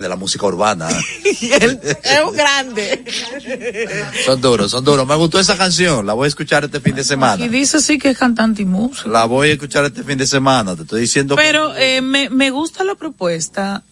de 0.00 0.08
la 0.08 0.14
música 0.14 0.46
urbana. 0.46 0.88
es 1.24 2.20
un 2.24 2.36
grande. 2.36 3.04
son 4.24 4.40
duros, 4.40 4.70
son 4.70 4.84
duros. 4.84 5.04
Me 5.04 5.16
gustó 5.16 5.40
esa 5.40 5.56
canción, 5.56 6.06
la 6.06 6.12
voy 6.12 6.26
a 6.26 6.28
escuchar 6.28 6.64
este 6.64 6.78
fin 6.78 6.94
de 6.94 7.02
semana. 7.02 7.44
Y 7.44 7.48
dice 7.48 7.80
sí 7.80 7.98
que 7.98 8.10
es 8.10 8.16
cantante 8.16 8.62
y 8.62 8.64
músico. 8.64 9.08
La 9.08 9.24
voy 9.24 9.48
a 9.48 9.52
escuchar 9.54 9.86
este 9.86 10.04
fin 10.04 10.16
de 10.16 10.28
semana, 10.28 10.76
te 10.76 10.82
estoy 10.82 11.00
diciendo. 11.00 11.34
Pero 11.34 11.74
eh, 11.74 12.00
me, 12.00 12.30
me 12.30 12.50
gusta 12.52 12.84
la 12.84 12.94
propuesta. 12.94 13.82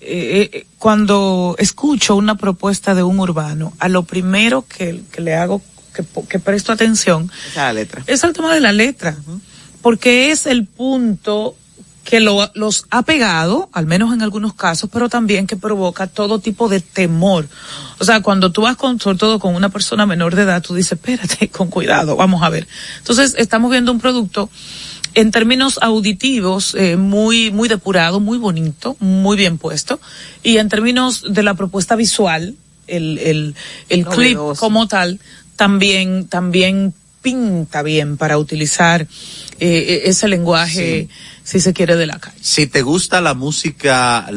Eh, 0.00 0.50
eh, 0.52 0.66
cuando 0.80 1.54
escucho 1.60 2.16
una 2.16 2.34
propuesta 2.34 2.96
de 2.96 3.04
un 3.04 3.20
urbano, 3.20 3.72
a 3.78 3.88
lo 3.88 4.02
primero 4.02 4.66
que, 4.66 5.00
que 5.12 5.20
le 5.20 5.36
hago, 5.36 5.62
que, 5.94 6.04
que 6.28 6.40
presto 6.40 6.72
atención, 6.72 7.30
es 7.50 7.54
la 7.54 7.72
letra. 7.72 8.02
Es 8.08 8.24
el 8.24 8.32
tema 8.32 8.52
de 8.52 8.58
la 8.58 8.72
letra. 8.72 9.16
Porque 9.80 10.32
es 10.32 10.46
el 10.46 10.66
punto 10.66 11.54
que 12.06 12.20
lo, 12.20 12.48
los 12.54 12.86
ha 12.90 13.02
pegado, 13.02 13.68
al 13.72 13.86
menos 13.86 14.14
en 14.14 14.22
algunos 14.22 14.54
casos, 14.54 14.88
pero 14.90 15.08
también 15.08 15.48
que 15.48 15.56
provoca 15.56 16.06
todo 16.06 16.38
tipo 16.38 16.68
de 16.68 16.80
temor. 16.80 17.48
O 17.98 18.04
sea, 18.04 18.22
cuando 18.22 18.52
tú 18.52 18.62
vas 18.62 18.76
con, 18.76 19.00
sobre 19.00 19.18
todo 19.18 19.40
con 19.40 19.56
una 19.56 19.70
persona 19.70 20.06
menor 20.06 20.36
de 20.36 20.42
edad, 20.42 20.62
tú 20.62 20.74
dices, 20.74 20.92
espérate, 20.92 21.48
con 21.50 21.68
cuidado, 21.68 22.14
vamos 22.14 22.44
a 22.44 22.48
ver. 22.48 22.68
Entonces, 22.98 23.34
estamos 23.36 23.72
viendo 23.72 23.90
un 23.90 23.98
producto 23.98 24.48
en 25.14 25.32
términos 25.32 25.80
auditivos 25.82 26.76
eh, 26.76 26.96
muy 26.96 27.50
muy 27.50 27.68
depurado, 27.68 28.20
muy 28.20 28.38
bonito, 28.38 28.96
muy 29.00 29.36
bien 29.36 29.58
puesto 29.58 29.98
y 30.42 30.58
en 30.58 30.68
términos 30.68 31.24
de 31.28 31.42
la 31.42 31.54
propuesta 31.54 31.96
visual, 31.96 32.54
el 32.86 33.18
el 33.18 33.54
el 33.88 34.06
clip 34.06 34.38
como 34.58 34.86
tal 34.88 35.18
también 35.56 36.28
también 36.28 36.92
pinta 37.22 37.82
bien 37.82 38.18
para 38.18 38.36
utilizar 38.36 39.08
eh, 39.58 40.02
ese 40.04 40.28
lenguaje 40.28 41.08
sí 41.08 41.35
si 41.46 41.60
se 41.60 41.72
quiere, 41.72 41.94
de 41.94 42.06
la 42.06 42.18
calle. 42.18 42.36
Si 42.40 42.66
te 42.66 42.82
gusta 42.82 43.20
la 43.20 43.34
música 43.34 44.28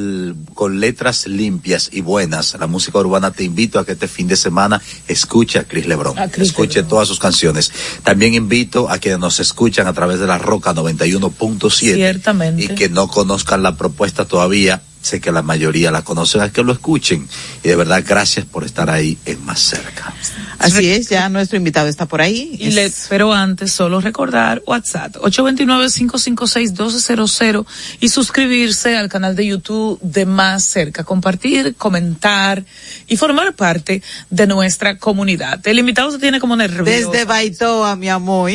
con 0.54 0.80
letras 0.80 1.26
limpias 1.26 1.90
y 1.92 2.02
buenas, 2.02 2.56
la 2.60 2.68
música 2.68 3.00
urbana, 3.00 3.32
te 3.32 3.44
invito 3.44 3.80
a 3.80 3.86
que 3.86 3.94
este 3.94 4.08
fin 4.08 4.28
de 4.28 4.36
semana 4.36 4.80
escuche 5.08 5.58
a 5.58 5.64
Chris 5.64 5.88
Lebron. 5.88 6.16
escuche 6.38 6.84
todas 6.84 7.08
sus 7.08 7.18
canciones. 7.18 7.72
También 8.04 8.36
invito 8.36 8.92
a 8.92 9.00
que 9.00 9.18
nos 9.18 9.40
escuchan 9.40 9.88
a 9.88 9.94
través 9.94 10.20
de 10.20 10.28
la 10.28 10.38
Roca 10.38 10.72
91.7. 10.76 11.96
Ciertamente. 11.96 12.64
Y 12.64 12.68
que 12.76 12.90
no 12.90 13.08
conozcan 13.08 13.64
la 13.64 13.76
propuesta 13.76 14.26
todavía. 14.26 14.84
Sé 15.02 15.22
que 15.22 15.32
la 15.32 15.42
mayoría 15.42 15.92
la 15.92 16.02
conocen, 16.02 16.42
a 16.42 16.52
que 16.52 16.62
lo 16.64 16.74
escuchen. 16.74 17.26
Y 17.64 17.70
de 17.70 17.76
verdad, 17.76 18.04
gracias 18.06 18.46
por 18.46 18.66
estar 18.66 18.90
ahí 18.90 19.18
en 19.26 19.46
Más 19.46 19.62
Cerca. 19.62 20.14
Así 20.58 20.90
es, 20.90 21.08
ya 21.10 21.30
nuestro 21.30 21.58
invitado 21.58 21.88
está 21.88 22.06
por 22.06 22.22
ahí. 22.22 22.58
Y 22.60 22.72
le, 22.72 22.92
pero 23.08 23.34
antes, 23.34 23.72
solo 23.72 24.02
recordar 24.02 24.62
WhatsApp 24.66 25.16
829-556-1200 25.16 27.66
y 28.02 28.10
suscribirse 28.10 28.98
al 28.98 29.08
canal 29.08 29.38
de 29.38 29.46
YouTube 29.46 29.98
de 30.02 30.26
Más 30.26 30.66
Cerca, 30.66 31.06
compartir, 31.06 31.76
comentar 31.76 32.66
y 33.08 33.16
formar 33.16 33.54
parte 33.54 34.04
de 34.30 34.48
nuestra 34.48 34.98
comunidad. 34.98 35.66
El 35.66 35.80
invitado 35.80 36.12
se 36.12 36.20
tiene 36.20 36.42
como 36.42 36.58
nervioso. 36.58 37.12
Desde 37.12 37.24
Baitoa, 37.26 37.96
mi 37.96 38.10
amor. 38.10 38.52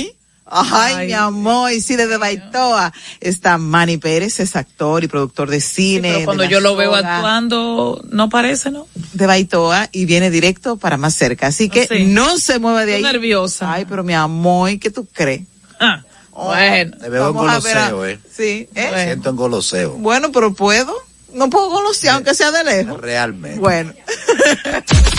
Ay, 0.47 1.07
mi 1.07 1.13
amor, 1.13 1.73
y 1.73 1.81
sí, 1.81 1.97
desde 1.97 2.19
Baitoa 2.19 2.93
está 3.21 3.57
Manny 3.57 3.97
Pérez, 3.97 4.41
es 4.41 4.57
actor 4.57 5.03
y 5.03 5.09
productor 5.09 5.49
de 5.49 5.61
cine. 5.61 6.13
pero 6.15 6.25
cuando 6.27 6.45
yo 6.45 6.61
lo 6.61 6.77
veo 6.77 6.95
actuando, 6.95 8.05
no 8.11 8.29
parece, 8.29 8.71
¿no? 8.71 8.87
De 9.15 9.27
Baitoa 9.27 9.89
y 9.91 10.05
viene 10.05 10.31
directo 10.31 10.77
para 10.77 10.97
más 10.97 11.15
cerca. 11.15 11.47
Así 11.47 11.69
que 11.71 11.89
no 12.07 12.37
se 12.37 12.59
mueva 12.59 12.85
de 12.85 12.97
ahí. 12.97 13.03
nerviosa. 13.03 13.73
Ay, 13.73 13.87
pero 13.87 14.05
mi 14.05 14.13
amor, 14.15 14.79
¿qué 14.79 14.91
tú 14.91 15.07
crees? 15.13 15.43
Ah, 15.81 16.03
bueno. 16.31 16.97
Te 16.99 17.09
veo 17.09 17.29
en 17.29 17.35
goloseo, 17.35 18.07
eh. 18.07 18.19
Sí, 18.31 18.69
¿eh? 18.75 18.91
Me 18.93 19.05
siento 19.05 19.31
en 19.31 19.37
goloseo. 19.37 19.93
Bueno, 19.93 20.31
pero 20.31 20.53
puedo. 20.53 20.95
No 21.33 21.51
puedo 21.51 21.69
golosear, 21.69 22.15
aunque 22.17 22.33
sea 22.35 22.53
de 22.53 22.63
lejos. 22.63 23.01
Realmente. 23.01 23.59
Bueno. 23.59 23.93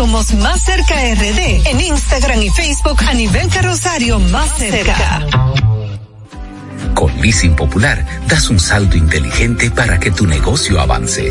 somos 0.00 0.32
Más 0.32 0.62
Cerca 0.62 0.94
RD. 0.94 1.66
En 1.66 1.78
Instagram 1.78 2.40
y 2.40 2.48
Facebook 2.48 2.96
a 3.06 3.12
nivel 3.12 3.50
carrosario 3.50 4.18
Más 4.18 4.48
Cerca. 4.56 5.26
Con 6.94 7.20
Leasing 7.20 7.54
Popular 7.54 8.06
das 8.26 8.48
un 8.48 8.58
salto 8.58 8.96
inteligente 8.96 9.70
para 9.70 10.00
que 10.00 10.10
tu 10.10 10.26
negocio 10.26 10.80
avance. 10.80 11.30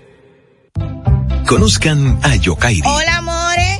Conozcan 1.51 2.17
a 2.23 2.35
Yokairi. 2.37 2.87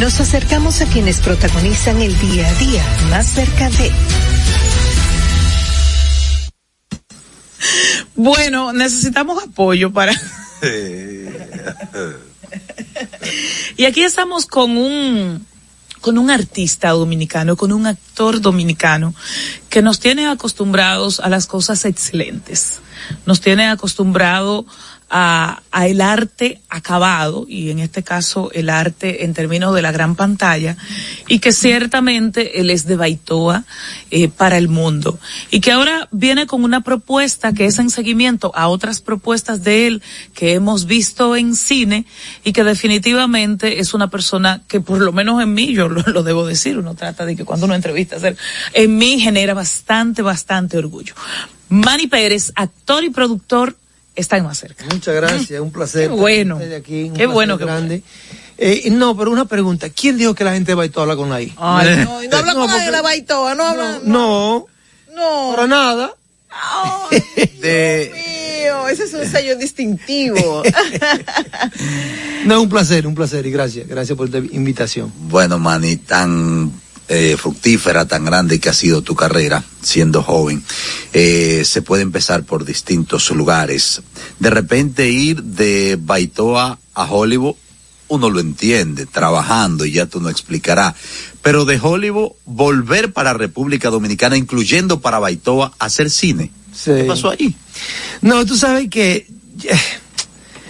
Nos 0.00 0.20
acercamos 0.20 0.80
a 0.80 0.86
quienes 0.86 1.18
protagonizan 1.18 2.00
el 2.00 2.16
día 2.20 2.48
a 2.48 2.54
día 2.54 2.84
más 3.10 3.26
cerca 3.26 3.68
de... 3.68 3.90
Bueno, 8.14 8.72
necesitamos 8.72 9.42
apoyo 9.42 9.92
para... 9.92 10.14
Y 13.76 13.84
aquí 13.84 14.02
estamos 14.02 14.46
con 14.46 14.76
un 14.76 15.46
con 16.00 16.16
un 16.16 16.30
artista 16.30 16.90
dominicano, 16.90 17.56
con 17.56 17.72
un 17.72 17.86
actor 17.86 18.40
dominicano 18.40 19.14
que 19.68 19.82
nos 19.82 20.00
tiene 20.00 20.28
acostumbrados 20.28 21.20
a 21.20 21.28
las 21.28 21.46
cosas 21.46 21.84
excelentes. 21.84 22.80
Nos 23.26 23.40
tiene 23.40 23.68
acostumbrado 23.68 24.64
a, 25.10 25.62
a, 25.70 25.86
el 25.86 26.00
arte 26.00 26.60
acabado 26.68 27.46
y 27.48 27.70
en 27.70 27.78
este 27.78 28.02
caso 28.02 28.50
el 28.52 28.68
arte 28.68 29.24
en 29.24 29.34
términos 29.34 29.74
de 29.74 29.82
la 29.82 29.92
gran 29.92 30.16
pantalla 30.16 30.76
y 31.28 31.38
que 31.38 31.52
ciertamente 31.52 32.60
él 32.60 32.70
es 32.70 32.86
de 32.86 32.96
Baitoa 32.96 33.64
eh, 34.10 34.28
para 34.28 34.58
el 34.58 34.68
mundo. 34.68 35.18
Y 35.50 35.60
que 35.60 35.72
ahora 35.72 36.08
viene 36.10 36.46
con 36.46 36.64
una 36.64 36.82
propuesta 36.82 37.52
que 37.52 37.66
es 37.66 37.78
en 37.78 37.90
seguimiento 37.90 38.52
a 38.54 38.68
otras 38.68 39.00
propuestas 39.00 39.64
de 39.64 39.86
él 39.86 40.02
que 40.34 40.54
hemos 40.54 40.86
visto 40.86 41.36
en 41.36 41.54
cine 41.54 42.04
y 42.44 42.52
que 42.52 42.64
definitivamente 42.64 43.80
es 43.80 43.94
una 43.94 44.08
persona 44.08 44.62
que 44.68 44.80
por 44.80 45.00
lo 45.00 45.12
menos 45.12 45.42
en 45.42 45.54
mí 45.54 45.72
yo 45.72 45.88
lo, 45.88 46.02
lo 46.02 46.22
debo 46.22 46.46
decir 46.46 46.78
uno 46.78 46.94
trata 46.94 47.24
de 47.24 47.36
que 47.36 47.44
cuando 47.44 47.66
uno 47.66 47.74
entrevista 47.74 48.16
hacer 48.16 48.36
en 48.72 48.96
mí 48.96 49.20
genera 49.20 49.54
bastante 49.54 50.22
bastante 50.22 50.78
orgullo. 50.78 51.14
Manny 51.68 52.06
Pérez 52.06 52.52
actor 52.54 53.04
y 53.04 53.10
productor 53.10 53.76
están 54.18 54.44
más 54.44 54.58
cerca. 54.58 54.84
Muchas 54.92 55.14
gracias, 55.14 55.60
un 55.60 55.70
placer. 55.70 56.08
Qué 56.08 56.14
bueno. 56.14 56.58
De 56.58 56.76
aquí, 56.76 57.10
qué 57.14 57.26
bueno, 57.26 57.56
qué 57.56 57.64
grande. 57.64 58.02
Eh, 58.58 58.88
no, 58.90 59.16
pero 59.16 59.30
una 59.30 59.44
pregunta. 59.44 59.88
¿Quién 59.88 60.18
dijo 60.18 60.34
que 60.34 60.42
la 60.42 60.52
gente 60.52 60.72
de 60.72 60.74
Baitoa 60.74 61.04
habla 61.04 61.16
con 61.16 61.30
la 61.30 61.40
I? 61.40 61.54
Ay, 61.56 62.04
no, 62.04 62.22
no 62.22 62.36
habla 62.36 62.54
no, 62.54 62.60
con 62.60 62.70
la 62.70 62.84
de 62.84 62.90
la 62.90 63.02
Baitoa, 63.02 63.54
no 63.54 63.62
habla. 63.64 64.00
No, 64.02 64.66
no. 65.14 65.50
Para 65.54 65.66
nada. 65.68 66.14
Ay, 66.50 67.22
de... 67.60 68.12
Dios 68.12 68.26
mío, 68.26 68.88
ese 68.88 69.04
es 69.04 69.14
un 69.14 69.26
sello 69.30 69.56
distintivo. 69.56 70.62
no, 72.46 72.62
un 72.62 72.68
placer, 72.68 73.06
un 73.06 73.14
placer 73.14 73.46
y 73.46 73.52
gracias, 73.52 73.86
gracias 73.86 74.18
por 74.18 74.28
la 74.28 74.38
invitación. 74.38 75.12
Bueno, 75.28 75.58
Manny, 75.60 75.96
tan 75.98 76.72
eh, 77.08 77.36
fructífera, 77.38 78.06
tan 78.06 78.24
grande 78.24 78.60
que 78.60 78.68
ha 78.68 78.74
sido 78.74 79.02
tu 79.02 79.14
carrera, 79.14 79.64
siendo 79.82 80.22
joven, 80.22 80.62
eh, 81.12 81.62
se 81.64 81.82
puede 81.82 82.02
empezar 82.02 82.44
por 82.44 82.64
distintos 82.64 83.30
lugares. 83.30 84.02
De 84.38 84.50
repente 84.50 85.08
ir 85.08 85.42
de 85.42 85.98
Baitoa 86.00 86.78
a 86.94 87.04
Hollywood, 87.04 87.56
uno 88.08 88.30
lo 88.30 88.40
entiende, 88.40 89.06
trabajando 89.06 89.84
y 89.84 89.92
ya 89.92 90.06
tú 90.06 90.20
no 90.20 90.28
explicarás. 90.28 90.94
Pero 91.42 91.64
de 91.64 91.78
Hollywood, 91.80 92.32
volver 92.44 93.12
para 93.12 93.32
República 93.32 93.90
Dominicana, 93.90 94.36
incluyendo 94.36 95.00
para 95.00 95.18
Baitoa, 95.18 95.72
a 95.78 95.84
hacer 95.86 96.10
cine. 96.10 96.50
Sí. 96.74 96.90
¿Qué 96.92 97.04
pasó 97.04 97.30
ahí? 97.30 97.54
No, 98.20 98.44
tú 98.44 98.56
sabes 98.56 98.88
que... 98.90 99.26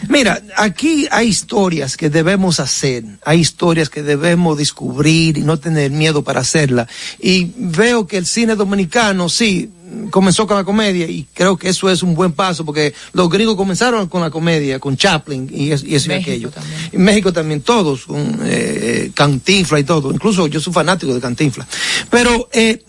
Mira, 0.09 0.43
aquí 0.57 1.07
hay 1.11 1.29
historias 1.29 1.97
que 1.97 2.11
debemos 2.11 2.61
hacer, 2.61 3.05
hay 3.25 3.41
historias 3.41 3.91
que 3.91 4.03
debemos 4.03 4.57
descubrir 4.57 5.37
y 5.39 5.43
no 5.43 5.59
tener 5.59 5.91
miedo 5.91 6.25
para 6.25 6.41
hacerla. 6.41 6.89
Y 7.21 7.53
veo 7.57 8.07
que 8.07 8.17
el 8.17 8.27
cine 8.27 8.57
dominicano, 8.57 9.29
sí, 9.29 9.71
comenzó 10.11 10.47
con 10.47 10.57
la 10.57 10.65
comedia 10.65 11.07
y 11.07 11.27
creo 11.33 11.57
que 11.57 11.69
eso 11.69 11.91
es 11.91 12.03
un 12.03 12.15
buen 12.15 12.33
paso 12.33 12.65
porque 12.65 12.95
los 13.13 13.29
gringos 13.29 13.57
comenzaron 13.57 14.09
con 14.09 14.21
la 14.21 14.31
comedia, 14.31 14.79
con 14.79 14.97
Chaplin 14.97 15.49
y, 15.53 15.73
eso, 15.73 15.87
y, 15.87 15.95
eso 15.95 16.11
y 16.11 16.15
aquello. 16.15 16.51
También. 16.51 16.81
En 16.93 17.03
México 17.03 17.33
también 17.33 17.61
todos, 17.63 18.07
con 18.07 18.41
eh, 18.45 19.11
Cantinfla 19.15 19.81
y 19.81 19.85
todo. 19.85 20.13
Incluso 20.13 20.47
yo 20.47 20.61
soy 20.61 20.73
fanático 20.73 21.15
de 21.15 21.21
Cantinfla. 21.21 21.67
Pero 22.11 22.49
eh, 22.53 22.83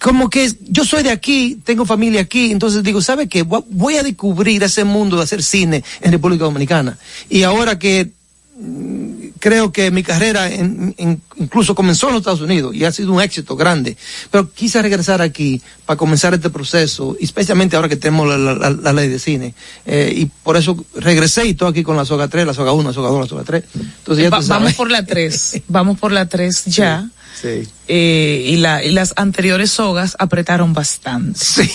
como 0.00 0.30
que 0.30 0.50
yo 0.68 0.84
soy 0.84 1.02
de 1.02 1.10
aquí, 1.10 1.58
tengo 1.64 1.84
familia 1.84 2.20
aquí, 2.20 2.50
entonces 2.50 2.82
digo, 2.82 3.02
¿sabe 3.02 3.28
qué? 3.28 3.42
Voy 3.42 3.96
a 3.96 4.02
descubrir 4.02 4.62
ese 4.62 4.84
mundo 4.84 5.16
de 5.16 5.24
hacer 5.24 5.42
cine 5.42 5.82
en 6.00 6.12
República 6.12 6.44
Dominicana. 6.44 6.96
Y 7.28 7.42
ahora 7.42 7.78
que 7.78 8.10
mm, 8.58 9.08
creo 9.38 9.72
que 9.72 9.90
mi 9.90 10.02
carrera 10.02 10.52
en, 10.52 10.94
en, 10.98 11.20
incluso 11.36 11.74
comenzó 11.74 12.08
en 12.08 12.14
los 12.14 12.20
Estados 12.20 12.40
Unidos 12.40 12.74
y 12.74 12.84
ha 12.84 12.92
sido 12.92 13.12
un 13.12 13.20
éxito 13.20 13.56
grande, 13.56 13.96
pero 14.30 14.50
quise 14.52 14.80
regresar 14.82 15.22
aquí 15.22 15.60
para 15.86 15.96
comenzar 15.96 16.34
este 16.34 16.50
proceso, 16.50 17.16
especialmente 17.20 17.76
ahora 17.76 17.88
que 17.88 17.96
tenemos 17.96 18.28
la, 18.28 18.54
la, 18.54 18.70
la 18.70 18.92
ley 18.92 19.08
de 19.08 19.18
cine. 19.18 19.54
Eh, 19.86 20.12
y 20.16 20.26
por 20.26 20.56
eso 20.56 20.84
regresé 20.94 21.46
y 21.46 21.50
estoy 21.50 21.70
aquí 21.70 21.82
con 21.82 21.96
la 21.96 22.04
soga 22.04 22.28
3, 22.28 22.46
la 22.46 22.54
soga 22.54 22.72
1, 22.72 22.88
la 22.88 22.94
soga 22.94 23.08
2, 23.08 23.20
la 23.20 23.26
soga 23.26 23.44
3. 23.44 23.64
Entonces 23.74 24.24
ya 24.24 24.30
Va, 24.30 24.40
vamos 24.46 24.74
por 24.74 24.90
la 24.90 25.04
3, 25.04 25.62
vamos 25.68 25.98
por 25.98 26.12
la 26.12 26.26
3 26.26 26.64
ya. 26.66 27.02
Sí. 27.02 27.17
Sí. 27.40 27.68
Eh, 27.86 28.42
y, 28.46 28.56
la, 28.56 28.84
y 28.84 28.90
las 28.90 29.14
anteriores 29.16 29.70
sogas 29.70 30.16
apretaron 30.18 30.72
bastante. 30.72 31.38
Sí, 31.38 31.70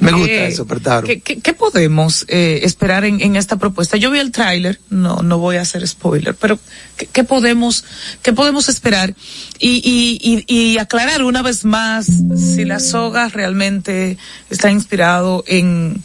me 0.00 0.12
gusta 0.12 0.32
eh, 0.32 0.46
eso, 0.48 0.62
apretaron. 0.62 1.04
¿Qué, 1.04 1.20
qué, 1.20 1.40
qué 1.40 1.52
podemos 1.52 2.24
eh, 2.28 2.60
esperar 2.62 3.04
en, 3.04 3.20
en, 3.20 3.36
esta 3.36 3.56
propuesta? 3.56 3.96
Yo 3.96 4.10
vi 4.10 4.20
el 4.20 4.30
tráiler, 4.30 4.80
no, 4.90 5.22
no 5.22 5.38
voy 5.38 5.56
a 5.56 5.62
hacer 5.62 5.86
spoiler, 5.86 6.34
pero 6.34 6.58
¿qué, 6.96 7.06
qué 7.06 7.24
podemos, 7.24 7.84
qué 8.22 8.32
podemos 8.32 8.68
esperar? 8.68 9.14
Y, 9.58 9.82
y, 9.84 10.44
y, 10.46 10.72
y, 10.72 10.78
aclarar 10.78 11.22
una 11.22 11.42
vez 11.42 11.64
más 11.64 12.06
si 12.36 12.64
la 12.64 12.78
soga 12.78 13.28
realmente 13.28 14.18
está 14.50 14.70
inspirado 14.70 15.42
en, 15.46 16.02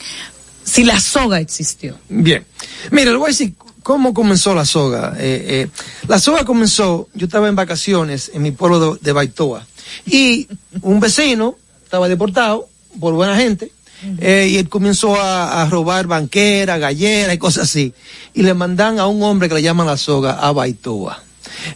si 0.63 0.83
la 0.83 1.00
soga 1.00 1.39
existió. 1.39 1.97
Bien. 2.09 2.45
Mira, 2.91 3.11
le 3.11 3.17
voy 3.17 3.27
a 3.27 3.29
decir 3.29 3.53
¿Cómo 3.88 4.13
comenzó 4.13 4.54
la 4.54 4.66
soga? 4.66 5.13
Eh, 5.18 5.45
eh, 5.48 5.68
la 6.10 6.19
soga 6.19 6.44
comenzó, 6.44 7.07
yo 7.13 7.28
estaba 7.28 7.48
en 7.48 7.56
vacaciones 7.56 8.30
en 8.34 8.42
mi 8.42 8.51
pueblo 8.51 8.95
de, 8.95 9.00
de 9.00 9.12
Baitoa 9.13 9.66
y 10.06 10.45
un 10.81 11.00
vecino 11.00 11.56
estaba 11.86 12.10
deportado 12.10 12.68
por 13.00 13.13
buena 13.13 13.38
gente 13.38 13.72
eh, 14.19 14.50
y 14.51 14.57
él 14.57 14.68
comenzó 14.68 15.16
a, 15.16 15.62
a, 15.62 15.69
robar 15.69 16.06
banquera, 16.06 16.78
gallera 16.78 17.34
y 17.34 17.38
cosas 17.38 17.63
así. 17.63 17.94
Y 18.34 18.44
le 18.44 18.54
mandan 18.54 19.00
a 19.00 19.07
un 19.07 19.24
hombre 19.24 19.48
que 19.48 19.56
le 19.56 19.62
llaman 19.62 19.88
la 19.88 19.95
soga 19.95 20.34
a 20.34 20.51
Baitoa. 20.51 21.24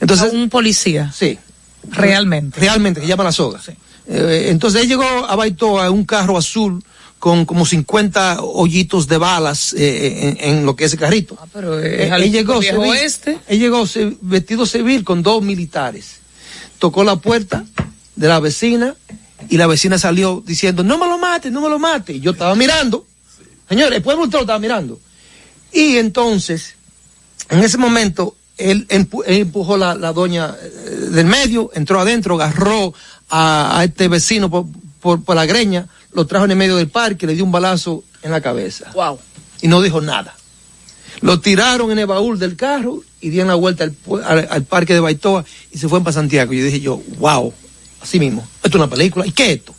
Entonces, 0.01 0.33
¿A 0.33 0.35
un 0.35 0.49
policía? 0.49 1.13
Sí. 1.15 1.39
Realmente. 1.91 2.59
Realmente, 2.59 2.99
que 2.99 3.07
llama 3.07 3.23
la 3.23 3.31
soga. 3.31 3.61
Sí. 3.61 3.71
Entonces 4.05 4.81
él 4.81 4.89
llegó 4.89 5.05
a 5.05 5.33
Baitoa 5.37 5.87
en 5.87 5.93
un 5.93 6.03
carro 6.03 6.37
azul 6.37 6.83
con 7.21 7.45
como 7.45 7.67
50 7.67 8.41
hoyitos 8.41 9.07
de 9.07 9.19
balas 9.19 9.73
eh, 9.77 10.37
en, 10.39 10.57
en, 10.57 10.65
lo 10.65 10.75
que 10.75 10.85
es 10.85 10.93
el 10.93 10.97
carrito. 10.97 11.37
Ah, 11.39 11.45
pero 11.53 11.77
es 11.77 12.11
él, 12.11 12.23
él 12.23 12.31
llegó, 12.31 12.59
civil, 12.63 12.95
este. 12.95 13.37
él 13.47 13.59
llegó 13.59 13.85
vestido 14.21 14.65
civil 14.65 15.03
con 15.03 15.21
dos 15.21 15.43
militares. 15.43 16.15
Tocó 16.79 17.03
la 17.03 17.17
puerta 17.17 17.63
de 18.15 18.27
la 18.27 18.39
vecina 18.39 18.95
y 19.49 19.57
la 19.57 19.67
vecina 19.67 19.99
salió 19.99 20.41
diciendo, 20.43 20.83
no 20.83 20.97
me 20.97 21.05
lo 21.05 21.19
mate, 21.19 21.51
no 21.51 21.61
me 21.61 21.69
lo 21.69 21.77
mate. 21.77 22.13
Y 22.13 22.21
yo 22.21 22.31
estaba 22.31 22.55
mirando. 22.55 23.05
Señores, 23.69 23.97
el 23.97 24.01
pueblo 24.01 24.23
entero 24.23 24.41
estaba 24.41 24.57
mirando. 24.57 24.99
Y 25.71 25.97
entonces, 25.97 26.73
en 27.51 27.59
ese 27.59 27.77
momento, 27.77 28.35
él, 28.57 28.87
empu 28.89 29.21
él 29.27 29.41
empujó 29.41 29.77
la, 29.77 29.93
la 29.93 30.11
doña 30.11 30.53
del 31.11 31.27
medio, 31.27 31.69
entró 31.75 31.99
adentro, 31.99 32.33
agarró 32.33 32.95
a, 33.29 33.77
a 33.77 33.83
este 33.83 34.07
vecino 34.07 34.49
por, 34.49 34.65
por, 34.99 35.23
por 35.23 35.35
la 35.35 35.45
greña, 35.45 35.87
lo 36.13 36.25
trajo 36.27 36.45
en 36.45 36.51
el 36.51 36.57
medio 36.57 36.75
del 36.75 36.89
parque, 36.89 37.27
le 37.27 37.35
dio 37.35 37.43
un 37.43 37.51
balazo 37.51 38.03
en 38.21 38.31
la 38.31 38.41
cabeza. 38.41 38.91
Wow. 38.93 39.19
Y 39.61 39.67
no 39.67 39.81
dijo 39.81 40.01
nada. 40.01 40.35
Lo 41.21 41.39
tiraron 41.39 41.91
en 41.91 41.99
el 41.99 42.07
baúl 42.07 42.39
del 42.39 42.55
carro 42.55 43.03
y 43.19 43.29
dieron 43.29 43.49
la 43.49 43.55
vuelta 43.55 43.83
al, 43.83 43.95
al, 44.25 44.47
al 44.49 44.63
parque 44.63 44.93
de 44.93 44.99
Baitoa 44.99 45.45
y 45.71 45.77
se 45.77 45.87
fueron 45.87 46.03
para 46.03 46.13
Santiago. 46.13 46.53
Y 46.53 46.59
yo 46.59 46.65
dije 46.65 46.79
yo, 46.79 47.01
wow, 47.19 47.53
así 48.01 48.19
mismo, 48.19 48.47
esto 48.63 48.69
es 48.69 48.75
una 48.75 48.89
película. 48.89 49.25
¿Y 49.25 49.31
qué 49.31 49.51
es 49.51 49.57
esto? 49.59 49.75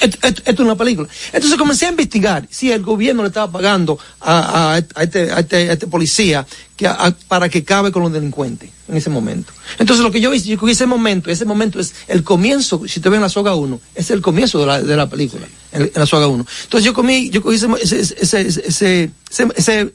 Esto, 0.00 0.18
esto, 0.22 0.42
esto, 0.44 0.52
es 0.52 0.60
una 0.60 0.76
película. 0.76 1.08
Entonces 1.32 1.58
comencé 1.58 1.86
a 1.86 1.90
investigar 1.90 2.46
si 2.50 2.70
el 2.70 2.82
gobierno 2.82 3.22
le 3.22 3.28
estaba 3.28 3.50
pagando 3.50 3.98
a, 4.20 4.38
a, 4.38 4.74
a, 4.74 5.02
este, 5.02 5.32
a 5.32 5.40
este, 5.40 5.72
este, 5.72 5.86
policía 5.86 6.46
que 6.76 6.88
para 7.26 7.48
que 7.48 7.64
cabe 7.64 7.90
con 7.90 8.02
los 8.02 8.12
delincuentes 8.12 8.70
en 8.88 8.96
ese 8.96 9.10
momento. 9.10 9.52
Entonces 9.78 10.04
lo 10.04 10.10
que 10.10 10.20
yo 10.20 10.32
hice, 10.32 10.48
yo 10.48 10.58
cogí 10.58 10.72
ese 10.72 10.86
momento, 10.86 11.30
ese 11.30 11.44
momento 11.44 11.80
es 11.80 11.94
el 12.06 12.22
comienzo, 12.22 12.82
si 12.86 13.00
te 13.00 13.08
ven 13.08 13.20
la 13.20 13.28
soga 13.28 13.54
1, 13.54 13.80
es 13.94 14.10
el 14.10 14.22
comienzo 14.22 14.60
de 14.60 14.66
la, 14.66 14.82
de 14.82 14.96
la 14.96 15.08
película, 15.08 15.46
en, 15.72 15.82
en, 15.82 15.92
la 15.94 16.06
soga 16.06 16.26
1. 16.26 16.46
Entonces 16.64 16.84
yo 16.84 16.94
comí, 16.94 17.30
yo 17.30 17.42
cogí 17.42 17.56
ese, 17.56 17.68
ese, 17.82 18.00
ese, 18.20 18.48
ese, 18.66 19.10
ese, 19.56 19.92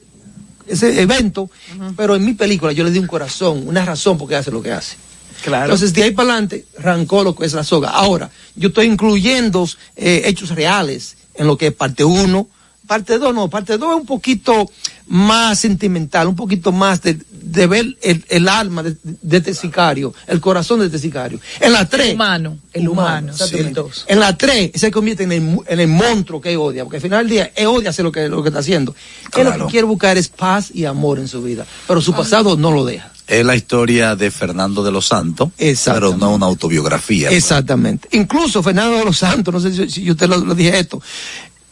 ese 0.66 1.02
evento, 1.02 1.42
uh 1.42 1.48
-huh. 1.78 1.94
pero 1.96 2.16
en 2.16 2.24
mi 2.24 2.34
película 2.34 2.72
yo 2.72 2.84
le 2.84 2.90
di 2.90 2.98
un 2.98 3.06
corazón, 3.06 3.66
una 3.66 3.84
razón 3.84 4.18
por 4.18 4.28
qué 4.28 4.36
hace 4.36 4.50
lo 4.50 4.62
que 4.62 4.72
hace. 4.72 4.96
Claro. 5.44 5.64
Entonces, 5.64 5.92
de 5.92 6.04
ahí 6.04 6.10
para 6.12 6.30
adelante, 6.30 6.64
arrancó 6.78 7.22
lo 7.22 7.34
que 7.36 7.44
es 7.44 7.52
la 7.52 7.64
soga. 7.64 7.90
Ahora, 7.90 8.30
yo 8.56 8.68
estoy 8.68 8.86
incluyendo 8.86 9.68
eh, 9.94 10.22
hechos 10.24 10.48
reales 10.50 11.18
en 11.34 11.46
lo 11.46 11.58
que 11.58 11.66
es 11.66 11.74
parte 11.74 12.02
1. 12.02 12.48
Parte 12.86 13.18
2 13.18 13.34
no, 13.34 13.48
parte 13.48 13.78
2 13.78 13.90
es 13.90 14.00
un 14.00 14.06
poquito 14.06 14.70
más 15.06 15.58
sentimental, 15.58 16.28
un 16.28 16.36
poquito 16.36 16.70
más 16.70 17.00
de, 17.00 17.18
de 17.30 17.66
ver 17.66 17.86
el, 18.02 18.24
el, 18.28 18.46
alma 18.46 18.82
de, 18.82 18.96
de, 19.02 19.36
este 19.38 19.54
sicario, 19.54 20.14
el 20.26 20.38
corazón 20.40 20.80
de 20.80 20.86
este 20.86 20.98
sicario. 20.98 21.40
En 21.60 21.72
la 21.72 21.88
3. 21.88 22.08
El 22.08 22.14
humano, 22.14 22.58
el 22.74 22.88
humano, 22.88 23.32
humano 23.32 23.90
sí. 23.90 24.04
En 24.06 24.20
la 24.20 24.36
3 24.36 24.72
se 24.74 24.90
convierte 24.90 25.24
en 25.24 25.32
el, 25.32 25.58
en 25.66 25.80
el 25.80 25.88
monstruo 25.88 26.42
que 26.42 26.56
odia, 26.58 26.84
porque 26.84 26.98
al 26.98 27.02
final 27.02 27.20
del 27.20 27.30
día 27.30 27.52
él 27.54 27.68
odia 27.68 27.88
hacer 27.88 28.04
lo 28.04 28.12
que, 28.12 28.28
lo 28.28 28.42
que 28.42 28.50
está 28.50 28.60
haciendo. 28.60 28.94
Claro. 29.30 29.52
Él 29.52 29.58
lo 29.58 29.66
que 29.66 29.70
quiere 29.70 29.86
buscar 29.86 30.18
es 30.18 30.28
paz 30.28 30.70
y 30.72 30.84
amor 30.84 31.18
en 31.18 31.28
su 31.28 31.42
vida, 31.42 31.66
pero 31.88 32.02
su 32.02 32.12
pasado 32.12 32.56
no 32.58 32.70
lo 32.70 32.84
deja 32.84 33.13
es 33.26 33.44
la 33.44 33.56
historia 33.56 34.16
de 34.16 34.30
Fernando 34.30 34.82
de 34.82 34.92
los 34.92 35.06
Santos, 35.06 35.50
pero 35.84 36.16
no 36.16 36.34
una 36.34 36.46
autobiografía. 36.46 37.30
Exactamente. 37.30 38.08
¿no? 38.12 38.20
Incluso 38.20 38.62
Fernando 38.62 38.98
de 38.98 39.04
los 39.04 39.16
Santos, 39.16 39.54
no 39.54 39.60
sé 39.60 39.72
si, 39.72 39.90
si 39.90 40.10
usted 40.10 40.28
lo, 40.28 40.38
lo 40.38 40.54
dije 40.54 40.78
esto, 40.78 41.00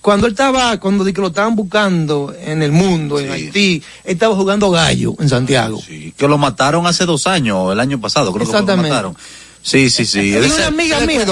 cuando 0.03 0.27
él 0.27 0.33
estaba, 0.33 0.81
cuando 0.81 1.05
di 1.05 1.13
que 1.13 1.21
lo 1.21 1.29
estaban 1.29 1.55
buscando 1.55 2.35
en 2.45 2.63
el 2.63 2.73
mundo, 2.73 3.21
en 3.21 3.31
Haití, 3.31 3.83
él 4.05 4.13
estaba 4.13 4.35
jugando 4.35 4.71
gallo 4.71 5.15
en 5.21 5.29
Santiago. 5.29 5.81
Sí, 5.81 6.13
que 6.17 6.27
lo 6.27 6.39
mataron 6.39 6.87
hace 6.87 7.07
dos 7.07 7.29
años, 7.29 7.73
el 7.73 7.79
año 7.79 8.01
pasado, 8.01 8.33
creo 8.33 8.45
que 8.45 8.53
lo 8.53 8.59
Exactamente. 8.59 8.91
mataron. 8.91 9.17
Sí, 9.63 9.91
sí, 9.91 10.05
sí. 10.05 10.21
Y 10.21 10.33
una 10.55 10.67
amiga 10.67 10.97
mía, 11.07 11.25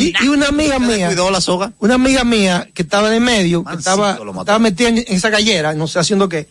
y, 0.00 0.12
y 0.22 0.28
una 0.28 0.48
amiga 0.48 0.78
mía, 0.78 1.06
cuidó 1.08 1.30
la 1.30 1.40
soga. 1.40 1.72
una 1.78 1.94
amiga 1.94 2.24
mía 2.24 2.68
que 2.72 2.82
estaba 2.82 3.08
en 3.08 3.14
el 3.14 3.20
medio, 3.20 3.62
que 3.64 3.74
estaba, 3.76 4.12
estaba 4.40 4.58
metida 4.58 4.88
en, 4.88 4.98
en 4.98 5.04
esa 5.08 5.28
gallera, 5.30 5.74
no 5.74 5.86
sé 5.86 5.98
haciendo 5.98 6.28
qué. 6.28 6.48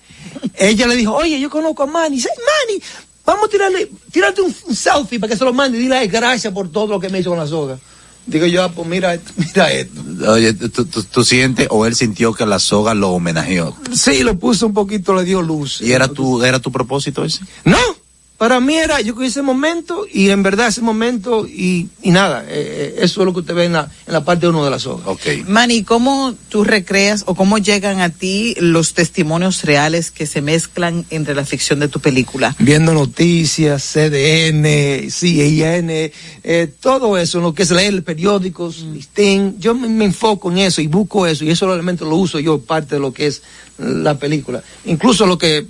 Ella 0.56 0.86
le 0.88 0.96
dijo, 0.96 1.14
oye, 1.16 1.40
yo 1.40 1.50
conozco 1.50 1.84
a 1.84 1.86
Manny. 1.88 2.18
Dice, 2.18 2.30
Manny, 2.38 2.82
vamos 3.26 3.46
a 3.46 3.50
tirarle, 3.50 3.90
tirarte 4.12 4.42
un, 4.42 4.56
un 4.68 4.76
selfie 4.76 5.20
para 5.20 5.32
que 5.32 5.38
se 5.38 5.44
lo 5.46 5.54
mande 5.54 5.78
y 5.78 5.82
dile 5.82 6.06
gracias 6.08 6.54
por 6.54 6.72
todo 6.72 6.88
lo 6.88 7.00
que 7.00 7.10
me 7.10 7.20
hizo 7.20 7.30
con 7.32 7.40
la 7.40 7.48
soga. 7.48 7.78
Digo 8.28 8.46
yo, 8.46 8.64
ah, 8.64 8.70
pues 8.72 8.88
mira, 8.88 9.16
esto, 9.16 9.32
mira 9.38 9.72
esto. 9.72 10.02
Oye, 10.28 10.54
tú, 10.54 10.86
tú- 10.86 11.02
tú 11.04 11.24
sientes 11.24 11.68
o 11.72 11.88
él 11.88 11.96
sintió 11.96 12.32
que 12.34 12.46
la 12.46 12.60
soga 12.60 12.94
lo 12.94 13.10
homenajeó. 13.10 13.76
Sí, 13.92 14.22
lo 14.22 14.38
puso 14.38 14.68
un 14.68 14.74
poquito, 14.74 15.16
le 15.16 15.24
dio 15.24 15.42
luz. 15.42 15.82
¿Y 15.82 15.94
era 15.94 16.08
tu, 16.08 16.44
era 16.44 16.60
tu 16.60 16.72
propósito 16.72 17.26
ese? 17.26 17.40
No, 17.66 17.78
para 18.40 18.62
mí 18.62 18.78
era, 18.78 19.02
yo 19.02 19.16
cogí 19.16 19.28
ese 19.28 19.42
momento 19.42 20.06
y 20.10 20.30
en 20.30 20.42
verdad 20.44 20.70
ese 20.70 20.80
momento 20.80 21.46
y, 21.46 21.90
y 22.02 22.12
nada, 22.12 22.46
eh, 22.48 22.96
eh, 22.96 22.96
eso 23.00 23.20
es 23.20 23.26
lo 23.26 23.34
que 23.34 23.42
usted 23.42 23.54
ve 23.54 23.66
en 23.66 23.74
la, 23.74 23.92
en 24.08 24.14
la 24.14 24.24
parte 24.24 24.48
uno 24.48 24.64
de 24.64 24.72
la 24.72 24.80
soga. 24.80 25.04
Ok. 25.08 25.46
Manny, 25.46 25.84
¿cómo 25.84 26.34
tú 26.48 26.64
recreas 26.64 27.24
o 27.28 27.36
cómo 27.36 27.58
llegan 27.58 28.00
a 28.00 28.12
ti 28.12 28.56
los 28.62 28.94
testimonios 28.94 29.66
reales 29.66 30.10
que 30.10 30.26
se 30.26 30.42
mezclan 30.42 31.06
entre 31.10 31.36
la 31.36 31.44
ficción 31.44 31.82
de 31.82 31.90
tu 31.90 32.00
película? 32.00 32.56
Viendo 32.60 32.94
noticias, 32.94 33.84
CDN, 33.84 35.12
CIN, 35.12 35.90
eh, 35.90 36.74
todo 36.80 37.18
eso, 37.18 37.42
lo 37.42 37.54
que 37.54 37.64
es 37.64 37.72
leer 37.72 38.02
periódicos, 38.06 38.84
listín, 38.84 39.58
yo 39.60 39.76
me, 39.76 39.90
me 39.90 40.06
enfoco 40.06 40.50
en 40.50 40.60
eso 40.60 40.82
y 40.82 40.88
busco 40.88 41.28
eso 41.28 41.44
y 41.44 41.50
eso 41.50 41.68
realmente 41.68 42.06
lo 42.06 42.16
uso 42.16 42.40
yo 42.40 42.62
parte 42.62 42.96
de 42.96 43.02
lo 43.02 43.12
que 43.12 43.28
es 43.28 43.42
la 43.78 44.18
película. 44.18 44.64
Incluso 44.86 45.26
lo 45.26 45.38
que 45.38 45.68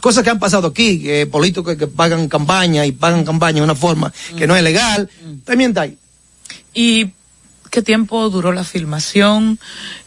cosas 0.00 0.24
que 0.24 0.30
han 0.30 0.38
pasado 0.38 0.68
aquí, 0.68 1.00
que 1.02 1.26
políticos 1.26 1.76
que 1.76 1.86
pagan 1.86 2.28
campaña 2.28 2.86
y 2.86 2.92
pagan 2.92 3.24
campaña 3.24 3.56
de 3.56 3.62
una 3.62 3.74
forma 3.74 4.12
que 4.36 4.46
no 4.46 4.56
es 4.56 4.62
legal, 4.62 5.08
también 5.44 5.70
está 5.70 5.82
ahí. 5.82 5.96
¿Y 6.74 7.10
qué 7.70 7.82
tiempo 7.82 8.28
duró 8.30 8.52
la 8.52 8.64
filmación? 8.64 9.58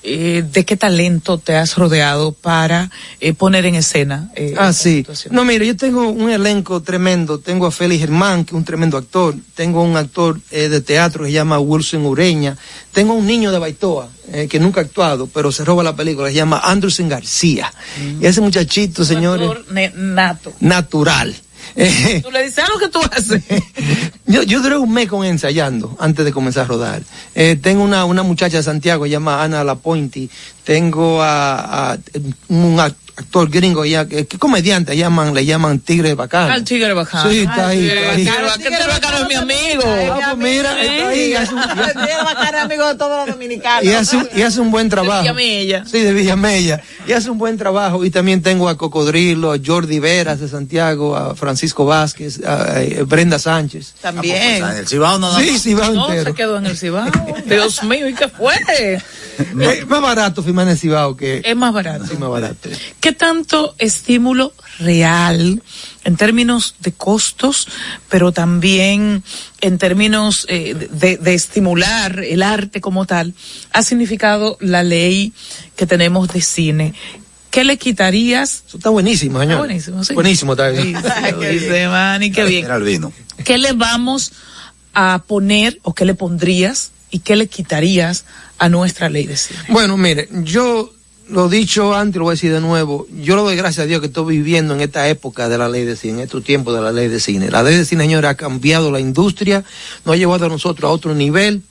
Eh, 0.04 0.44
¿De 0.52 0.66
qué 0.66 0.76
talento 0.78 1.38
te 1.38 1.56
has 1.56 1.78
rodeado 1.78 2.34
para 2.34 2.92
eh, 3.22 3.34
poner 3.34 3.66
en 3.66 3.76
escena? 3.76 4.30
eh, 4.36 4.54
Ah, 4.58 4.74
sí. 4.74 4.98
situación? 4.98 5.34
No, 5.34 5.46
mire, 5.46 5.66
yo 5.66 5.76
tengo 5.78 6.10
un 6.10 6.30
elenco 6.30 6.82
tremendo. 6.82 7.40
Tengo 7.40 7.66
a 7.66 7.72
Félix 7.72 8.02
Germán, 8.02 8.44
que 8.44 8.52
es 8.52 8.58
un 8.58 8.66
tremendo 8.66 8.98
actor. 8.98 9.36
Tengo 9.56 9.82
un 9.84 9.96
actor 9.98 10.40
eh, 10.52 10.68
de 10.70 10.82
teatro 10.82 11.24
que 11.24 11.30
se 11.30 11.34
llama 11.34 11.58
Wilson 11.60 12.06
Ureña. 12.06 12.58
Tengo 12.92 13.14
un 13.14 13.26
niño 13.26 13.52
de 13.52 13.60
Baitoa, 13.60 14.10
eh, 14.32 14.48
que 14.50 14.60
nunca 14.60 14.82
ha 14.82 14.84
actuado, 14.84 15.28
pero 15.28 15.52
se 15.52 15.64
roba 15.64 15.84
la 15.84 15.96
película. 15.96 16.28
Se 16.28 16.36
llama 16.36 16.60
Anderson 16.64 17.08
García. 17.10 17.74
Y 18.20 18.26
ese 18.26 18.42
muchachito, 18.42 19.04
señores, 19.06 19.50
Actor 19.50 19.66
nato. 19.96 20.54
natural. 20.60 21.34
Eh, 21.76 22.22
Tú 22.24 22.32
le 22.32 22.44
dices 22.44 22.64
algo 22.64 22.80
que 22.80 22.88
tú 22.90 23.00
haces. 23.12 23.44
yo, 24.26 24.44
yo 24.44 24.62
duré 24.62 24.78
un 24.78 24.94
mes 24.94 25.08
con 25.08 25.26
ensayando 25.26 25.96
antes 26.00 26.24
de 26.26 26.32
comenzar 26.32 26.66
a 26.66 26.68
rodar. 26.68 27.04
Eh, 27.36 27.58
tengo 27.62 27.84
una, 27.84 28.06
una 28.06 28.24
muchacha 28.24 28.58
de 28.58 28.64
Santiago, 28.64 29.06
se 29.06 29.12
llama 29.12 29.44
Ana 29.44 29.64
Lapointi. 29.64 30.30
Tengo 30.64 31.22
a, 31.22 31.94
a 31.94 31.98
un 32.50 32.80
actor 33.16 33.50
gringo, 33.50 33.86
ya, 33.86 34.08
que, 34.08 34.26
que 34.26 34.38
comediante, 34.40 34.98
llaman, 34.98 35.34
le 35.34 35.46
llaman 35.46 35.80
Tigre 35.80 36.16
Bacano. 36.16 36.52
Al 36.54 36.64
tigre 36.64 36.94
bacano. 36.94 37.30
Sí, 37.30 37.40
está 37.40 37.68
ahí, 37.68 37.80
Tigre 37.80 38.00
está 38.00 38.12
ahí. 38.16 38.26
bacano. 38.26 38.54
¿Qué 38.58 38.70
tigre 38.70 38.88
bacano 38.88 39.18
es 39.20 39.28
mi 39.28 39.36
amigo? 39.36 39.84
Ah, 39.86 40.34
pues 40.36 40.38
mira, 40.38 40.82
está 40.84 41.08
ahí, 41.10 41.34
hace 41.36 41.54
un- 41.54 41.62
amigo 42.64 42.88
de 42.88 42.96
todos 42.96 43.28
los 43.28 43.36
dominicanos. 43.36 43.84
y 43.84 43.92
hace, 43.94 44.16
un- 44.18 44.30
y 44.36 44.42
hace 44.42 44.62
un 44.62 44.72
buen 44.72 44.90
trabajo. 44.90 45.22
Villamella. 45.22 45.84
Sí, 45.86 46.00
de 46.00 46.14
Villamella. 46.14 46.82
Y 47.06 47.12
hace 47.12 47.30
un 47.30 47.38
buen 47.38 47.58
trabajo. 47.58 48.06
Y 48.06 48.10
también 48.10 48.42
tengo 48.42 48.70
a 48.70 48.78
Cocodrilo, 48.78 49.52
a 49.52 49.58
Jordi 49.64 50.00
Veras 50.00 50.40
de 50.40 50.48
Santiago, 50.48 51.16
a 51.16 51.36
Francisco 51.36 51.86
Vázquez, 51.86 52.40
a, 52.46 52.82
eh, 52.82 53.04
Brenda 53.06 53.38
Sánchez. 53.40 53.94
También. 54.02 54.64
En 54.64 54.78
el 54.78 54.88
Cibao 54.88 55.20
no, 55.20 55.32
no, 55.34 55.40
Sí, 55.40 55.74
va 55.74 55.90
No, 55.90 56.08
entero. 56.08 56.32
se 56.32 56.34
quedó 56.36 56.58
en 56.58 56.66
el 56.68 56.78
Cibao. 56.78 57.12
Dios 57.46 57.84
mío, 57.84 58.08
¿y 58.08 58.14
qué 58.14 58.28
fue? 58.30 58.54
Eh, 59.40 59.86
más 59.88 60.02
barato 60.02 60.44
firmar 60.44 60.68
en 60.68 60.78
Cibao 60.78 61.16
que... 61.16 61.42
Es 61.44 61.56
más 61.56 61.74
barato. 61.74 62.06
Sí, 62.06 62.18
más 62.18 62.30
barato. 62.30 62.70
¿Qué 63.00 63.12
tanto 63.12 63.76
estímulo 63.78 64.54
real 64.80 65.62
en 66.04 66.18
términos 66.18 66.76
de 66.80 66.92
costos, 66.92 67.68
pero 68.10 68.32
también 68.32 69.24
en 69.62 69.78
términos 69.78 70.46
eh, 70.50 70.90
de, 70.92 71.18
de 71.18 71.34
estimular 71.34 72.20
el 72.20 72.44
arte 72.44 72.82
como 72.82 73.06
tal, 73.06 73.34
ha 73.72 73.84
significado 73.84 74.58
la 74.60 74.84
ley 74.84 75.34
que 75.76 75.86
tenemos 75.86 76.28
de 76.30 76.42
cine? 76.42 76.94
¿Qué 77.54 77.64
le 77.64 77.78
quitarías? 77.78 78.64
Eso 78.68 78.78
está 78.78 78.90
buenísimo, 78.90 79.40
señor. 79.40 79.54
Está 79.54 79.66
buenísimo, 79.66 80.04
sí. 80.04 80.14
Buenísimo, 80.16 80.54
está 80.54 80.70
bien. 80.70 80.88
Dice, 80.88 81.52
dice 81.52 81.88
Manny, 81.88 82.32
qué 82.32 82.46
bien. 82.46 82.68
Vino. 82.84 83.14
¿Qué 83.46 83.60
le 83.60 83.74
vamos 83.74 84.32
a 84.96 85.22
poner 85.28 85.80
o 85.84 85.94
qué 85.94 86.06
le 86.06 86.16
pondrías 86.16 86.90
y 87.14 87.20
qué 87.20 87.36
le 87.38 87.48
quitarías 87.48 88.26
a 88.58 88.68
nuestra 88.68 89.08
ley 89.08 89.26
de 89.26 89.38
cine? 89.38 89.60
Bueno, 89.70 89.96
mire, 89.96 90.28
yo 90.44 90.92
lo 91.30 91.48
dicho 91.48 91.96
antes, 91.96 92.18
lo 92.18 92.26
voy 92.26 92.32
a 92.34 92.36
decir 92.36 92.52
de 92.52 92.60
nuevo. 92.60 93.08
Yo 93.22 93.36
le 93.38 93.44
doy 93.44 93.56
gracias 93.56 93.86
a 93.86 93.88
Dios 93.88 94.02
que 94.02 94.08
estoy 94.08 94.36
viviendo 94.38 94.74
en 94.74 94.82
esta 94.82 95.08
época 95.08 95.48
de 95.48 95.58
la 95.58 95.70
ley 95.70 95.86
de 95.86 95.96
cine, 95.96 96.16
en 96.16 96.20
estos 96.26 96.44
tiempos 96.44 96.76
de 96.76 96.82
la 96.82 96.92
ley 96.92 97.08
de 97.08 97.20
cine. 97.22 97.50
La 97.50 97.64
ley 97.64 97.76
de 97.78 97.86
cine, 97.86 98.04
señora, 98.04 98.30
ha 98.32 98.36
cambiado 98.36 98.92
la 98.92 99.00
industria, 99.00 99.64
nos 100.06 100.16
ha 100.16 100.18
llevado 100.18 100.46
a 100.46 100.50
nosotros 100.50 100.90
a 100.90 100.92
otro 100.92 101.16
nivel. 101.16 101.62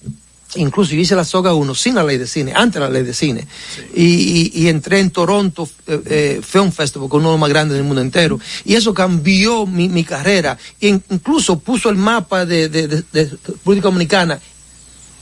Incluso 0.54 0.92
yo 0.94 1.00
hice 1.00 1.14
la 1.16 1.25
soga 1.25 1.54
1 1.54 1.75
sin 1.75 1.94
la 1.94 2.04
ley 2.04 2.18
de 2.18 2.26
cine, 2.26 2.52
antes 2.54 2.75
de 2.75 2.80
la 2.80 2.90
ley 2.90 3.02
de 3.04 3.14
cine. 3.14 3.46
Y, 3.94 4.04
y- 4.04 4.52
y 4.54 4.68
entré 4.68 5.00
en 5.00 5.11
Toronto 5.11 5.66
eh, 5.87 6.00
eh, 6.06 6.40
Film 6.42 6.70
Festival, 6.72 7.08
con 7.08 7.20
uno 7.20 7.30
de 7.30 7.34
los 7.34 7.40
más 7.40 7.49
grandes 7.49 7.76
del 7.78 7.84
mundo 7.87 8.02
entero. 8.02 8.38
Y 8.66 8.75
eso 8.75 8.92
cambió 8.92 9.64
mi, 9.66 9.88
mi 9.88 10.04
carrera. 10.04 10.58
E 10.78 10.88
in- 10.88 11.02
incluso 11.11 11.58
puso 11.58 11.88
el 11.88 11.96
mapa 11.96 12.44
de, 12.44 12.68
de, 12.68 12.87
de- 12.87 13.02
de 13.12 13.25
República 13.46 13.84
Dominicana 13.84 14.38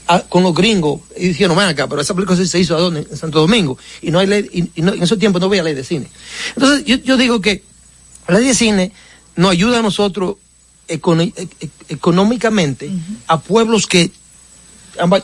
a- 0.07 0.21
con 0.21 0.43
los 0.43 0.53
gringos 0.53 1.01
y 1.17 1.29
dijeron, 1.29 1.55
ven 1.57 1.67
acá, 1.67 1.87
pero 1.87 2.01
esa 2.01 2.13
película 2.13 2.37
se 2.45 2.59
hizo 2.59 2.75
¿a 2.75 2.79
dónde? 2.79 3.07
En 3.09 3.17
Santo 3.17 3.39
Domingo. 3.39 3.77
Y 4.01 4.11
no 4.11 4.19
hay 4.19 4.27
ley, 4.27 4.49
y, 4.51 4.79
y 4.79 4.81
no- 4.83 4.93
en 4.93 5.01
ese 5.03 5.17
tiempo 5.17 5.39
no 5.39 5.45
había 5.47 5.63
ley 5.63 5.73
de 5.73 5.83
cine. 5.83 6.07
Entonces, 6.55 6.85
yo, 6.85 6.95
yo 6.97 7.17
digo 7.17 7.41
que 7.41 7.63
la 8.27 8.39
ley 8.39 8.47
de 8.47 8.55
cine 8.55 8.91
nos 9.35 9.51
ayuda 9.51 9.79
a 9.79 9.81
nosotros 9.81 10.35
e- 10.87 10.95
e- 10.99 11.69
económicamente 11.89 12.91
a 13.27 13.39
pueblos 13.39 13.87
que 13.87 14.11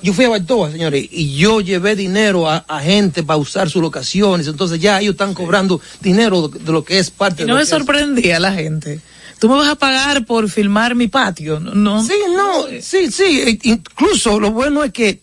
yo 0.02 0.14
fui 0.14 0.24
a 0.24 0.30
Baitoa, 0.30 0.72
señores, 0.72 1.06
y 1.12 1.36
yo 1.36 1.60
llevé 1.60 1.96
dinero 1.98 2.50
a, 2.50 2.58
a 2.70 2.80
gente 2.80 3.22
para 3.24 3.38
usar 3.38 3.70
sus 3.70 3.82
locaciones, 3.82 4.48
entonces 4.48 4.80
ya 4.80 5.02
ellos 5.02 5.12
están 5.16 5.34
cobrando 5.34 5.82
dinero 6.00 6.48
de, 6.48 6.72
lo 6.72 6.86
que 6.86 7.00
es 7.00 7.12
parte 7.12 7.44
Y 7.44 7.46
de 7.46 7.48
no 7.48 7.54
lo 7.56 7.60
me 7.60 7.60
que 7.60 7.64
es- 7.64 7.70
sorprendía 7.70 8.40
la 8.40 8.54
gente. 8.54 9.02
Tú 9.40 9.48
me 9.50 9.56
vas 9.56 9.70
a 9.70 9.76
pagar 9.76 10.26
por 10.26 10.50
filmar 10.50 10.96
mi 10.96 11.08
patio, 11.08 11.60
¿no? 11.60 11.74
no. 11.76 12.04
Sí, 12.04 12.14
no, 12.36 12.66
sí, 12.82 13.12
sí. 13.12 13.24
e- 13.46 13.60
Incluso 13.64 14.40
lo 14.40 14.52
bueno 14.52 14.84
es 14.84 14.92
que, 14.92 15.20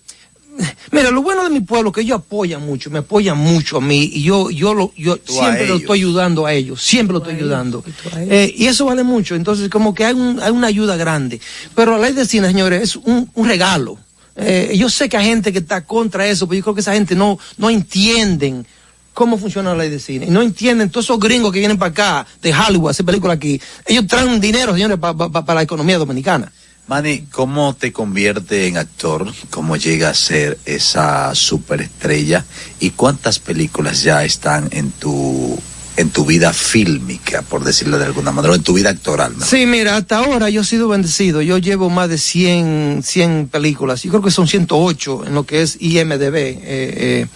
mira, 0.93 1.11
lo 1.11 1.21
bueno 1.23 1.43
de 1.43 1.51
mi 1.51 1.61
pueblo 1.61 1.91
es 1.91 1.95
que 1.97 2.01
ellos 2.03 2.19
apoyan 2.21 2.65
mucho, 2.65 2.91
me 2.91 3.01
apoyan 3.01 3.37
mucho 3.37 3.79
a 3.79 3.81
mí 3.81 4.09
y 4.13 4.23
yo, 4.23 4.51
yo, 4.51 4.73
lo, 4.73 4.93
yo 4.97 5.17
Tú 5.17 5.33
siempre 5.33 5.67
lo 5.67 5.77
estoy 5.77 5.99
ayudando 5.99 6.47
a 6.47 6.53
ellos, 6.53 6.81
siempre 6.81 7.13
lo 7.13 7.19
estoy 7.19 7.35
ayudando. 7.35 7.83
Eh, 8.31 8.55
y 8.57 8.67
eso 8.67 8.85
vale 8.85 9.03
mucho. 9.03 9.35
Entonces, 9.35 9.69
como 9.69 9.95
que 9.95 10.05
hay, 10.05 10.15
un- 10.15 10.39
hay 10.41 10.53
una 10.53 10.69
ayuda 10.69 10.97
grande. 10.97 11.41
Pero 11.75 11.93
la 11.99 12.05
ley 12.07 12.13
de 12.13 12.25
cine, 12.25 12.47
señores, 12.47 12.83
es 12.83 12.97
un, 12.97 13.29
un 13.35 13.49
regalo. 13.49 13.99
Eh, 14.37 14.75
yo 14.77 14.89
sé 14.89 15.09
que 15.09 15.17
hay 15.17 15.27
gente 15.27 15.53
que 15.53 15.59
está 15.61 15.85
contra 15.85 16.27
eso, 16.27 16.47
pero 16.49 16.59
yo 16.59 16.63
creo 16.65 16.75
que 16.75 16.81
esa 16.83 16.93
gente 16.95 17.15
no, 17.17 17.39
no 17.57 17.71
entienden 17.71 18.67
cómo 19.15 19.39
funciona 19.39 19.71
la 19.71 19.79
ley 19.79 19.91
de 19.91 19.99
cine. 20.01 20.27
Y 20.27 20.31
no 20.31 20.43
entienden 20.43 20.91
todos 20.91 21.07
esos 21.07 21.19
gringos 21.21 21.53
que 21.53 21.61
vienen 21.61 21.79
para 21.79 21.91
acá, 21.93 22.27
de 22.43 22.53
Hollywood, 22.53 22.89
a 22.89 22.91
hacer 22.91 23.07
películas 23.07 23.37
aquí. 23.39 23.59
Ellos 23.87 24.07
traen 24.07 24.39
dinero, 24.41 24.75
señores, 24.75 24.99
pa- 24.99 25.17
pa- 25.17 25.31
pa- 25.31 25.45
para 25.45 25.61
la 25.61 25.63
economía 25.63 25.97
dominicana. 25.99 26.53
Manny, 26.87 27.25
¿cómo 27.31 27.75
te 27.75 27.93
convierte 27.95 28.67
en 28.67 28.77
actor? 28.77 29.33
¿Cómo 29.49 29.77
llega 29.77 30.11
a 30.11 30.15
ser 30.15 30.59
esa 30.67 31.35
superestrella? 31.35 32.45
¿Y 32.81 32.91
cuántas 32.91 33.39
películas 33.39 34.03
ya 34.03 34.23
están 34.25 34.69
en 34.71 34.91
tu 34.91 35.59
en 35.97 36.11
tu 36.11 36.25
vida 36.27 36.53
fílmica, 36.53 37.43
por 37.43 37.63
decirlo 37.63 37.99
de 38.01 38.05
alguna 38.07 38.33
manera, 38.33 38.53
o 38.53 38.57
en 38.57 38.65
tu 38.65 38.75
vida 38.75 38.91
actoral? 38.91 39.31
mejor? 39.33 39.47
Sí, 39.47 39.65
mira, 39.65 39.97
hasta 39.97 40.19
ahora 40.19 40.51
yo 40.51 40.63
he 40.63 40.65
sido 40.65 40.89
bendecido. 40.89 41.41
Yo 41.41 41.57
llevo 41.59 41.89
más 41.89 42.09
de 42.09 42.19
100, 42.19 43.03
100 43.05 43.47
películas. 43.49 44.03
Yo 44.03 44.11
creo 44.11 44.21
que 44.23 44.33
son 44.33 44.49
108 44.49 45.25
en 45.27 45.35
lo 45.35 45.45
que 45.47 45.63
es 45.63 45.77
IMDB. 45.81 46.35
eh, 46.35 46.59
eh, 46.65 47.27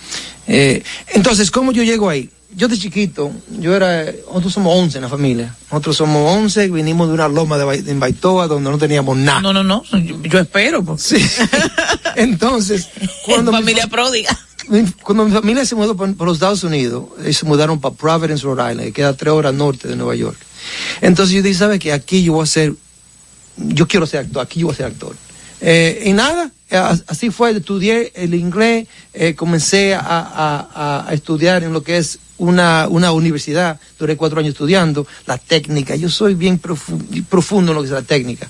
eh. 0.48 0.82
Entonces, 1.14 1.50
¿cómo 1.50 1.70
yo 1.72 1.82
llego 1.82 2.08
ahí? 2.08 2.28
Yo 2.56 2.66
de 2.66 2.78
chiquito, 2.78 3.30
yo 3.60 3.76
era, 3.76 4.06
nosotros 4.26 4.54
somos 4.54 4.74
11 4.76 4.98
en 4.98 5.02
la 5.02 5.08
familia. 5.10 5.54
Nosotros 5.70 5.96
somos 5.98 6.34
11, 6.34 6.68
vinimos 6.70 7.06
de 7.08 7.14
una 7.14 7.28
loma 7.28 7.58
de, 7.58 7.64
Bai- 7.64 7.82
de 7.82 7.94
Baitoa 7.94 8.48
donde 8.48 8.70
no 8.70 8.78
teníamos 8.78 9.16
nada. 9.18 9.40
No, 9.42 9.52
no, 9.52 9.62
no, 9.62 9.84
yo, 10.02 10.20
yo 10.22 10.38
espero. 10.40 10.82
pues. 10.82 11.02
Sí. 11.02 11.16
Entonces, 12.16 12.88
cuando 13.24 13.52
mi 13.52 13.58
familia 13.58 13.86
pródiga. 13.86 14.36
mi- 14.68 14.90
cuando 15.02 15.24
mi 15.26 15.30
familia 15.32 15.64
se 15.66 15.74
mudó 15.74 15.96
por, 15.96 16.14
por 16.16 16.26
los 16.26 16.36
Estados 16.38 16.64
Unidos, 16.64 17.04
ellos 17.22 17.36
se 17.36 17.46
mudaron 17.46 17.80
para 17.80 17.94
Providence, 17.94 18.42
Rhode 18.44 18.70
Island, 18.72 18.86
que 18.88 18.92
queda 18.92 19.12
tres 19.14 19.32
horas 19.32 19.54
norte 19.54 19.86
de 19.88 19.96
Nueva 19.96 20.14
York. 20.14 20.38
Entonces 21.00 21.34
yo 21.36 21.42
dije, 21.42 21.58
¿sabes 21.58 21.78
qué? 21.78 21.92
Aquí 21.92 22.22
yo 22.24 22.32
voy 22.32 22.44
a 22.44 22.46
ser, 22.46 22.72
yo 23.56 23.86
quiero 23.86 24.06
ser 24.06 24.20
actor, 24.20 24.42
aquí 24.42 24.60
yo 24.60 24.66
voy 24.66 24.74
a 24.74 24.76
ser 24.78 24.86
actor. 24.86 25.14
Eh, 25.60 26.02
y 26.06 26.12
nada, 26.12 26.50
eh, 26.70 26.76
as- 26.76 27.04
así 27.08 27.30
fue, 27.30 27.50
estudié 27.50 28.12
el 28.14 28.34
inglés, 28.34 28.86
eh, 29.14 29.34
comencé 29.34 29.94
a- 29.94 31.04
a 31.06 31.14
estudiar 31.14 31.64
en 31.64 31.72
lo 31.72 31.82
que 31.82 31.98
es 31.98 32.18
una, 32.38 32.86
una 32.88 33.12
universidad, 33.12 33.78
duré 33.98 34.16
cuatro 34.16 34.38
años 34.40 34.52
estudiando 34.52 35.06
la 35.26 35.38
técnica, 35.38 35.94
yo 35.96 36.08
soy 36.08 36.34
bien 36.34 36.60
profu- 36.60 37.24
profundo 37.26 37.72
en 37.72 37.76
lo 37.76 37.82
que 37.82 37.88
es 37.88 37.92
la 37.92 38.02
técnica. 38.02 38.48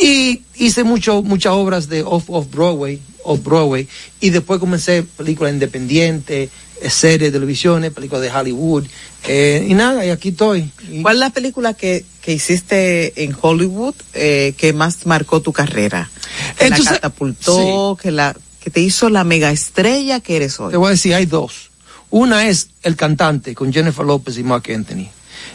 Y 0.00 0.42
hice 0.56 0.84
mucho, 0.84 1.22
muchas 1.22 1.52
obras 1.52 1.88
de 1.88 2.02
off, 2.02 2.24
off 2.28 2.46
Broadway, 2.50 3.00
off 3.24 3.42
Broadway, 3.42 3.88
y 4.20 4.30
después 4.30 4.58
comencé 4.60 5.02
películas 5.02 5.52
independientes, 5.52 6.50
eh, 6.80 6.90
series 6.90 7.32
de 7.32 7.38
televisiones, 7.38 7.92
películas 7.92 8.22
de 8.22 8.30
Hollywood, 8.30 8.84
eh, 9.26 9.66
y 9.68 9.74
nada, 9.74 10.04
y 10.06 10.10
aquí 10.10 10.28
estoy. 10.30 10.70
Y- 10.90 11.02
¿Cuál 11.02 11.16
es 11.16 11.20
la 11.20 11.30
película 11.30 11.74
que, 11.74 12.04
que 12.22 12.32
hiciste 12.32 13.24
en 13.24 13.36
Hollywood 13.40 13.94
eh, 14.14 14.54
que 14.56 14.72
más 14.72 15.06
marcó 15.06 15.40
tu 15.40 15.52
carrera? 15.52 16.10
Que 16.58 16.64
Entonces- 16.66 16.86
la 16.86 16.92
catapultó, 16.94 17.96
que 18.00 18.10
la 18.10 18.36
que 18.60 18.70
te 18.70 18.80
hizo 18.80 19.08
la 19.08 19.22
mega 19.24 19.50
estrella 19.52 20.20
que 20.20 20.36
eres 20.36 20.58
hoy. 20.60 20.72
Te 20.72 20.76
voy 20.76 20.88
a 20.88 20.90
decir, 20.90 21.14
hay 21.14 21.26
dos. 21.26 21.67
Una 22.10 22.48
es 22.48 22.68
El 22.82 22.96
Cantante 22.96 23.54
con 23.54 23.72
Jennifer 23.72 24.04
López 24.04 24.38
y 24.38 24.42
Mark 24.42 24.64
Anthony. 24.74 25.08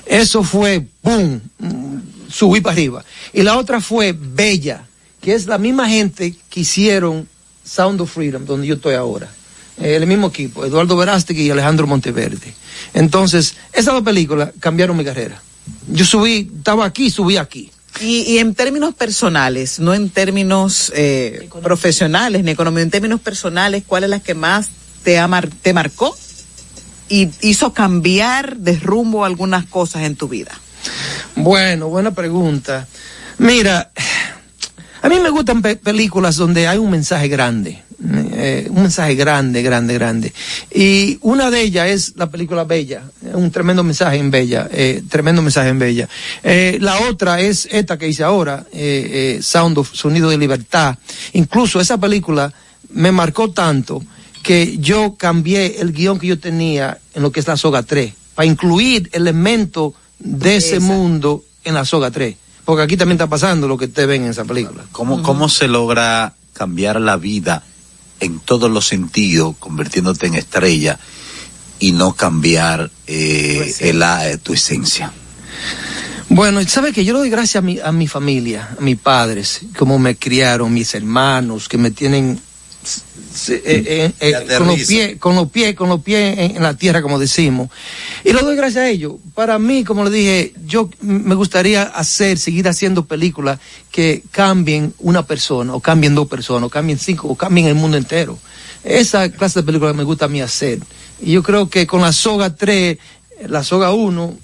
Eso 0.06 0.44
fue, 0.44 0.86
¡boom! 1.02 1.42
Subí 2.30 2.62
para 2.62 2.74
arriba. 2.74 3.06
Y 3.32 3.42
la 3.42 3.58
otra 3.58 3.80
fue 3.82 4.16
Bella, 4.18 4.86
que 5.22 5.34
es 5.34 5.46
la 5.46 5.58
misma 5.58 5.88
gente 5.90 6.36
que 6.50 6.60
hicieron 6.62 7.28
Sound 7.64 8.02
of 8.02 8.12
Freedom, 8.12 8.46
donde 8.46 8.68
yo 8.68 8.76
estoy 8.76 8.96
ahora. 8.96 9.30
Eh, 9.78 9.96
el 9.96 10.06
mismo 10.06 10.28
equipo, 10.28 10.66
Eduardo 10.66 10.96
Verástegui 10.96 11.44
y 11.44 11.50
Alejandro 11.50 11.88
Monteverde. 11.88 12.54
Entonces, 12.94 13.56
esas 13.72 13.94
dos 13.94 14.04
películas 14.04 14.52
cambiaron 14.60 14.96
mi 14.98 15.04
carrera. 15.04 15.42
Yo 15.88 16.06
subí, 16.06 16.52
estaba 16.58 16.86
aquí, 16.86 17.10
subí 17.10 17.38
aquí. 17.38 17.72
Y, 18.02 18.22
y 18.34 18.38
en 18.40 18.54
términos 18.56 18.94
personales, 18.96 19.80
no 19.80 19.94
en 19.94 20.10
términos 20.10 20.92
eh, 20.96 21.48
profesionales 21.62 22.44
ni 22.44 22.52
económicos, 22.52 22.84
en 22.84 22.92
términos 22.92 23.22
personales, 23.22 23.84
¿cuál 23.86 24.04
es 24.04 24.10
la 24.10 24.20
que 24.20 24.34
más 24.34 24.70
te, 25.04 25.20
ha 25.20 25.28
mar- 25.28 25.50
te 25.62 25.74
marcó 25.74 26.16
y 27.14 27.30
hizo 27.42 27.74
cambiar 27.74 28.58
de 28.58 28.76
rumbo 28.80 29.24
algunas 29.24 29.66
cosas 29.66 30.04
en 30.04 30.16
tu 30.16 30.28
vida? 30.28 30.52
Bueno, 31.36 31.88
buena 31.90 32.12
pregunta. 32.12 32.88
Mira, 33.38 33.92
a 35.02 35.10
mí 35.10 35.20
me 35.20 35.30
gustan 35.30 35.62
pe- 35.62 35.76
películas 35.76 36.36
donde 36.38 36.68
hay 36.68 36.78
un 36.78 36.90
mensaje 36.90 37.28
grande, 37.28 37.84
eh, 38.34 38.68
un 38.70 38.82
mensaje 38.82 39.14
grande, 39.16 39.62
grande, 39.62 39.94
grande. 39.94 40.34
Y 40.74 41.20
una 41.22 41.52
de 41.52 41.62
ellas 41.62 41.88
es 41.90 42.14
la 42.16 42.30
película 42.32 42.64
Bella, 42.64 43.04
un 43.34 43.52
tremendo 43.52 43.84
mensaje 43.84 44.18
en 44.18 44.32
Bella, 44.32 44.68
eh, 44.72 45.04
tremendo 45.10 45.42
mensaje 45.42 45.70
en 45.70 45.78
Bella. 45.80 46.10
Eh, 46.44 46.78
la 46.82 47.00
otra 47.02 47.42
es 47.42 47.68
esta 47.72 47.98
que 47.98 48.08
hice 48.08 48.24
ahora, 48.24 48.66
eh, 48.74 49.40
Sound 49.42 49.78
of 49.78 49.94
Sonido 49.94 50.30
de 50.30 50.38
Libertad. 50.38 50.98
Incluso 51.34 51.80
esa 51.80 51.98
película 52.00 52.52
me 52.92 53.12
marcó 53.12 53.52
tanto 53.52 54.02
que 54.44 54.78
yo 54.78 55.16
cambié 55.16 55.82
el 55.82 55.94
guion 55.94 56.20
que 56.20 56.28
yo 56.28 56.40
tenía 56.40 57.00
en 57.16 57.24
lo 57.24 57.32
que 57.32 57.40
es 57.40 57.48
la 57.48 57.58
soga 57.58 57.82
3, 57.82 58.14
para 58.36 58.46
incluir 58.46 59.10
elementos 59.14 59.94
de 60.20 60.58
ese 60.58 60.78
Esa. 60.78 60.86
mundo 60.86 61.44
en 61.64 61.74
la 61.74 61.86
soga 61.86 62.12
3. 62.12 62.36
Porque 62.66 62.84
aquí 62.84 62.98
también 62.98 63.16
está 63.16 63.28
pasando 63.28 63.68
lo 63.68 63.78
que 63.78 63.86
ustedes 63.86 64.08
ven 64.08 64.24
en 64.24 64.30
esa 64.30 64.46
película. 64.46 64.86
¿Cómo, 64.92 65.24
¿Cómo 65.24 65.50
se 65.50 65.68
logra 65.68 66.34
cambiar 66.54 67.02
la 67.02 67.18
vida 67.18 67.64
en 68.20 68.40
todos 68.40 68.70
los 68.70 68.86
sentidos, 68.88 69.56
convirtiéndote 69.60 70.28
en 70.28 70.36
estrella 70.36 71.00
y 71.80 71.92
no 71.92 72.14
cambiar 72.14 72.92
eh, 73.08 73.56
Tu 73.58 73.64
esencia. 73.64 73.90
el, 73.90 74.34
eh, 74.34 74.38
tu 74.38 74.54
esencia? 74.54 75.14
Bueno, 76.30 76.64
¿sabe 76.68 76.94
que 76.94 77.04
Yo 77.04 77.14
le 77.14 77.20
doy 77.20 77.30
gracias 77.30 77.62
a 77.62 77.66
mi, 77.66 77.80
a 77.80 77.92
mi 77.92 78.08
familia, 78.08 78.76
a 78.78 78.82
mis 78.82 78.98
padres, 78.98 79.62
cómo 79.78 80.00
me 80.00 80.16
criaron, 80.16 80.74
mis 80.74 80.96
hermanos, 80.96 81.68
que 81.68 81.78
me 81.78 81.92
tienen 81.92 82.40
se- 82.84 83.56
eh, 83.56 83.62
eh, 83.66 84.12
eh, 84.20 84.32
con 84.58 84.68
los 84.68 84.76
pies, 84.88 85.18
con 85.20 85.36
los 85.36 85.50
pies, 85.52 85.76
con 85.76 85.90
los 85.90 86.02
pies 86.02 86.38
en, 86.38 86.58
en 86.58 86.64
la 86.64 86.76
tierra, 86.76 87.02
como 87.02 87.18
decimos. 87.20 87.70
Y 88.24 88.34
le 88.34 88.42
doy 88.42 88.56
gracias 88.56 88.84
a 88.84 88.90
ellos. 88.90 89.14
Para 89.34 89.58
mí, 89.60 89.84
como 89.84 90.04
le 90.04 90.10
dije, 90.12 90.54
yo 90.66 90.90
me 91.02 91.36
gustaría 91.36 91.84
hacer, 91.84 92.38
seguir 92.38 92.68
haciendo 92.68 93.06
películas 93.06 93.60
que 93.92 94.24
cambien 94.32 94.94
una 95.00 95.26
persona, 95.26 95.74
o 95.74 95.80
cambien 95.80 96.16
dos 96.16 96.28
personas, 96.28 96.68
o 96.68 96.70
cambien 96.70 97.00
cinco, 97.00 97.28
o 97.28 97.36
cambien 97.36 97.68
el 97.68 97.76
mundo 97.76 97.98
entero. 97.98 98.38
Esa 98.84 99.30
clase 99.30 99.60
de 99.62 99.66
películas 99.66 99.96
me 99.96 100.04
gusta 100.04 100.26
a 100.26 100.28
mí 100.28 100.42
hacer. 100.42 100.80
Y 101.22 101.32
yo 101.32 101.44
creo 101.44 101.70
que 101.70 101.88
con 101.88 102.02
la 102.02 102.12
soga 102.12 102.54
3, 102.56 102.98
la 103.48 103.64
soga 103.64 103.92
1, 103.94 104.36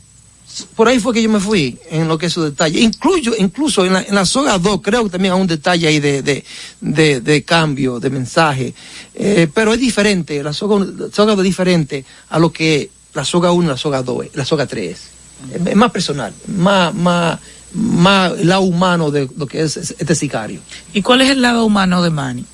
por 0.76 0.88
ahí 0.88 1.00
fue 1.00 1.14
que 1.14 1.22
yo 1.22 1.30
me 1.30 1.40
fui 1.40 1.78
en 1.90 2.08
lo 2.08 2.18
que 2.18 2.28
es 2.28 2.34
su 2.34 2.44
detalle. 2.44 2.80
Incluyo, 2.80 3.34
incluso 3.38 3.86
en 3.86 3.94
la, 3.94 4.02
en 4.02 4.16
la 4.16 4.26
soga 4.26 4.58
2 4.58 4.82
creo 4.82 5.04
que 5.04 5.10
también 5.10 5.34
hay 5.34 5.42
un 5.42 5.48
detalle 5.48 5.88
ahí 5.88 6.00
de, 6.00 6.22
de, 6.22 6.44
de, 6.82 7.22
de 7.22 7.44
cambio, 7.44 8.00
de 8.00 8.10
mensaje. 8.10 8.74
Eh, 9.14 9.48
pero 9.54 9.74
es 9.74 9.80
diferente, 9.80 10.42
la 10.44 10.54
soga, 10.54 10.86
la 10.86 11.12
soga 11.12 11.34
2 11.34 11.40
es 11.40 11.44
diferente 11.44 12.06
a 12.30 12.40
lo 12.40 12.52
que 12.52 12.90
la 13.14 13.26
soga 13.26 13.52
1 13.52 13.66
y 13.66 13.68
la 13.70 13.78
soga 13.78 14.02
2, 14.02 14.26
es, 14.26 14.36
la 14.36 14.46
soga 14.46 14.66
3 14.66 14.92
es. 14.92 15.76
Más 15.76 15.92
personal, 15.92 16.34
más, 16.48 16.94
más, 16.94 17.40
más 17.74 18.34
el 18.40 18.50
lado 18.50 18.62
humano 18.62 19.10
de 19.10 19.30
lo 19.38 19.48
que 19.48 19.62
es 19.62 19.78
este 19.78 20.14
sicario. 20.14 20.60
¿Y 20.94 21.02
cuál 21.02 21.22
es 21.22 21.30
el 21.30 21.42
lado 21.42 21.64
humano 21.64 22.02
de 22.02 22.10
Manny? 22.10 22.46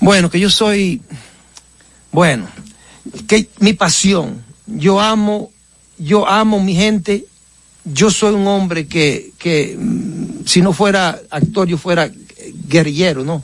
Bueno, 0.00 0.28
que 0.28 0.38
yo 0.38 0.50
soy, 0.50 1.00
bueno, 2.12 2.46
que 3.26 3.48
mi 3.60 3.72
pasión, 3.72 4.44
yo 4.66 5.00
amo, 5.00 5.50
yo 5.98 6.28
amo 6.28 6.60
mi 6.60 6.74
gente, 6.74 7.26
yo 7.84 8.10
soy 8.10 8.34
un 8.34 8.46
hombre 8.46 8.86
que, 8.86 9.32
que 9.38 9.76
mm, 9.78 10.44
si 10.44 10.60
no 10.62 10.72
fuera 10.72 11.20
actor, 11.30 11.68
yo 11.68 11.78
fuera 11.78 12.10
guerrillero, 12.68 13.24
¿no? 13.24 13.42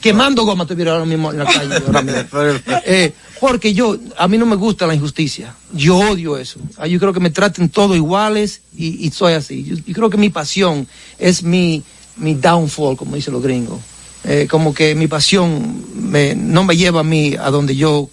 Quemando 0.00 0.44
goma 0.44 0.64
estuviera 0.64 0.92
ahora 0.92 1.06
mismo 1.06 1.30
en 1.30 1.38
la 1.38 1.46
calle. 1.46 1.76
ahora 1.86 2.02
mismo. 2.02 2.22
Eh, 2.84 3.12
porque 3.40 3.72
yo, 3.72 3.96
a 4.18 4.28
mí 4.28 4.36
no 4.36 4.44
me 4.46 4.56
gusta 4.56 4.86
la 4.86 4.94
injusticia. 4.94 5.54
Yo 5.72 5.96
odio 5.96 6.36
eso. 6.36 6.60
Ah, 6.76 6.86
Yo 6.86 6.98
creo 6.98 7.12
que 7.12 7.20
me 7.20 7.30
traten 7.30 7.68
todos 7.68 7.96
iguales 7.96 8.60
y, 8.76 9.06
y 9.06 9.10
soy 9.10 9.32
así. 9.32 9.64
Yo, 9.64 9.76
yo 9.76 9.94
creo 9.94 10.10
que 10.10 10.18
mi 10.18 10.28
pasión 10.28 10.86
es 11.18 11.42
mi, 11.42 11.82
mi 12.16 12.34
downfall, 12.34 12.96
como 12.96 13.16
dicen 13.16 13.32
los 13.32 13.42
gringos. 13.42 13.80
Eh, 14.24 14.46
como 14.48 14.72
que 14.72 14.94
mi 14.94 15.08
pasión 15.08 15.84
me, 15.96 16.34
no 16.36 16.64
me 16.64 16.76
lleva 16.76 17.00
a 17.00 17.04
mí 17.04 17.34
a 17.34 17.50
donde 17.50 17.74
yo 17.74 18.08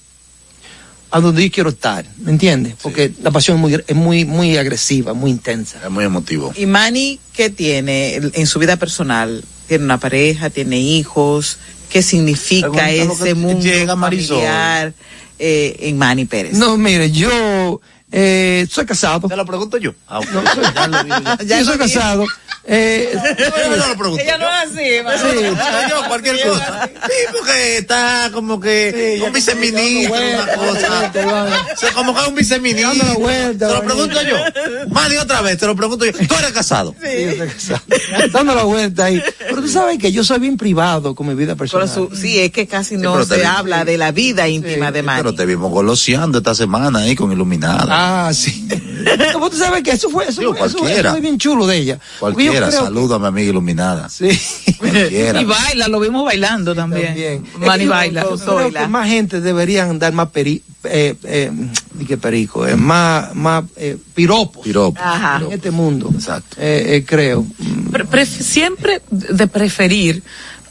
a 1.11 1.19
donde 1.19 1.43
yo 1.43 1.51
quiero 1.51 1.69
estar, 1.69 2.05
¿me 2.19 2.31
entiendes? 2.31 2.75
Porque 2.81 3.11
la 3.21 3.31
pasión 3.31 3.57
es 3.57 3.61
muy, 3.61 3.83
es 3.87 3.95
muy, 3.95 4.25
muy 4.25 4.57
agresiva, 4.57 5.13
muy 5.13 5.31
intensa. 5.31 5.79
Es 5.83 5.89
muy 5.89 6.05
emotivo. 6.05 6.53
¿Y 6.55 6.65
Manny 6.65 7.19
qué 7.33 7.49
tiene 7.49 8.15
en 8.15 8.47
su 8.47 8.59
vida 8.59 8.77
personal? 8.77 9.43
¿Tiene 9.67 9.85
una 9.85 9.99
pareja? 9.99 10.49
¿Tiene 10.49 10.79
hijos? 10.79 11.57
¿Qué 11.89 12.03
significa 12.03 12.91
ese 12.91 13.33
mundo 13.33 13.61
llega, 13.61 13.97
familiar 13.97 14.93
eh, 15.39 15.75
en 15.79 15.97
Manny 15.97 16.25
Pérez? 16.25 16.53
No, 16.53 16.77
mire, 16.77 17.09
yo 17.11 17.29
eh, 18.12 18.65
soy 18.69 18.86
casado. 18.86 19.27
Te 19.27 19.36
lo 19.36 19.45
pregunto 19.45 19.77
yo. 19.77 19.93
Ah, 20.08 20.19
ok. 20.19 20.25
No, 20.32 20.41
soy- 20.53 20.63
Ya 20.75 20.88
lo 20.88 21.03
vi, 21.03 21.10
ya. 21.10 21.38
Ya 21.45 21.60
yo 21.60 21.65
soy 21.65 21.77
lo 21.77 21.86
vi. 21.86 21.93
casado. 21.93 22.25
Eh, 22.71 23.10
Yo 23.39 23.75
no 23.77 23.88
lo 23.88 23.97
pregunto 23.97 24.21
Ella 24.23 24.38
no 24.38 24.45
es 24.45 24.69
así. 24.69 25.23
Sí, 25.23 25.89
yo 25.89 26.08
cualquier 26.08 26.39
cosa. 26.47 26.89
Sí, 27.08 27.13
porque 27.32 27.77
está 27.77 28.29
como 28.32 28.60
que 28.60 29.15
Sí, 29.17 29.23
un 29.25 29.34
viceministro, 29.34 30.15
una 30.17 30.53
cosa. 30.55 31.12
O 31.73 31.77
sea, 31.77 31.91
como 31.93 32.13
que 32.13 32.21
es 32.21 32.27
un 32.27 32.36
viceministro. 32.36 33.13
Vuelta, 33.19 33.67
Te 33.69 33.73
lo 33.73 33.84
pregunto 33.84 34.21
yo. 34.21 34.36
Más 34.89 35.10
de 35.10 35.19
otra 35.19 35.41
vez, 35.41 35.58
te 35.58 35.65
lo 35.65 35.75
pregunto 35.75 36.05
yo. 36.05 36.12
¿Tú 36.12 36.36
eres 36.38 36.51
casado? 36.51 36.93
yo 37.01 37.38
soy 37.38 37.47
casado. 37.47 37.82
Dando 38.34 38.53
la 38.53 38.63
vuelta 38.63 39.05
ahí. 39.05 39.23
Pero 39.39 39.62
tú 39.62 39.67
sabes 39.69 39.97
que 39.97 40.12
yo 40.12 40.23
soy 40.23 40.38
bien 40.39 40.58
privado 40.58 41.15
con 41.15 41.27
mi 41.27 41.34
vida 41.36 41.55
Pero 41.55 41.79
personal. 41.79 41.89
su- 41.89 42.15
sí, 42.15 42.39
es 42.39 42.51
que 42.51 42.67
casi 42.67 42.97
no 42.97 43.23
se 43.25 43.38
vi- 43.38 43.43
habla 43.43 43.84
de 43.86 43.97
la 43.97 44.12
vida 44.12 44.47
íntima 44.47 44.91
de 44.91 45.01
Manny. 45.01 45.19
Pero 45.23 45.34
te 45.34 45.45
vimos 45.47 45.71
goloseando 45.71 46.38
esta 46.39 46.53
semana 46.53 46.99
ahí 46.99 47.15
con 47.15 47.32
Ah, 47.67 48.31
sí. 48.33 48.67
Como 49.33 49.49
tú 49.49 49.57
sabes 49.57 49.81
que 49.83 49.91
eso 49.91 50.09
fue, 50.09 50.27
eso, 50.27 50.41
Digo, 50.41 50.53
fue, 50.55 50.67
eso, 50.67 50.77
cualquiera. 50.77 51.09
eso 51.09 51.15
fue 51.17 51.21
bien 51.21 51.37
chulo 51.37 51.65
de 51.67 51.77
ella. 51.77 51.99
Cualquiera, 52.19 52.67
que- 52.67 52.71
saludo 52.73 53.15
a 53.15 53.19
mi 53.19 53.27
amiga 53.27 53.49
Iluminada. 53.49 54.09
Sí. 54.09 54.29
Cualquiera. 54.77 55.41
Y 55.41 55.45
baila, 55.45 55.87
lo 55.87 55.99
vimos 55.99 56.25
bailando 56.25 56.75
también. 56.75 57.07
También. 57.07 57.43
Que 57.43 57.85
baila. 57.87 58.23
Yo, 58.23 58.35
yo 58.37 58.55
creo 58.55 58.71
que 58.71 58.87
más 58.87 59.07
gente 59.07 59.41
deberían 59.41 59.97
dar 59.99 60.13
más 60.13 60.29
peri, 60.29 60.61
eh, 60.83 61.15
eh, 61.23 61.51
que 62.07 62.17
perico, 62.17 62.65
eh, 62.67 62.75
más, 62.75 63.35
más 63.35 63.63
eh, 63.77 63.97
piropos 64.13 64.63
Piropo. 64.63 64.99
Ajá. 65.01 65.41
en 65.45 65.51
este 65.53 65.71
mundo. 65.71 66.09
Exacto. 66.13 66.57
Eh, 66.59 66.97
eh, 66.97 67.05
creo. 67.05 67.45
Pre- 67.91 68.05
pref- 68.05 68.25
siempre 68.41 69.01
de 69.09 69.47
preferir 69.47 70.23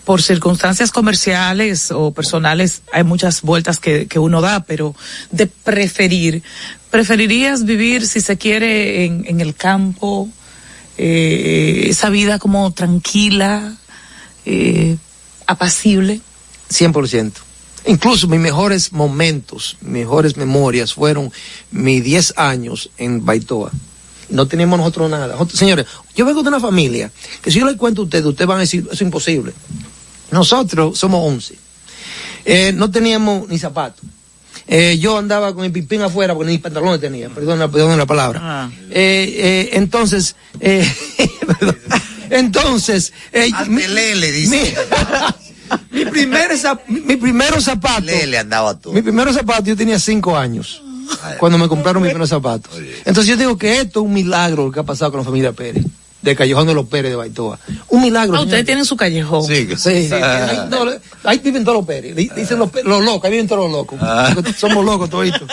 por 0.05 0.23
circunstancias 0.23 0.91
comerciales 0.91 1.91
o 1.91 2.13
personales 2.13 2.81
hay 2.95 3.05
muchas 3.05 3.43
vueltas 3.43 3.79
que, 3.79 4.07
que 4.07 4.19
uno 4.19 4.41
da, 4.41 4.61
pero 4.65 4.95
de 5.31 5.47
preferir, 5.47 6.43
preferirías 6.91 7.65
vivir 7.65 8.07
si 8.07 8.21
se 8.21 8.37
quiere 8.37 9.05
en, 9.05 9.25
en 9.27 9.41
el 9.41 9.55
campo, 9.55 10.29
eh, 10.97 11.87
esa 11.89 12.11
vida 12.11 12.39
como 12.39 12.73
tranquila, 12.73 13.77
eh, 14.45 14.97
apacible. 15.47 16.21
100%. 16.71 17.33
Incluso 17.87 18.27
mis 18.27 18.41
mejores 18.41 18.93
momentos, 18.93 19.77
mejores 19.81 20.37
memorias 20.37 20.93
fueron 20.93 21.33
mis 21.71 22.03
10 22.03 22.35
años 22.37 22.91
en 22.99 23.25
Baitoa. 23.25 23.71
No 24.31 24.47
teníamos 24.47 24.79
nosotros 24.79 25.09
nada. 25.09 25.39
Señores, 25.55 25.87
yo 26.15 26.27
vengo 26.27 26.43
de 26.43 26.49
una 26.49 26.61
familia 26.61 27.11
que 27.41 27.51
si 27.51 27.61
yo 27.61 27.67
les 27.67 27.77
cuento 27.77 28.03
a 28.03 28.05
ustedes, 28.05 28.27
ustedes 28.27 28.49
van 28.49 28.59
a 28.59 28.63
decir, 28.63 28.87
es 28.91 29.01
imposible. 29.01 29.55
Nosotros 30.31 30.99
somos 30.99 31.25
11. 31.25 31.59
Eh, 32.45 32.73
no 32.75 32.91
teníamos 32.91 33.49
ni 33.49 33.59
zapatos. 33.59 34.05
Eh, 34.71 34.99
yo 34.99 35.17
andaba 35.17 35.55
con 35.55 35.65
el 35.65 35.73
pipín 35.73 36.03
afuera 36.03 36.35
porque 36.35 36.51
ni 36.53 36.59
pantalones 36.59 37.01
tenía, 37.01 37.31
perdón, 37.31 37.59
perdón 37.71 37.97
la 37.97 38.05
palabra. 38.07 38.41
Ah. 38.43 38.71
Eh, 38.91 39.35
eh, 39.39 39.71
entonces, 39.73 40.37
eh, 40.61 40.87
perdón. 41.59 41.79
entonces, 42.29 43.13
eh, 43.33 43.51
mi, 43.67 43.87
Lele, 43.87 44.31
dice. 44.31 44.77
mi, 45.91 45.99
mi 46.05 46.11
primer 46.11 46.51
zap- 46.53 46.81
mi, 46.87 47.01
mi 47.01 47.17
primero 47.17 47.61
zapato, 47.63 48.03
Lele 48.03 48.39
andaba 48.39 48.79
tú. 48.79 48.93
mi 48.93 49.01
primero 49.03 49.33
zapato 49.33 49.65
yo 49.65 49.77
tenía 49.77 49.99
cinco 49.99 50.37
años 50.37 50.83
cuando 51.39 51.57
me 51.57 51.67
compraron 51.69 52.03
mi 52.03 52.11
primer 52.11 52.29
zapato. 52.29 52.69
Entonces 53.07 53.27
yo 53.27 53.37
digo 53.39 53.57
que 53.57 53.81
esto 53.81 54.01
es 54.01 54.07
un 54.07 54.13
milagro 54.13 54.67
lo 54.67 54.71
que 54.73 54.81
ha 54.81 54.83
pasado 54.83 55.11
con 55.11 55.21
la 55.21 55.25
familia 55.25 55.53
Pérez, 55.53 55.83
de 56.23 56.35
Callejón 56.35 56.67
de 56.67 56.75
los 56.75 56.87
Pérez 56.87 57.11
de 57.13 57.17
Baitoa. 57.17 57.59
Un 57.89 58.03
milagro. 58.03 58.37
Ah, 58.37 58.41
ustedes 58.43 58.65
tienen 58.67 58.85
su 58.85 58.97
callejón. 58.97 59.45
Sí, 59.45 59.69
Sí, 59.77 60.11
ahí, 60.13 60.59
no, 60.69 60.85
ahí 61.25 61.39
viven 61.39 61.65
todos 61.65 61.79
los 61.79 61.87
Pérez, 61.87 62.17
di- 62.17 62.31
dicen 62.35 62.59
los, 62.59 62.71
locos, 62.85 63.25
ahí 63.25 63.31
viven 63.31 63.47
todos 63.47 63.63
los 63.63 63.71
locos. 63.73 63.99
Ah. 64.03 64.35
Somos 64.57 64.85
locos 64.85 65.09
toditos. 65.11 65.49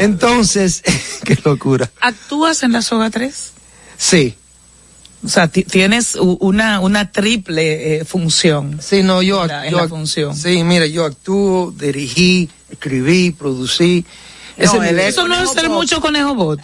Entonces, 0.00 0.82
qué 1.24 1.38
locura. 1.44 1.90
¿Actúas 2.00 2.62
en 2.62 2.72
la 2.72 2.82
soga 2.82 3.10
3? 3.10 3.52
Sí, 3.96 4.34
O 5.24 5.28
sea, 5.28 5.48
ti- 5.48 5.64
tienes 5.64 6.16
una, 6.16 6.80
una 6.80 7.10
triple 7.12 7.96
eh, 8.00 8.04
función. 8.04 8.78
sí, 8.82 9.02
no, 9.02 9.22
yo, 9.22 9.42
En 9.42 9.48
la- 9.48 9.62
act- 9.62 9.64
en 9.66 9.70
yo 9.70 9.76
la 9.78 9.84
act- 9.84 9.88
función. 9.90 10.36
Sí, 10.36 10.62
mira, 10.64 10.86
yo 10.86 11.04
actúo, 11.04 11.72
dirigí, 11.78 12.48
escribí, 12.70 13.30
producí. 13.32 14.04
Ese 14.56 14.76
No, 14.76 14.82
Eso 14.84 15.28
no 15.28 15.34
es 15.40 15.50
ser 15.50 15.68
mucho 15.68 16.00
conejo 16.00 16.34
bot. 16.34 16.60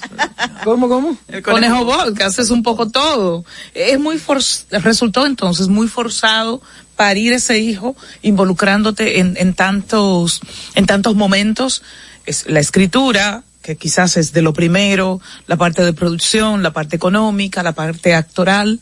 ¿Cómo, 0.65 0.89
cómo? 0.89 1.17
conejo 1.43 1.85
bot, 1.85 2.17
que 2.17 2.23
haces 2.25 2.51
un 2.51 2.63
poco 2.63 2.89
todo. 2.89 3.45
Es 3.75 3.99
muy 3.99 4.19
for 4.19 4.39
resultó 4.71 5.27
entonces 5.27 5.69
muy 5.69 5.89
forzado 5.89 6.63
parir 6.97 7.33
ese 7.33 7.59
hijo 7.59 7.97
involucrándote 8.23 9.21
en, 9.21 9.37
en 9.39 9.55
tantos, 9.55 10.41
en 10.75 10.87
tantos 10.87 11.15
momentos. 11.17 11.83
Es 12.27 12.47
la 12.47 12.61
escritura, 12.61 13.43
que 13.63 13.77
quizás 13.77 14.17
es 14.17 14.33
de 14.33 14.43
lo 14.43 14.53
primero, 14.53 15.21
la 15.47 15.57
parte 15.57 15.83
de 15.83 15.93
producción, 15.93 16.63
la 16.63 16.73
parte 16.73 16.97
económica, 16.97 17.63
la 17.63 17.73
parte 17.73 18.15
actoral, 18.15 18.81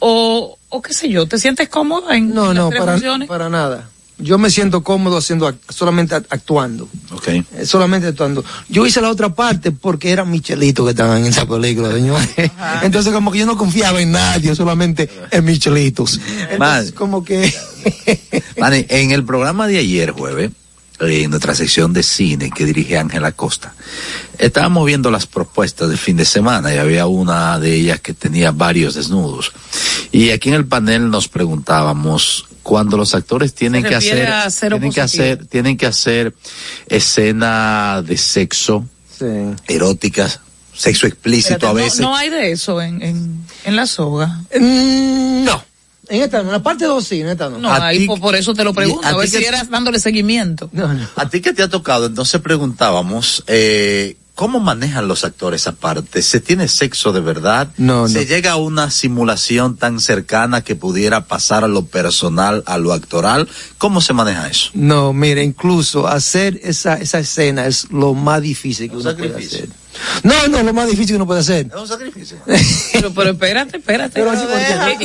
o, 0.00 0.58
o 0.68 0.82
qué 0.82 0.92
sé 0.92 1.08
yo, 1.08 1.26
¿te 1.26 1.38
sientes 1.38 1.68
cómodo 1.68 2.10
en 2.12 2.34
No, 2.34 2.48
las 2.48 2.56
no, 2.56 2.68
tres 2.68 2.80
para, 2.80 2.92
funciones? 2.92 3.28
para 3.28 3.48
nada. 3.48 3.88
Yo 4.18 4.38
me 4.38 4.48
siento 4.48 4.82
cómodo 4.84 5.16
haciendo 5.16 5.52
solamente 5.68 6.14
act- 6.14 6.26
actuando. 6.30 6.88
Ok. 7.10 7.28
Eh, 7.28 7.44
solamente 7.66 8.06
actuando. 8.08 8.44
Yo 8.68 8.86
hice 8.86 9.00
la 9.00 9.10
otra 9.10 9.34
parte 9.34 9.72
porque 9.72 10.10
eran 10.10 10.30
Michelitos 10.30 10.84
que 10.86 10.90
estaban 10.90 11.18
en 11.18 11.26
esa 11.26 11.46
película, 11.46 11.90
señores. 11.90 12.28
Entonces 12.82 13.12
como 13.12 13.32
que 13.32 13.38
yo 13.38 13.46
no 13.46 13.56
confiaba 13.56 14.00
en 14.00 14.12
nadie, 14.12 14.54
solamente 14.54 15.10
en 15.30 15.44
Michelitos. 15.44 16.20
Entonces 16.50 16.92
como 16.92 17.24
que... 17.24 17.52
En 18.56 19.10
el 19.10 19.24
programa 19.24 19.66
de 19.66 19.78
ayer, 19.78 20.12
jueves, 20.12 20.50
en 21.00 21.30
nuestra 21.30 21.54
sección 21.54 21.92
de 21.92 22.02
cine 22.02 22.50
que 22.50 22.64
dirige 22.64 22.96
Ángela 22.98 23.32
Costa, 23.32 23.74
estábamos 24.38 24.86
viendo 24.86 25.10
las 25.10 25.26
propuestas 25.26 25.88
del 25.88 25.98
fin 25.98 26.16
de 26.16 26.24
semana 26.24 26.72
y 26.72 26.78
había 26.78 27.06
una 27.06 27.58
de 27.58 27.74
ellas 27.74 28.00
que 28.00 28.14
tenía 28.14 28.52
varios 28.52 28.94
desnudos. 28.94 29.52
Y 30.12 30.30
aquí 30.30 30.48
en 30.50 30.54
el 30.54 30.66
panel 30.66 31.10
nos 31.10 31.28
preguntábamos 31.28 32.46
cuando 32.62 32.96
los 32.96 33.14
actores 33.14 33.54
tienen 33.54 33.82
Se 33.82 33.88
que 33.88 33.94
hacer, 33.96 34.28
tienen 34.70 34.92
que 34.92 35.00
hacer, 35.00 35.46
tienen 35.46 35.76
que 35.76 35.86
hacer 35.86 36.34
escena 36.88 38.02
de 38.02 38.16
sexo, 38.16 38.86
Sí. 39.18 39.26
eróticas, 39.68 40.40
sexo 40.74 41.06
explícito 41.06 41.54
Espérate, 41.54 41.66
a 41.66 41.78
no- 41.80 41.84
veces. 41.84 42.00
No, 42.00 42.16
hay 42.16 42.30
de 42.30 42.52
eso 42.52 42.80
en, 42.80 43.02
en, 43.02 43.44
en 43.64 43.76
la 43.76 43.86
soga. 43.86 44.40
Mm, 44.58 45.44
No. 45.44 45.62
En 46.08 46.22
esta 46.22 46.38
no, 46.42 46.48
en 46.48 46.52
la 46.52 46.62
parte 46.62 46.84
2 46.84 47.04
sí, 47.04 47.20
en 47.20 47.28
esta 47.28 47.48
no. 47.50 47.58
No, 47.58 47.68
A 47.70 47.86
ahí 47.86 48.06
por, 48.06 48.20
por 48.20 48.34
eso 48.36 48.54
te 48.54 48.64
lo 48.64 48.74
pregunto, 48.74 49.06
a 49.06 49.10
a, 49.10 49.12
ti 49.12 49.18
ver 49.18 49.30
que- 49.30 49.38
si 49.38 49.44
eras 49.44 49.70
dándole 49.70 49.98
seguimiento. 49.98 50.68
No, 50.72 50.92
no. 50.92 51.06
A 51.16 51.28
ti 51.28 51.40
que 51.40 51.52
te 51.52 51.62
ha 51.62 51.68
tocado, 51.68 52.06
entonces 52.06 52.40
preguntábamos, 52.40 53.42
eh, 53.46 54.16
¿cómo 54.34 54.58
manejan 54.60 55.06
los 55.08 55.24
actores 55.24 55.66
aparte? 55.68 56.20
¿Se 56.20 56.40
tiene 56.40 56.66
sexo 56.68 57.12
de 57.12 57.20
verdad? 57.20 57.68
No, 57.76 58.08
¿Se 58.08 58.18
no. 58.18 58.24
llega 58.24 58.52
a 58.52 58.56
una 58.56 58.90
simulación 58.90 59.76
tan 59.76 60.00
cercana 60.00 60.62
que 60.62 60.74
pudiera 60.74 61.26
pasar 61.26 61.62
a 61.64 61.68
lo 61.68 61.86
personal, 61.86 62.62
a 62.66 62.76
lo 62.78 62.92
actoral? 62.92 63.48
¿Cómo 63.78 64.00
se 64.00 64.12
maneja 64.12 64.48
eso? 64.48 64.70
No, 64.74 65.12
mire, 65.12 65.42
incluso 65.44 66.06
hacer 66.08 66.60
esa, 66.64 66.94
esa 66.96 67.20
escena 67.20 67.66
es 67.66 67.90
lo 67.90 68.12
más 68.14 68.42
difícil 68.42 68.90
que 68.90 68.96
Un 68.96 69.02
uno 69.06 69.16
puede 69.16 69.36
hacer. 69.36 69.68
No, 70.22 70.48
no, 70.48 70.62
lo 70.62 70.72
más 70.74 70.86
difícil 70.86 71.08
que 71.08 71.16
uno 71.16 71.26
puede 71.26 71.40
hacer. 71.40 71.66
Es 71.66 71.74
un 71.80 71.88
sacrificio. 71.88 72.36
Pero, 72.92 73.12
pero 73.12 73.30
espérate, 73.30 73.76
espérate. 73.78 74.12
Pero 74.14 74.32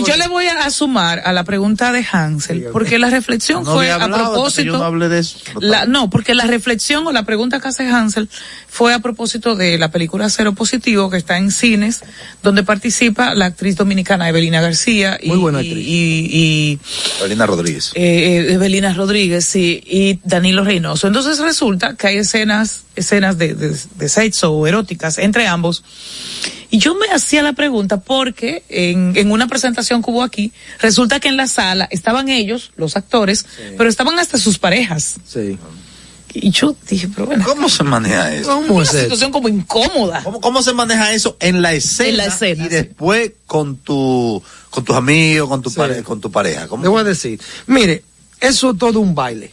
Yo 0.06 0.16
le 0.18 0.28
voy 0.28 0.46
a, 0.46 0.70
sumar 0.70 1.22
a 1.26 1.34
la 1.34 1.44
pregunta 1.44 1.92
de 1.92 2.06
Hansel, 2.10 2.68
porque 2.72 3.00
la 3.00 3.10
reflexión 3.10 3.64
No 3.64 3.74
fue 3.76 3.92
a 3.92 4.00
yo 4.00 4.14
propósito. 4.14 4.78
no 4.78 4.84
hablé 4.84 5.10
de 5.10 5.20
eso. 5.20 5.40
La, 5.60 5.86
no, 5.86 6.10
porque 6.10 6.34
la 6.36 6.46
reflexión 6.46 7.06
o 7.08 7.12
la 7.12 7.24
pregunta 7.24 7.60
que 7.60 7.68
hace 7.68 7.88
Hansel 7.88 8.30
fue 8.68 8.94
a 8.94 9.00
propósito 9.00 9.56
de 9.56 9.78
la 9.78 9.90
película 9.92 10.30
Cero 10.30 10.54
Positivo 10.54 11.10
que 11.10 11.18
está 11.18 11.38
en 11.38 11.52
cines, 11.52 12.02
donde 12.44 12.64
participa 12.64 13.34
la 13.36 13.46
actriz 13.46 13.76
dominicana 13.76 14.30
Evelina 14.30 14.62
García 14.62 15.18
y, 15.22 15.28
Muy 15.30 15.38
buena 15.38 15.60
actriz. 15.60 15.78
y- 15.78 16.30
y 16.32 16.80
Evelina 17.20 17.46
Rodríguez. 17.48 17.92
eh, 17.96 18.46
eh, 18.50 18.54
Evelina 18.54 18.94
Rodríguez 18.94 19.46
sí, 19.46 19.82
y 19.86 20.20
Danilo 20.24 20.64
Reynoso. 20.64 21.08
Entonces 21.08 21.40
resulta 21.40 21.96
que 21.96 22.08
hay 22.08 22.18
escenas, 22.18 22.84
escenas 23.00 23.38
de, 23.38 23.54
de, 23.56 23.76
de 23.96 24.10
sexo 24.10 24.52
o 24.54 24.68
eróticas 24.68 25.18
entre 25.18 25.48
ambos. 25.48 25.84
Y 26.72 26.78
yo 26.78 26.94
me 26.96 27.08
hacía 27.08 27.42
la 27.42 27.54
pregunta 27.54 28.00
porque 28.00 28.64
en, 28.70 29.14
en 29.16 29.32
una 29.32 29.48
presentación 29.48 30.04
que 30.04 30.12
hubo 30.12 30.22
aquí, 30.24 30.52
resulta 30.80 31.20
que 31.20 31.28
en 31.30 31.38
la 31.38 31.48
sala 31.48 31.88
estaban 31.92 32.30
ellos, 32.30 32.72
los 32.78 32.96
actores, 32.96 33.46
pero 33.78 33.90
estaban 33.90 34.20
hasta 34.20 34.38
sus 34.38 34.60
parejas. 34.60 35.16
Sí. 35.28 35.58
Y 36.32 36.52
yo 36.52 36.76
dije, 36.88 37.08
pero 37.08 37.26
bueno, 37.26 37.44
¿Cómo 37.44 37.68
se 37.70 37.84
maneja 37.84 38.32
eso? 38.36 38.50
¿Cómo 38.54 38.76
una 38.76 38.84
es 38.84 38.90
eso? 38.90 39.00
situación 39.02 39.32
como 39.32 39.50
incómoda. 39.50 40.22
¿Cómo, 40.24 40.40
cómo 40.40 40.62
se 40.62 40.74
maneja 40.74 41.12
eso 41.12 41.36
en 41.40 41.64
la 41.64 41.74
escena? 41.74 42.10
En 42.10 42.18
la 42.18 42.26
escena, 42.28 42.62
Y 42.66 42.68
sí. 42.68 42.76
después 42.76 43.32
con 43.48 43.78
tu, 43.78 44.40
con 44.70 44.86
tus 44.86 44.96
amigos, 44.96 45.50
con 45.50 45.64
tu, 45.64 45.72
Sí. 45.72 45.78
pare- 45.78 46.04
con 46.04 46.22
tu 46.22 46.30
pareja. 46.32 46.68
¿Cómo? 46.68 46.84
Le 46.84 46.90
voy 46.90 47.02
a 47.02 47.04
decir, 47.04 47.42
mire, 47.66 48.04
eso 48.40 48.72
es 48.72 48.78
todo 48.78 49.00
un 49.00 49.16
baile. 49.16 49.52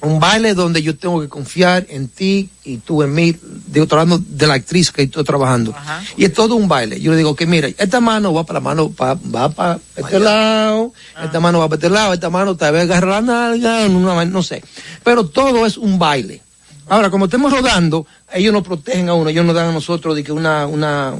Un 0.00 0.18
baile 0.18 0.54
donde 0.54 0.82
yo 0.82 0.96
tengo 0.96 1.20
que 1.20 1.28
confiar 1.28 1.86
en 1.88 2.08
ti 2.08 2.48
y 2.64 2.78
tú 2.78 3.02
en 3.02 3.14
mí, 3.14 3.36
digo, 3.68 3.84
estoy 3.84 4.00
hablando 4.00 4.24
de 4.26 4.46
la 4.48 4.54
actriz 4.54 4.90
que 4.90 5.02
estoy 5.02 5.22
trabajando. 5.22 5.72
Y 6.16 6.24
es 6.24 6.32
todo 6.32 6.56
un 6.56 6.66
baile. 6.66 7.00
Yo 7.00 7.12
le 7.12 7.18
digo 7.18 7.36
que 7.36 7.46
mira, 7.46 7.68
esta 7.68 8.00
mano 8.00 8.34
va 8.34 8.44
para 8.44 8.58
la 8.58 8.64
mano, 8.64 8.90
pa- 8.90 9.14
va 9.14 9.48
para 9.50 9.78
este 9.94 10.18
lado, 10.18 10.92
Ah. 11.14 11.26
esta 11.26 11.38
mano 11.38 11.60
va 11.60 11.68
para 11.68 11.76
este 11.76 11.90
lado, 11.90 12.12
esta 12.12 12.30
mano 12.30 12.56
tal 12.56 12.72
vez 12.72 12.82
agarra 12.84 13.20
la 13.20 13.20
nalga, 13.20 13.86
una 13.86 14.24
no 14.24 14.42
sé. 14.42 14.64
Pero 15.04 15.26
todo 15.26 15.64
es 15.66 15.76
un 15.76 15.98
baile. 15.98 16.42
Ahora, 16.88 17.10
como 17.10 17.26
estemos 17.26 17.52
rodando, 17.52 18.06
ellos 18.32 18.52
nos 18.52 18.64
protegen 18.64 19.08
a 19.08 19.14
uno, 19.14 19.30
ellos 19.30 19.44
nos 19.46 19.54
dan 19.54 19.68
a 19.68 19.72
nosotros 19.72 20.16
de 20.16 20.24
que 20.24 20.32
una, 20.32 20.66
una, 20.66 21.14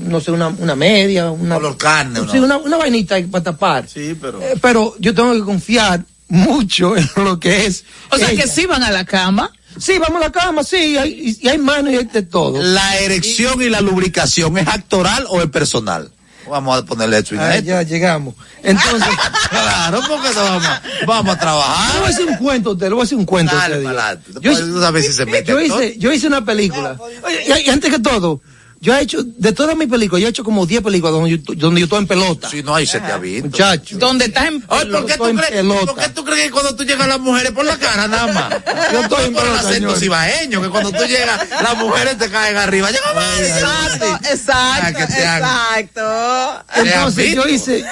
no 0.00 0.20
sé, 0.20 0.32
una, 0.32 0.48
una 0.48 0.74
media, 0.74 1.30
una, 1.30 1.54
Color 1.56 1.76
carne, 1.76 2.20
¿o 2.20 2.24
no? 2.24 2.32
sí, 2.32 2.38
una, 2.38 2.56
una 2.56 2.76
vainita 2.76 3.16
para 3.30 3.44
tapar. 3.44 3.88
Sí, 3.88 4.16
pero... 4.20 4.42
Eh, 4.42 4.54
pero 4.60 4.94
yo 4.98 5.14
tengo 5.14 5.32
que 5.34 5.42
confiar 5.42 6.04
mucho 6.32 6.96
en 6.96 7.08
lo 7.16 7.38
que 7.38 7.66
es. 7.66 7.84
O 8.10 8.16
sea 8.16 8.30
ella. 8.30 8.42
que 8.42 8.48
sí 8.48 8.64
van 8.66 8.82
a 8.82 8.90
la 8.90 9.04
cama. 9.04 9.50
Sí, 9.78 9.98
vamos 9.98 10.16
a 10.22 10.26
la 10.26 10.32
cama, 10.32 10.64
sí, 10.64 10.96
hay, 10.98 11.36
y 11.40 11.48
hay 11.48 11.58
manos 11.58 11.92
y 11.92 11.96
hay 11.96 12.04
de 12.04 12.22
todo. 12.22 12.60
¿La 12.62 12.98
erección 12.98 13.60
y 13.62 13.68
la 13.70 13.80
lubricación 13.80 14.58
es 14.58 14.66
actoral 14.68 15.24
o 15.28 15.40
es 15.40 15.48
personal? 15.48 16.10
Vamos 16.50 16.78
a 16.78 16.84
ponerle 16.84 17.18
esto 17.18 17.34
y 17.36 17.38
Ah, 17.38 17.58
ya 17.58 17.82
llegamos. 17.82 18.34
Entonces, 18.62 19.08
Claro, 19.50 20.00
porque 20.08 20.28
no 20.34 20.42
vamos, 20.44 20.68
vamos 21.06 21.08
a 21.08 21.16
le 21.16 21.22
voy 21.22 21.30
a 21.30 21.38
trabajar. 21.38 22.06
decir 22.08 22.26
un 22.26 22.36
cuento, 22.36 22.70
usted, 22.72 22.86
le 22.88 22.92
voy 22.94 23.00
a 23.00 23.04
decir 23.04 23.18
un 23.18 23.24
cuento. 23.24 23.54
Dale. 23.54 23.82
Yo, 23.82 24.50
Después 24.50 24.58
tú 24.60 24.80
sabes 24.80 25.06
si 25.06 25.12
se 25.12 25.24
mete 25.26 25.44
yo 25.52 25.58
actor. 25.58 25.82
hice, 25.84 25.98
yo 25.98 26.12
hice 26.12 26.26
una 26.26 26.44
película. 26.44 26.96
Oye, 26.98 27.62
y, 27.62 27.66
y 27.66 27.70
antes 27.70 27.90
que 27.90 27.98
todo, 28.00 28.42
yo 28.82 28.92
he 28.96 29.00
hecho, 29.00 29.22
de 29.22 29.52
todas 29.52 29.76
mis 29.76 29.86
películas, 29.86 30.20
yo 30.22 30.26
he 30.26 30.30
hecho 30.30 30.42
como 30.42 30.66
10 30.66 30.82
películas 30.82 31.12
donde 31.14 31.30
yo, 31.30 31.54
donde 31.54 31.80
yo 31.80 31.84
estoy 31.84 32.00
en 32.00 32.08
pelota. 32.08 32.50
Si 32.50 32.64
no, 32.64 32.74
ahí 32.74 32.84
se 32.84 32.98
te 32.98 33.12
ha 33.12 33.16
visto. 33.16 33.46
Muchacho. 33.48 33.96
Donde 33.96 34.24
estás 34.24 34.46
en 34.48 34.64
Oye, 34.66 34.86
¿por 34.90 35.06
qué, 35.06 35.12
Estoy 35.12 35.30
en 35.30 35.36
tú 35.36 35.42
crees, 35.42 35.52
pelota. 35.60 35.86
¿por 35.86 36.02
qué 36.02 36.08
tú 36.08 36.24
crees 36.24 36.44
que 36.46 36.50
cuando 36.50 36.74
tú 36.74 36.82
llegas 36.82 37.06
las 37.06 37.20
mujeres 37.20 37.52
por 37.52 37.64
la 37.64 37.76
cara 37.78 38.08
nada 38.08 38.26
más? 38.32 38.50
Yo 38.92 39.02
estoy 39.02 39.26
en 39.26 39.32
por 39.34 39.44
el 39.44 39.50
pelota, 39.50 39.68
acento 39.68 39.94
cibaeño, 39.94 40.60
que 40.62 40.68
cuando 40.68 40.90
tú 40.90 41.04
llegas 41.04 41.48
las 41.62 41.76
mujeres 41.76 42.18
te 42.18 42.28
caen 42.28 42.56
arriba. 42.56 42.90
Llega 42.90 43.14
más, 43.14 43.38
Exacto, 43.38 44.06
Ah, 44.10 44.20
exacto, 44.32 45.02
exacto. 45.04 46.64
¿Te 46.74 46.80
han 46.80 46.86
Entonces, 46.88 47.34
yo 47.36 47.44
visto? 47.44 47.70
hice, 47.70 47.84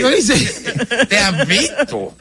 yo 0.00 0.10
hice, 0.10 0.36
Te 1.08 1.18
han 1.18 1.48
visto. 1.48 2.14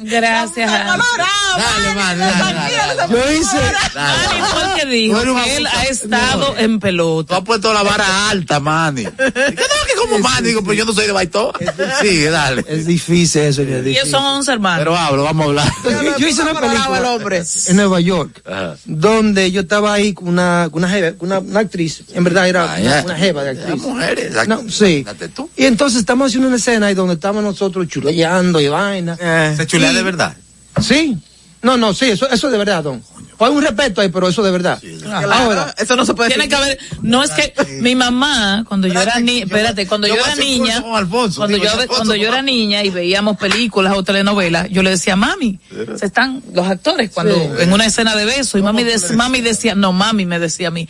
Gracias. 0.00 0.70
Dale, 0.70 1.94
dale, 1.94 1.94
dale, 1.94 2.94
dale. 2.94 3.12
yo 3.14 3.32
hice, 3.32 3.56
Dale. 3.94 4.26
Al 4.26 4.36
igual 4.36 4.74
que 4.78 4.86
dijo 4.86 5.20
él 5.46 5.66
ha 5.66 5.84
estado 5.84 6.58
en 6.58 6.78
Tú 6.89 6.89
pelota. 6.90 7.36
has 7.36 7.42
puesto 7.44 7.72
la 7.72 7.82
vara 7.82 8.30
alta, 8.30 8.60
Manny. 8.60 9.04
¿Qué 9.16 9.30
tengo 9.32 9.52
que 9.54 9.94
como 10.00 10.18
más, 10.20 10.42
digo, 10.42 10.60
pero 10.62 10.74
yo 10.74 10.84
no 10.84 10.92
soy 10.92 11.06
de 11.06 11.12
Baitoa. 11.12 11.52
Sí, 12.00 12.22
dale. 12.24 12.64
Es 12.68 12.86
difícil 12.86 13.42
eso, 13.42 13.62
es 13.62 13.68
Y 13.68 13.72
ellos 13.72 13.84
difícil. 13.84 14.10
son 14.10 14.24
11 14.24 14.52
hermanos. 14.52 14.78
Pero 14.80 14.96
hablo, 14.96 15.24
vamos 15.24 15.44
a 15.44 15.48
hablar. 15.48 15.72
Yo, 15.84 15.90
yo 16.18 16.26
hice 16.28 16.42
una 16.42 16.50
el 16.52 16.56
hombre. 16.56 16.70
película 16.70 17.44
en 17.68 17.76
Nueva 17.76 18.00
York, 18.00 18.42
Ajá. 18.46 18.76
donde 18.84 19.50
yo 19.50 19.60
estaba 19.62 19.92
ahí 19.92 20.12
con 20.14 20.28
una, 20.28 20.68
con 20.70 20.82
una, 20.84 20.92
jeva- 20.94 21.16
con 21.16 21.28
una, 21.28 21.38
una 21.40 21.60
actriz, 21.60 22.02
en 22.12 22.24
verdad 22.24 22.48
era 22.48 22.74
Ah, 22.74 22.78
una, 22.80 23.02
una 23.04 23.16
jeva 23.16 23.42
de 23.44 23.50
actriz. 23.50 23.82
mujeres. 23.82 24.48
No, 24.48 24.62
sí. 24.70 25.04
Tú. 25.34 25.50
Y 25.56 25.64
entonces 25.66 26.00
estamos 26.00 26.28
haciendo 26.28 26.48
una 26.48 26.56
escena 26.56 26.86
ahí 26.86 26.94
donde 26.94 27.14
estamos 27.14 27.42
nosotros 27.42 27.86
chuleando 27.88 28.60
y 28.60 28.68
vaina. 28.68 29.16
Se 29.56 29.66
chulea 29.66 29.92
Y- 29.92 29.96
de 29.96 30.02
verdad. 30.02 30.36
Sí. 30.80 31.16
No, 31.62 31.76
no, 31.76 31.92
sí, 31.92 32.06
eso, 32.10 32.28
eso 32.30 32.50
de 32.50 32.56
verdad, 32.58 32.82
don. 32.82 33.02
Hay 33.40 33.50
un 33.52 33.62
respeto 33.62 34.00
ahí, 34.00 34.08
pero 34.10 34.28
eso 34.28 34.42
de 34.42 34.50
verdad. 34.50 34.80
Claro, 35.02 35.32
Ahora, 35.32 35.74
eso 35.78 35.96
no 35.96 36.04
se 36.04 36.14
puede 36.14 36.28
Tiene 36.30 36.48
que 36.48 36.54
haber, 36.54 36.78
no 37.02 37.22
es 37.24 37.30
que 37.30 37.52
mi 37.80 37.94
mamá, 37.94 38.64
cuando 38.68 38.86
yo 38.86 39.00
era 39.00 39.18
niña, 39.18 39.44
espérate, 39.44 39.86
cuando 39.86 40.06
yo, 40.06 40.14
era 40.14 40.34
niña, 40.34 40.84
Alfonso, 40.94 41.38
cuando 41.40 41.54
digo, 41.56 41.64
yo, 41.64 41.72
Alfonso, 41.72 41.94
cuando 41.94 42.14
yo 42.14 42.28
era 42.28 42.42
niña 42.42 42.84
y 42.84 42.90
veíamos 42.90 43.36
películas 43.36 43.94
o 43.96 44.02
telenovelas, 44.02 44.68
yo 44.70 44.82
le 44.82 44.90
decía, 44.90 45.16
mami, 45.16 45.58
se 45.96 46.06
están 46.06 46.42
los 46.52 46.66
actores 46.68 47.10
cuando 47.12 47.34
Sí. 47.34 47.40
en 47.62 47.72
una 47.72 47.86
escena 47.86 48.14
de 48.14 48.24
beso 48.24 48.58
y 48.58 48.62
mami, 48.62 48.84
dec- 48.84 49.14
mami 49.14 49.40
decía, 49.40 49.74
no, 49.74 49.92
mami 49.92 50.26
me 50.26 50.38
decía 50.38 50.68
a 50.68 50.70
mí, 50.70 50.88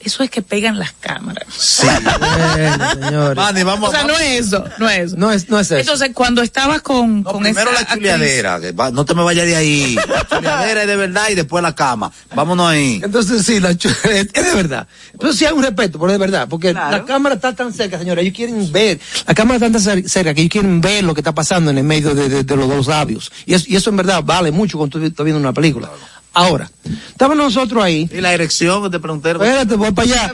eso 0.00 0.22
es 0.22 0.30
que 0.30 0.42
pegan 0.42 0.78
las 0.78 0.92
cámaras. 0.92 1.44
Sí. 1.56 1.86
bueno, 2.18 2.90
señores. 3.34 3.64
Vamos 3.64 3.88
O 3.88 3.92
sea, 3.92 4.04
no 4.04 4.14
es 4.16 4.46
eso, 4.46 4.64
no 4.78 4.88
es 4.88 4.98
eso. 5.06 5.16
No 5.16 5.30
es, 5.32 5.48
no 5.48 5.58
es 5.58 5.66
eso. 5.70 5.76
Entonces, 5.78 6.10
cuando 6.14 6.42
estabas 6.42 6.82
con, 6.82 7.22
No, 7.22 7.32
con 7.32 7.42
primero 7.42 7.70
esa 7.70 7.80
la 7.82 7.86
chuleadera, 7.94 8.60
que 8.60 8.72
va- 8.72 8.90
no 8.90 9.04
te 9.04 9.14
me 9.14 9.22
vayas 9.22 9.46
de 9.46 9.56
ahí. 9.56 9.96
La 10.08 10.26
chuleadera 10.28 10.82
es 10.82 10.86
de 10.86 10.96
verdad 10.96 11.24
y 11.30 11.34
después 11.34 11.62
la 11.62 11.74
cama. 11.74 12.12
Vámonos 12.34 12.68
ahí. 12.70 13.00
Entonces 13.02 13.44
sí, 13.44 13.60
la 13.60 13.70
es 13.70 13.82
de 13.82 14.54
verdad. 14.54 14.86
Pero 15.18 15.32
sí 15.32 15.44
hay 15.44 15.52
un 15.52 15.62
respeto, 15.62 15.98
pero 15.98 16.12
es 16.12 16.18
de 16.18 16.26
verdad, 16.26 16.46
porque 16.48 16.70
Claro. 16.72 16.98
la 16.98 17.04
cámara 17.04 17.34
está 17.34 17.54
tan 17.54 17.72
cerca, 17.72 17.98
señora, 17.98 18.20
ellos 18.20 18.34
quieren 18.36 18.70
ver, 18.70 19.00
la 19.26 19.34
cámara 19.34 19.56
está 19.66 19.70
tan 19.78 19.98
cer- 19.98 20.08
cerca 20.08 20.32
que 20.34 20.42
ellos 20.42 20.52
quieren 20.52 20.80
ver 20.80 21.02
lo 21.04 21.12
que 21.14 21.20
está 21.20 21.34
pasando 21.34 21.70
en 21.70 21.78
el 21.78 21.84
medio 21.84 22.14
de, 22.14 22.28
de- 22.28 22.44
de 22.44 22.56
los 22.56 22.68
dos 22.68 22.86
labios. 22.86 23.30
Y, 23.46 23.54
es- 23.54 23.68
y 23.68 23.76
eso 23.76 23.90
en 23.90 23.96
verdad 23.96 24.22
vale 24.24 24.52
mucho 24.52 24.78
cuando 24.78 24.98
tú 24.98 25.04
estás 25.04 25.24
viendo 25.24 25.40
una 25.40 25.52
película. 25.52 25.90
Ahora, 26.34 26.70
estábamos 27.08 27.44
nosotros 27.44 27.82
ahí, 27.82 28.08
Y 28.12 28.20
la 28.20 28.32
erección 28.32 28.82
que 28.84 28.90
te 28.90 29.00
pregunté. 29.00 29.30
espérate, 29.32 29.74
voy 29.74 29.90
para 29.92 30.06
allá. 30.08 30.32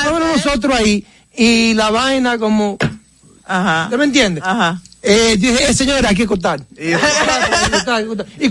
Estábamos 0.00 0.36
nosotros 0.36 0.74
ahí, 0.76 1.04
y 1.36 1.74
la 1.74 1.90
vaina 1.90 2.38
como, 2.38 2.76
Ajá. 3.44 3.84
¿usted 3.84 3.98
me 3.98 4.04
entiende? 4.04 4.40
Ajá. 4.44 4.80
Eh, 5.02 5.36
dije, 5.38 5.68
eh, 5.70 5.74
señora, 5.74 6.08
hay 6.08 6.16
que 6.16 6.26
cortar. 6.26 6.60
Y- 6.76 6.92
Hay 8.38 8.50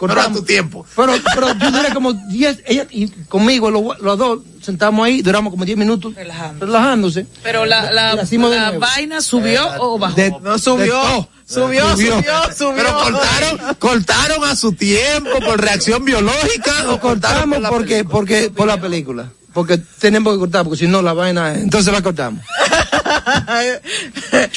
cortamos. 0.00 0.24
Ajá. 0.24 0.32
Pero 0.32 0.38
a 0.38 0.40
tu 0.40 0.46
tiempo. 0.46 0.86
Pero, 0.96 1.12
pero 1.34 1.54
yo 1.58 1.70
duré 1.70 1.92
como 1.94 2.12
10, 2.14 2.62
ella 2.66 2.86
y 2.90 3.08
conmigo, 3.28 3.70
los, 3.70 4.00
los 4.00 4.18
dos, 4.18 4.38
sentamos 4.62 5.06
ahí, 5.06 5.20
duramos 5.22 5.50
como 5.52 5.64
10 5.64 5.76
minutos 5.78 6.14
Relajando. 6.14 6.66
relajándose. 6.66 7.26
Pero 7.42 7.66
la, 7.66 7.92
la, 7.92 8.14
la 8.16 8.78
vaina 8.78 9.20
subió 9.20 9.62
o 9.78 9.98
bajó. 9.98 10.16
De- 10.16 10.34
No 10.42 10.58
subió. 10.58 11.00
de. 11.02 11.28
Subió, 11.50 11.90
subió, 11.96 12.12
subió. 12.56 12.74
Pero 12.76 12.94
cortaron, 12.94 13.74
cortaron 13.78 14.44
a 14.44 14.54
su 14.56 14.72
tiempo 14.72 15.30
por 15.44 15.60
reacción 15.60 16.04
biológica. 16.04 16.84
Lo 16.84 17.00
cortamos 17.00 17.58
porque, 17.68 18.04
película? 18.04 18.10
porque, 18.12 18.50
por 18.50 18.66
la 18.68 18.80
película. 18.80 19.32
Porque 19.52 19.78
tenemos 19.78 20.34
que 20.34 20.38
cortar, 20.38 20.62
porque 20.64 20.78
si 20.78 20.86
no 20.86 21.02
la 21.02 21.12
vaina, 21.12 21.54
entonces 21.54 21.92
la 21.92 22.02
cortamos. 22.02 22.44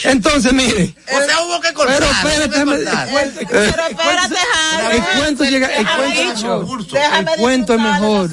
Entonces, 0.04 0.54
mire. 0.54 0.94
O 1.08 1.26
sea, 1.26 1.42
hubo 1.46 1.60
que 1.62 1.74
cortar. 1.74 2.00
Pero 2.00 2.12
espérate, 2.12 2.60
déjame- 2.60 2.76
cortar. 2.84 3.08
el 3.08 3.14
cuento- 3.14 3.40
Pero 3.50 3.64
espérate, 3.64 4.36
el 4.94 5.02
Hansel. 5.02 5.20
cuento 5.20 5.44
llega, 5.46 5.68
el 5.68 5.86
cuento 5.88 6.98
El 6.98 7.26
cuento 7.40 7.74
es 7.74 7.80
mejor. 7.80 8.30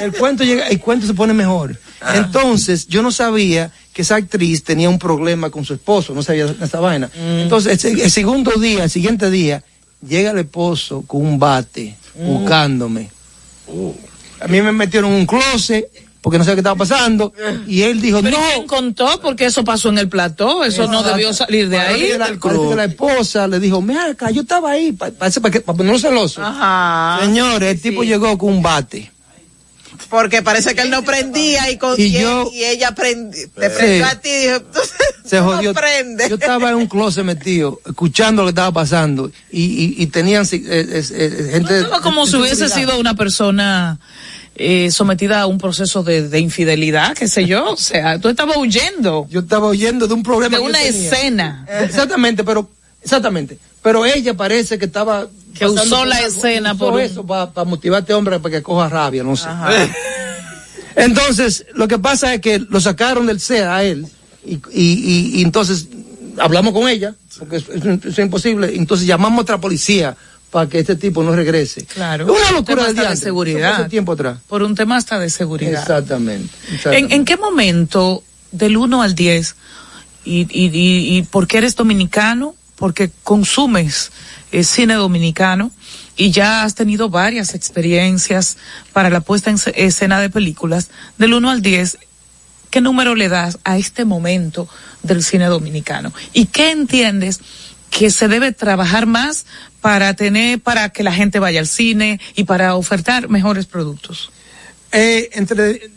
el 0.00 0.12
cuento 0.14 0.44
llega, 0.44 0.68
el 0.68 0.80
cuento 0.80 1.06
se 1.06 1.14
pone 1.14 1.32
mejor. 1.32 1.78
Ah. 2.00 2.16
Entonces, 2.16 2.86
yo 2.88 3.02
no 3.02 3.12
sabía 3.12 3.70
que 3.92 4.02
esa 4.02 4.16
actriz 4.16 4.64
tenía 4.64 4.88
un 4.88 4.98
problema 4.98 5.50
con 5.50 5.64
su 5.64 5.74
esposo, 5.74 6.14
no 6.14 6.22
sabía 6.22 6.46
esa 6.60 6.80
vaina. 6.80 7.08
Mm. 7.14 7.38
Entonces, 7.40 7.84
el, 7.84 8.00
el 8.00 8.10
segundo 8.10 8.52
día, 8.52 8.84
el 8.84 8.90
siguiente 8.90 9.30
día, 9.30 9.62
llega 10.06 10.30
el 10.32 10.38
esposo 10.38 11.04
con 11.06 11.24
un 11.24 11.38
bate 11.38 11.96
Mm. 12.14 12.26
buscándome. 12.26 13.10
Oh. 13.68 13.94
A 14.42 14.48
mí 14.48 14.60
me 14.60 14.72
metieron 14.72 15.12
en 15.12 15.20
un 15.20 15.26
closet 15.26 15.88
porque 16.22 16.38
no 16.38 16.44
sabía 16.44 16.54
qué 16.54 16.60
estaba 16.60 16.76
pasando 16.76 17.32
y 17.66 17.82
él 17.82 18.00
dijo, 18.00 18.20
Pero 18.22 18.38
no. 18.38 18.44
¿quién 18.54 18.66
contó? 18.68 19.20
Porque 19.20 19.44
eso 19.44 19.64
pasó 19.64 19.88
en 19.88 19.98
el 19.98 20.08
plató, 20.08 20.64
eso 20.64 20.86
no 20.86 21.02
debió 21.02 21.32
salir 21.34 21.68
de 21.68 21.76
Parece 21.76 21.94
ahí. 21.94 22.12
que 22.12 22.18
la, 22.18 22.26
parece 22.40 22.68
que 22.68 22.76
la 22.76 22.84
esposa 22.84 23.48
le 23.48 23.58
dijo, 23.58 23.82
mira 23.82 24.06
acá, 24.06 24.30
yo 24.30 24.42
estaba 24.42 24.70
ahí, 24.70 24.92
parece 24.92 25.40
para, 25.40 25.60
ponerlo 25.60 25.98
celoso. 25.98 26.40
Ajá. 26.42 27.24
Señores, 27.24 27.72
el 27.72 27.80
tipo 27.80 28.04
llegó 28.04 28.38
con 28.38 28.50
un 28.50 28.62
bate. 28.62 29.10
Porque 30.08 30.42
parece 30.42 30.74
que 30.74 30.82
él 30.82 30.90
no 30.90 31.02
prendía 31.02 31.70
y, 31.70 31.78
con, 31.78 31.98
Y 31.98 32.04
y, 32.04 32.12
yo- 32.12 32.50
y 32.52 32.64
ella 32.64 32.94
prendi- 32.94 33.48
te 33.54 33.70
prendió 33.70 34.06
a 34.06 34.14
ti 34.16 34.28
y 34.28 34.46
dijo, 34.48 34.58
se 35.24 35.36
"No 35.40 35.44
jodió. 35.44 35.72
prende". 35.74 36.28
Yo 36.28 36.34
estaba 36.34 36.70
en 36.70 36.76
un 36.76 36.86
closet 36.86 37.24
metido, 37.24 37.80
escuchando 37.86 38.42
lo 38.42 38.46
que 38.46 38.50
estaba 38.50 38.72
pasando, 38.72 39.30
y, 39.50 39.62
y, 39.62 39.94
y 40.02 40.06
tenían 40.08 40.44
eh, 40.44 40.48
eh, 40.52 41.02
eh, 41.12 41.48
gente. 41.52 41.78
Estaba 41.80 42.00
como 42.02 42.24
de 42.24 42.30
si 42.30 42.36
hubiese 42.36 42.68
seguridad. 42.68 42.76
sido 42.90 43.00
una 43.00 43.14
persona 43.14 43.98
eh, 44.54 44.90
sometida 44.90 45.40
a 45.40 45.46
un 45.46 45.56
proceso 45.58 46.02
de, 46.02 46.28
de 46.28 46.38
infidelidad, 46.40 47.14
qué 47.16 47.26
sé 47.28 47.46
yo. 47.46 47.70
O 47.70 47.76
sea, 47.76 48.18
tú 48.18 48.28
estabas 48.28 48.56
huyendo 48.58 49.26
Yo 49.30 49.40
estaba 49.40 49.66
oyendo 49.66 50.06
de 50.06 50.14
un 50.14 50.22
problema. 50.22 50.58
de 50.58 50.62
una 50.62 50.82
escena. 50.82 51.66
Exactamente, 51.80 52.44
pero, 52.44 52.68
exactamente. 53.02 53.58
Pero 53.82 54.04
ella 54.06 54.34
parece 54.34 54.78
que 54.78 54.84
estaba. 54.86 55.26
Que 55.58 55.66
usó 55.66 55.96
por 55.98 56.06
la 56.06 56.20
escena 56.20 56.72
usó 56.72 56.78
por 56.86 56.94
un- 56.94 57.00
eso 57.00 57.26
para 57.26 57.50
motivar 57.64 57.98
a 57.98 58.00
este 58.00 58.14
hombre 58.14 58.38
para 58.40 58.54
que 58.56 58.62
coja 58.62 58.88
rabia, 58.88 59.22
no 59.22 59.36
sé. 59.36 59.48
Ajá. 59.48 59.70
Entonces, 60.96 61.66
lo 61.74 61.88
que 61.88 61.98
pasa 61.98 62.34
es 62.34 62.40
que 62.40 62.58
lo 62.58 62.80
sacaron 62.80 63.26
del 63.26 63.40
SEA 63.40 63.74
a 63.76 63.82
él, 63.84 64.06
y, 64.44 64.54
y, 64.54 64.60
y- 64.72 65.30
y 65.38 65.42
entonces 65.42 65.86
hablamos 66.38 66.72
con 66.74 66.88
ella, 66.88 67.14
porque 67.38 67.56
es, 67.56 67.64
es- 67.68 68.04
es 68.04 68.18
imposible, 68.18 68.74
entonces 68.76 69.06
llamamos 69.06 69.38
a 69.38 69.42
otra 69.42 69.58
policía 69.60 70.16
para 70.50 70.68
que 70.68 70.80
este 70.80 70.96
tipo 70.96 71.22
no 71.22 71.34
regrese. 71.34 71.86
Claro. 71.86 72.26
Una 72.26 72.48
Un 72.50 72.54
locura 72.56 72.64
tema 72.76 72.82
de, 72.84 72.88
hasta 73.00 73.10
de 73.10 73.16
seguridad. 73.16 73.74
hace 73.80 73.88
tiempo 73.88 74.12
atrás. 74.12 74.38
Por 74.48 74.62
un 74.62 74.74
tema 74.74 74.96
hasta 74.96 75.18
de 75.18 75.30
seguridad. 75.30 75.80
Exactamente. 75.80 76.50
¿En, 76.68 76.74
exactamente. 76.74 77.14
en 77.14 77.24
qué 77.24 77.36
momento, 77.38 78.22
del 78.50 78.76
1 78.76 79.00
al 79.02 79.14
10, 79.14 79.54
y, 80.26 80.40
y, 80.50 80.66
y, 80.66 81.16
y 81.18 81.22
por 81.22 81.46
qué 81.46 81.58
eres 81.58 81.74
dominicano? 81.74 82.54
Porque 82.82 83.12
consumes 83.22 84.10
eh, 84.50 84.64
cine 84.64 84.94
dominicano 84.94 85.70
y 86.16 86.32
ya 86.32 86.64
has 86.64 86.74
tenido 86.74 87.08
varias 87.08 87.54
experiencias 87.54 88.56
para 88.92 89.08
la 89.08 89.20
puesta 89.20 89.50
en 89.50 89.58
escena 89.76 90.20
de 90.20 90.30
películas. 90.30 90.90
Del 91.16 91.34
1 91.34 91.48
al 91.48 91.62
10, 91.62 91.98
¿qué 92.70 92.80
número 92.80 93.14
le 93.14 93.28
das 93.28 93.60
a 93.62 93.78
este 93.78 94.04
momento 94.04 94.68
del 95.04 95.22
cine 95.22 95.44
dominicano? 95.44 96.12
¿Y 96.32 96.46
qué 96.46 96.72
entiendes 96.72 97.38
que 97.88 98.10
se 98.10 98.26
debe 98.26 98.50
trabajar 98.50 99.06
más 99.06 99.46
para 99.80 100.14
tener, 100.14 100.60
para 100.60 100.88
que 100.88 101.04
la 101.04 101.12
gente 101.12 101.38
vaya 101.38 101.60
al 101.60 101.68
cine 101.68 102.18
y 102.34 102.42
para 102.42 102.74
ofertar 102.74 103.28
mejores 103.28 103.66
productos? 103.66 104.32
Eh, 104.90 105.30
entre 105.34 105.88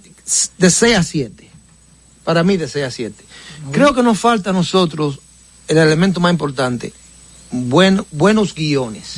de 0.60 0.70
6 0.70 0.98
a 0.98 1.02
7. 1.02 1.50
Para 2.24 2.44
mí 2.44 2.58
de 2.58 2.68
6 2.68 2.86
a 2.86 2.92
7. 2.92 3.26
Creo 3.72 3.96
que 3.96 4.04
nos 4.04 4.20
falta 4.20 4.52
a 4.52 4.54
nosotros 4.54 5.20
el 5.68 5.78
elemento 5.78 6.20
más 6.20 6.32
importante, 6.32 6.94
buen- 7.52 8.06
buenos 8.12 8.54
guiones. 8.54 9.18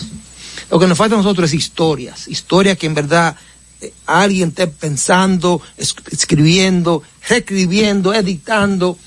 Lo 0.69 0.79
que 0.79 0.87
nos 0.87 0.97
falta 0.97 1.15
a 1.15 1.17
nosotros 1.17 1.49
es 1.49 1.53
historias, 1.55 2.27
historias 2.27 2.77
que 2.77 2.87
en 2.87 2.93
verdad 2.93 3.35
eh, 3.79 3.93
alguien 4.07 4.49
esté 4.49 4.67
pensando, 4.67 5.61
es- 5.77 5.95
escribiendo, 6.11 7.03
reescribiendo, 7.29 8.13
editando 8.13 8.97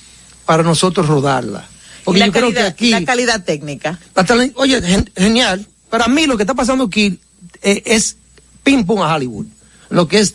para 0.46 0.62
nosotros 0.62 1.06
rodarla. 1.08 1.66
Y 2.00 2.04
Porque 2.04 2.20
la 2.20 2.26
yo 2.26 2.32
creo 2.32 2.48
que 2.48 2.54
calidad, 2.54 2.72
aquí 2.72 2.90
la 2.90 3.04
calidad 3.04 3.44
técnica. 3.44 3.98
la 4.14 4.50
Oye, 4.56 4.80
gen- 4.80 5.10
genial. 5.16 5.66
Para 5.90 6.06
mí 6.08 6.26
lo 6.26 6.36
que 6.36 6.44
está 6.44 6.54
pasando 6.54 6.84
aquí 6.84 7.18
eh, 7.62 7.82
es 7.84 8.16
ping 8.62 8.84
pong 8.84 9.00
a 9.02 9.14
Hollywood. 9.14 9.46
Lo 9.90 10.06
que 10.06 10.20
es, 10.20 10.34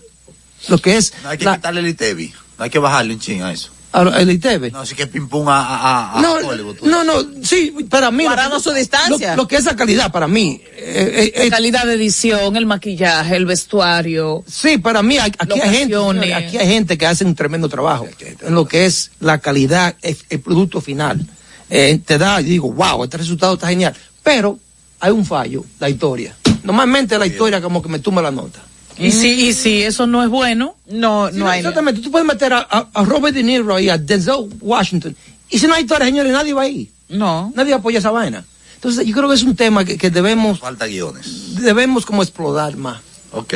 lo 0.67 0.77
que 0.79 0.97
es 0.97 1.13
No 1.23 1.29
hay 1.29 1.37
que 1.37 1.45
la- 1.45 1.55
quitarle 1.55 1.79
el 1.79 1.87
ITV. 1.87 2.33
No 2.57 2.63
hay 2.65 2.69
que 2.69 2.79
bajarle 2.79 3.13
un 3.13 3.19
ching 3.19 3.41
a 3.41 3.51
eso. 3.53 3.71
A- 4.01 4.19
el 4.21 4.29
ITV. 4.31 4.71
No, 4.71 4.79
así 4.81 4.95
que 4.95 5.07
pim 5.07 5.27
pum 5.27 5.47
a, 5.49 5.59
a, 5.59 6.17
a 6.17 6.21
No, 6.21 6.33
Hollywood. 6.35 6.77
no, 6.83 7.03
no, 7.03 7.13
sí, 7.43 7.73
para 7.89 8.11
mí. 8.11 8.23
lo 8.23 8.29
Guardando 8.29 8.57
que- 8.57 8.63
su 8.63 8.71
distancia. 8.73 9.31
Lo, 9.35 9.43
lo 9.43 9.47
que 9.47 9.55
es 9.57 9.65
la 9.65 9.75
calidad 9.75 10.11
para 10.11 10.27
mí. 10.27 10.61
eh, 10.77 11.31
eh, 11.35 11.45
eh, 11.45 11.49
calidad 11.49 11.85
de 11.85 11.93
edición, 11.93 12.55
el 12.55 12.65
maquillaje, 12.65 13.35
el 13.35 13.45
vestuario. 13.45 14.43
sí, 14.47 14.77
para 14.77 15.01
mí 15.01 15.17
aquí 15.17 15.37
hay 15.61 15.69
gente, 15.75 16.33
aquí 16.33 16.57
hay 16.57 16.67
gente 16.67 16.97
que 16.97 17.05
hace 17.05 17.25
un 17.25 17.35
tremendo 17.35 17.69
trabajo 17.69 18.07
en 18.41 18.53
lo 18.55 18.67
que 18.67 18.85
es 18.85 19.11
la 19.19 19.39
calidad, 19.39 19.95
el, 20.01 20.17
el 20.29 20.39
producto 20.39 20.81
final. 20.81 21.25
Eh, 21.69 21.99
te 22.05 22.17
da, 22.17 22.41
yo 22.41 22.47
digo, 22.49 22.71
wow, 22.71 23.03
este 23.03 23.17
resultado 23.17 23.55
está 23.55 23.67
genial. 23.69 23.95
Pero 24.23 24.59
hay 24.99 25.11
un 25.11 25.25
fallo, 25.25 25.65
la 25.79 25.89
historia. 25.89 26.35
Normalmente 26.63 27.17
la 27.17 27.25
historia 27.27 27.61
como 27.61 27.81
que 27.81 27.89
me 27.89 27.99
tumba 27.99 28.21
la 28.21 28.31
nota. 28.31 28.59
Y 28.97 29.11
si, 29.11 29.47
y 29.47 29.53
si 29.53 29.83
eso 29.83 30.07
no 30.07 30.23
es 30.23 30.29
bueno, 30.29 30.75
No, 30.87 31.29
Sí, 31.31 31.37
no 31.37 31.49
hay. 31.49 31.59
Exactamente, 31.59 32.01
tú 32.01 32.11
puedes 32.11 32.25
meter 32.27 32.53
a, 32.53 32.59
a- 32.69 32.87
a 32.93 33.03
Robert 33.03 33.35
De 33.35 33.43
Niro 33.43 33.77
y 33.79 33.89
a 33.89 33.97
Denzel 33.97 34.47
Washington. 34.61 35.15
Y 35.49 35.59
si 35.59 35.67
no 35.67 35.73
hay 35.73 35.83
historia, 35.83 36.05
señores, 36.07 36.31
nadie 36.31 36.53
va 36.53 36.61
ahí. 36.63 36.89
No. 37.09 37.51
Nadie 37.55 37.73
apoya 37.73 37.99
esa 37.99 38.11
vaina. 38.11 38.43
Entonces, 38.75 39.05
yo 39.05 39.13
creo 39.15 39.27
que 39.29 39.35
es 39.35 39.43
un 39.43 39.55
tema 39.55 39.83
que, 39.83 39.97
que 39.97 40.09
debemos, 40.09 40.59
Falta 40.59 40.85
guiones. 40.85 41.55
debemos 41.61 42.05
como 42.05 42.21
explorar 42.23 42.77
más. 42.77 43.01
Ok. 43.31 43.53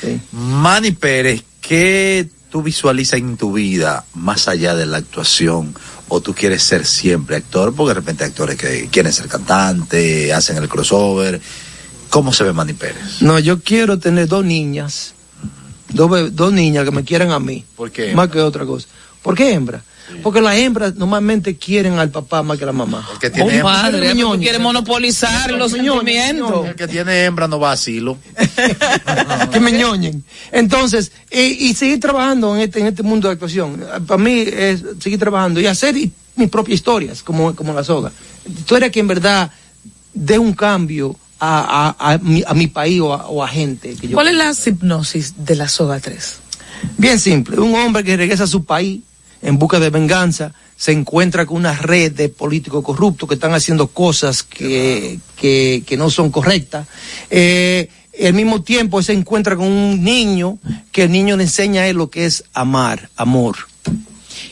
Sí. 0.00 0.20
Manny 0.32 0.92
Pérez, 0.92 1.42
¿qué 1.60 2.28
tú 2.50 2.62
visualizas 2.62 3.18
en 3.20 3.36
tu 3.36 3.52
vida 3.52 4.04
más 4.14 4.48
allá 4.48 4.74
de 4.74 4.86
la 4.86 4.96
actuación 4.98 5.74
o 6.08 6.20
tú 6.20 6.34
quieres 6.34 6.62
ser 6.62 6.86
siempre 6.86 7.36
actor? 7.36 7.74
Porque 7.74 7.90
de 7.90 7.94
repente 7.94 8.24
hay 8.24 8.30
actores 8.30 8.56
que 8.56 8.88
quieren 8.90 9.12
ser 9.12 9.28
cantante, 9.28 10.32
hacen 10.32 10.56
el 10.56 10.68
crossover. 10.68 11.40
¿Cómo 12.10 12.32
se 12.32 12.44
ve 12.44 12.52
Manny 12.52 12.72
Pérez? 12.74 13.20
No, 13.22 13.38
yo 13.38 13.60
quiero 13.60 13.98
tener 13.98 14.26
dos 14.28 14.44
niñas, 14.44 15.14
dos, 15.90 16.34
dos 16.34 16.52
niñas 16.52 16.84
que 16.84 16.90
me 16.90 17.04
quieran 17.04 17.30
a 17.30 17.38
mí, 17.38 17.64
¿Por 17.76 17.90
qué? 17.90 18.12
más 18.14 18.28
que 18.28 18.40
otra 18.40 18.64
cosa. 18.66 18.88
¿Por 19.22 19.34
qué 19.36 19.52
hembra? 19.52 19.82
Porque 20.24 20.40
las 20.40 20.56
hembras 20.56 20.96
normalmente 20.96 21.56
quieren 21.56 22.00
al 22.00 22.10
papá 22.10 22.42
más 22.42 22.58
que 22.58 22.64
a 22.64 22.66
la 22.66 22.72
mamá. 22.72 23.08
El 23.12 23.18
que 23.20 23.30
tiene, 23.30 23.58
hembra, 23.58 23.74
Compadre, 23.74 24.10
tú 24.10 24.16
Ñoño. 24.16 24.40
quieres 24.40 24.60
monopolizar 24.60 25.52
los 25.52 25.70
sentimientos. 25.70 26.66
el 26.66 26.74
que 26.74 26.88
tiene 26.88 27.24
hembra 27.26 27.46
no 27.46 27.60
va 27.60 27.70
a 27.70 27.74
asilo. 27.74 28.18
que 29.52 29.60
me 29.60 29.70
ñoñen. 29.70 30.24
Entonces, 30.50 31.12
y, 31.30 31.68
y 31.68 31.74
seguir 31.74 32.00
trabajando 32.00 32.56
en 32.56 32.62
este, 32.62 32.80
en 32.80 32.86
este 32.88 33.04
mundo 33.04 33.28
de 33.28 33.34
actuación. 33.34 33.84
Para 34.08 34.20
mí 34.20 34.40
es 34.40 34.82
seguir 34.98 35.20
trabajando 35.20 35.60
y 35.60 35.66
hacer 35.66 35.96
y- 35.96 36.10
mis 36.34 36.48
propias 36.48 36.74
historias, 36.76 37.22
como, 37.22 37.54
como 37.54 37.72
la 37.72 37.84
soga. 37.84 38.10
Tú 38.66 38.74
eres 38.74 38.90
que 38.90 38.98
en 38.98 39.06
verdad 39.06 39.52
dé 40.12 40.40
un 40.40 40.54
cambio 40.54 41.14
a, 41.40 41.94
a, 41.98 42.12
a, 42.12 42.18
mi, 42.18 42.42
a 42.46 42.54
mi 42.54 42.66
país 42.66 43.00
o 43.00 43.12
a, 43.14 43.26
o 43.28 43.42
a 43.42 43.48
gente. 43.48 43.94
Que 43.96 44.08
yo 44.08 44.14
¿Cuál 44.14 44.28
es 44.28 44.34
la 44.34 44.52
hipnosis 44.66 45.34
de 45.44 45.56
la 45.56 45.68
soga 45.68 45.98
3? 46.00 46.36
Bien 46.98 47.18
simple, 47.18 47.58
un 47.58 47.74
hombre 47.74 48.04
que 48.04 48.16
regresa 48.16 48.44
a 48.44 48.46
su 48.46 48.64
país 48.64 49.00
en 49.42 49.58
busca 49.58 49.78
de 49.80 49.90
venganza, 49.90 50.52
se 50.76 50.92
encuentra 50.92 51.44
con 51.46 51.56
una 51.58 51.72
red 51.74 52.12
de 52.12 52.28
políticos 52.28 52.84
corruptos 52.84 53.28
que 53.28 53.34
están 53.36 53.52
haciendo 53.54 53.88
cosas 53.88 54.42
que, 54.42 55.18
que, 55.36 55.82
que 55.86 55.96
no 55.96 56.10
son 56.10 56.30
correctas. 56.30 56.86
Eh, 57.30 57.88
al 58.22 58.34
mismo 58.34 58.62
tiempo 58.62 59.02
se 59.02 59.12
encuentra 59.14 59.56
con 59.56 59.66
un 59.66 60.02
niño 60.04 60.58
que 60.92 61.04
el 61.04 61.12
niño 61.12 61.36
le 61.36 61.44
enseña 61.44 61.82
a 61.82 61.86
él 61.88 61.96
lo 61.96 62.10
que 62.10 62.26
es 62.26 62.44
amar, 62.52 63.08
amor. 63.16 63.56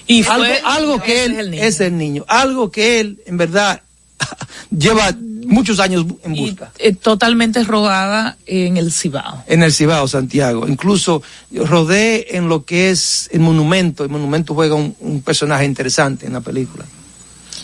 Y 0.07 0.25
Algo, 0.27 0.45
fue- 0.45 0.61
algo 0.65 1.03
que 1.03 1.25
él 1.25 1.33
es 1.33 1.39
el 1.41 1.51
niño. 1.51 1.63
es 1.65 1.81
el 1.81 1.97
niño, 1.99 2.25
algo 2.29 2.71
que 2.71 3.01
él 3.01 3.21
en 3.27 3.37
verdad 3.37 3.83
lleva 4.71 5.15
muchos 5.47 5.81
años 5.81 6.05
en 6.25 6.37
Y, 6.37 6.51
busca. 6.51 6.73
eh, 6.79 6.93
totalmente 6.95 7.63
rodada 7.65 8.37
en 8.47 8.77
el 8.77 8.93
Cibao. 8.93 9.45
en 9.47 9.63
el 9.63 9.73
Cibao, 9.73 10.07
Santiago. 10.09 10.69
Incluso 10.69 11.23
rodé 11.53 12.37
en 12.37 12.49
lo 12.49 12.65
que 12.65 12.91
es 12.91 13.29
el 13.33 13.41
monumento. 13.41 14.05
El 14.05 14.11
monumento 14.11 14.55
juega 14.55 14.75
un, 14.75 14.95
un 15.01 15.23
personaje 15.23 15.65
interesante 15.65 16.27
en 16.27 16.35
la 16.35 16.41
película. 16.41 16.85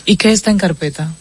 ¿Y 0.05 0.17
qué 0.17 0.31
está 0.31 0.51
en 0.51 0.57
carpeta? 0.57 1.13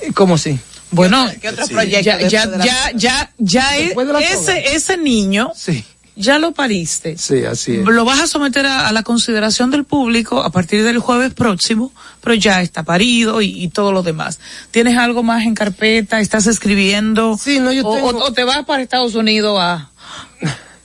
Eh, 0.00 0.12
¿Cómo 0.14 0.34
así? 0.36 0.58
Bueno, 0.90 1.26
¿Qué 1.40 1.50
otro 1.50 1.66
Sí. 1.66 1.74
proyecto? 1.74 2.00
ya, 2.02 2.28
ya, 2.28 2.46
de 2.46 2.58
la- 2.58 2.64
ya, 2.64 2.92
ya, 2.94 3.32
ya 3.36 3.78
e- 3.78 3.94
ese, 4.32 4.74
ese 4.74 4.96
niño 4.96 5.52
Sí, 5.54 5.84
ya 6.18 6.38
lo 6.38 6.52
pariste. 6.52 7.16
sí, 7.16 7.44
así 7.44 7.76
es. 7.76 7.84
Lo 7.86 8.04
vas 8.04 8.20
a 8.20 8.26
someter 8.26 8.66
a, 8.66 8.88
a 8.88 8.92
la 8.92 9.02
consideración 9.02 9.70
del 9.70 9.84
público 9.84 10.42
a 10.42 10.50
partir 10.50 10.82
del 10.84 10.98
jueves 10.98 11.32
próximo, 11.32 11.92
pero 12.20 12.34
ya 12.34 12.60
está 12.60 12.82
parido 12.82 13.40
y, 13.40 13.46
y 13.64 13.68
todo 13.68 13.92
lo 13.92 14.02
demás. 14.02 14.38
¿Tienes 14.70 14.96
algo 14.98 15.22
más 15.22 15.44
en 15.44 15.54
carpeta? 15.54 16.20
¿Estás 16.20 16.46
escribiendo? 16.46 17.38
Sí, 17.38 17.60
no, 17.60 17.72
yo 17.72 17.86
o, 17.86 17.94
tengo- 17.94 18.08
o- 18.10 18.24
o 18.26 18.32
te 18.32 18.44
vas 18.44 18.64
para 18.66 18.82
Estados 18.82 19.14
Unidos 19.14 19.56
a... 19.60 19.90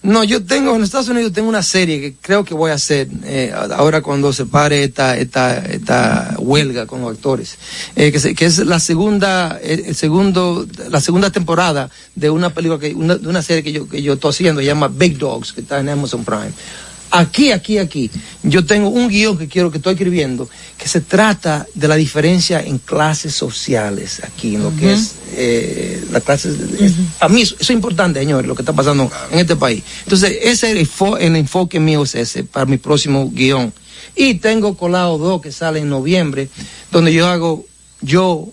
No, 0.03 0.25
yo 0.25 0.43
tengo, 0.43 0.75
en 0.75 0.83
Estados 0.83 1.07
Unidos 1.07 1.31
tengo 1.31 1.47
una 1.47 1.63
serie 1.63 2.01
que 2.01 2.13
creo 2.19 2.43
que 2.43 2.53
voy 2.53 2.71
a 2.71 2.73
hacer 2.73 3.07
eh, 3.23 3.53
ahora 3.75 4.01
cuando 4.01 4.33
se 4.33 4.45
pare 4.45 4.83
esta, 4.83 5.17
esta, 5.17 5.59
esta 5.59 6.35
huelga 6.39 6.85
con 6.85 6.99
los 7.01 7.11
actores, 7.13 7.57
eh, 7.95 8.11
que, 8.11 8.19
se- 8.19 8.35
es 8.37 8.57
la 8.59 8.81
segunda, 8.81 9.57
el 9.63 9.95
segundo, 9.95 10.67
la 10.89 10.99
segunda 10.99 11.29
temporada 11.29 11.89
de 12.15 12.29
una 12.29 12.49
película 12.53 12.79
que, 12.81 12.93
una, 12.93 13.15
de 13.15 13.29
una 13.29 13.41
serie 13.41 13.63
que 13.63 13.71
yo, 13.71 13.87
que 13.87 14.01
yo 14.01 14.13
estoy 14.13 14.31
haciendo, 14.31 14.59
se 14.59 14.67
llama 14.67 14.89
Big 14.89 15.17
Dogs, 15.17 15.53
que 15.53 15.61
está 15.61 15.79
en 15.79 15.87
Amazon 15.87 16.25
Prime. 16.25 16.51
Aquí, 17.15 17.52
aquí, 17.52 17.78
aquí, 17.78 18.10
yo 18.41 18.65
tengo 18.65 18.89
un 18.89 19.08
guion 19.08 19.38
que 19.38 19.47
quiero 19.47 19.69
que 19.69 19.78
estoy 19.78 19.93
escribiendo, 19.93 20.49
que 20.80 20.88
se 20.88 20.99
trata 20.99 21.67
de 21.76 21.88
la 21.88 21.95
diferencia 21.95 22.60
en 22.60 22.80
clases 22.80 23.36
sociales 23.36 24.19
aquí, 24.23 24.56
en 24.56 24.63
lo 24.63 24.76
que 24.76 24.93
es 24.93 25.12
eh, 25.36 26.04
la 26.12 26.21
clase. 26.21 26.49
A 27.19 27.30
mí 27.30 27.41
eso, 27.43 27.54
eso 27.54 27.63
es 27.71 27.76
importante, 27.76 28.19
señores, 28.19 28.47
lo 28.47 28.56
que 28.56 28.63
está 28.63 28.73
pasando 28.73 29.12
en 29.32 29.38
este 29.38 29.56
país. 29.56 29.84
Entonces, 30.06 30.39
ese 30.41 30.71
es 30.71 30.78
el, 30.78 30.89
fo- 30.89 31.19
el 31.19 31.36
enfoque 31.36 31.80
mío 31.80 32.02
es 32.02 32.15
ese 32.15 32.43
para 32.45 32.65
mi 32.65 32.78
próximo 32.78 33.30
guion. 33.32 33.71
Y 34.15 34.34
tengo 34.36 34.76
colado 34.76 35.19
dos 35.19 35.39
que 35.39 35.52
salen 35.52 35.84
en 35.84 35.89
noviembre, 35.89 36.49
donde 36.91 37.13
yo 37.13 37.28
hago, 37.28 37.63
yo 38.02 38.47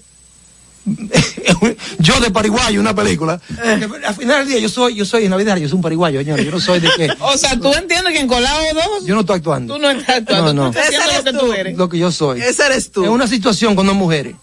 yo 1.99 2.21
de 2.21 2.31
pariguayo 2.31 2.81
una 2.81 2.95
película 2.95 3.41
Porque 3.49 4.07
al 4.07 4.15
final 4.15 4.39
del 4.41 4.49
día 4.49 4.59
yo 4.61 4.69
soy 4.69 4.95
yo 4.95 5.05
soy 5.05 5.25
en 5.25 5.31
Navidad 5.31 5.57
yo 5.59 5.69
soy 5.69 5.77
un 5.77 5.83
pariguayo 5.83 6.21
señores 6.21 6.45
yo 6.45 6.51
no 6.51 6.61
soy 6.61 6.81
de 6.81 6.89
que 6.97 7.11
O 7.21 7.37
sea, 7.37 7.59
tú 7.61 7.73
entiendes 7.75 8.13
que 8.15 8.21
en 8.21 8.27
Colado 8.29 8.63
2 8.99 9.07
yo 9.07 9.15
no 9.15 9.21
estoy 9.21 9.37
actuando 9.37 9.75
tú 9.75 9.81
no 9.81 9.91
estás 9.91 10.17
actuando, 10.17 10.55
No, 10.55 10.65
no. 10.67 10.71
tú 10.73 10.79
estás 10.79 10.95
haciendo 10.95 11.13
lo 11.19 11.25
que 11.25 11.33
tú 11.33 11.39
tú. 11.47 11.53
eres. 11.53 11.77
lo 11.77 11.89
que 11.89 11.99
yo 11.99 12.11
soy 12.11 12.41
Ese 12.41 12.65
eres 12.67 12.91
tú. 12.91 13.05
en 13.05 13.11
una 13.11 13.27
situación 13.27 13.77
con 13.77 13.87
dos 13.87 13.97
mujeres 13.97 14.37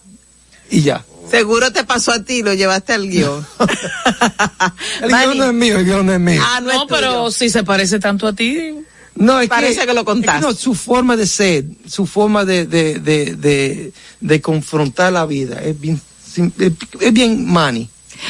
y 0.70 0.82
ya 0.82 1.04
Seguro 1.30 1.74
te 1.74 1.84
pasó 1.84 2.14
a 2.14 2.24
ti, 2.24 2.42
lo 2.42 2.54
llevaste 2.54 2.94
al 2.94 3.10
guion. 3.10 3.46
el 5.02 5.12
Manny. 5.12 5.26
guion 5.26 5.38
no 5.38 5.46
es 5.48 5.54
mío 5.54 5.78
el 5.80 5.86
guion 5.86 6.06
no 6.06 6.14
es 6.14 6.20
mío 6.22 6.42
Ah, 6.46 6.62
no, 6.62 6.72
es 6.72 6.78
No, 6.78 6.88
pero 6.88 7.32
si 7.32 7.50
se 7.50 7.64
parece 7.64 8.00
tanto 8.00 8.28
a 8.28 8.34
ti, 8.34 8.76
no 9.16 9.40
es 9.42 9.50
Parece 9.50 9.86
que 9.86 9.94
lo 9.94 10.06
contaste. 10.06 10.40
es 10.40 10.46
no, 10.46 10.54
su 10.54 10.74
forma 10.74 11.18
de 11.18 11.28
ser 11.28 11.66
su 11.88 12.06
forma 12.06 12.46
de 12.46 12.66
de, 12.66 13.00
de, 13.00 13.36
de, 13.36 13.92
de 14.22 14.42
confrontar 14.42 15.12
la 15.12 15.26
vida 15.26 15.60
es 15.62 15.78
bien 15.80 16.00
eh, 16.38 16.72
es 17.02 17.14
bien 17.14 17.46
Manny. 17.46 17.90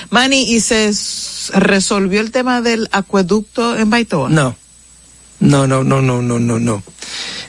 Manny, 0.10 0.54
¿y 0.54 0.60
se 0.60 0.92
resolvió 1.54 2.22
el 2.22 2.32
tema 2.32 2.62
del 2.62 2.88
acueducto 2.92 3.78
en 3.78 3.90
Baitoa? 3.90 4.30
No. 4.30 4.56
No, 5.40 5.68
no, 5.68 5.84
no, 5.84 6.02
no, 6.02 6.22
no, 6.22 6.40
no, 6.40 6.60
no. 6.60 6.84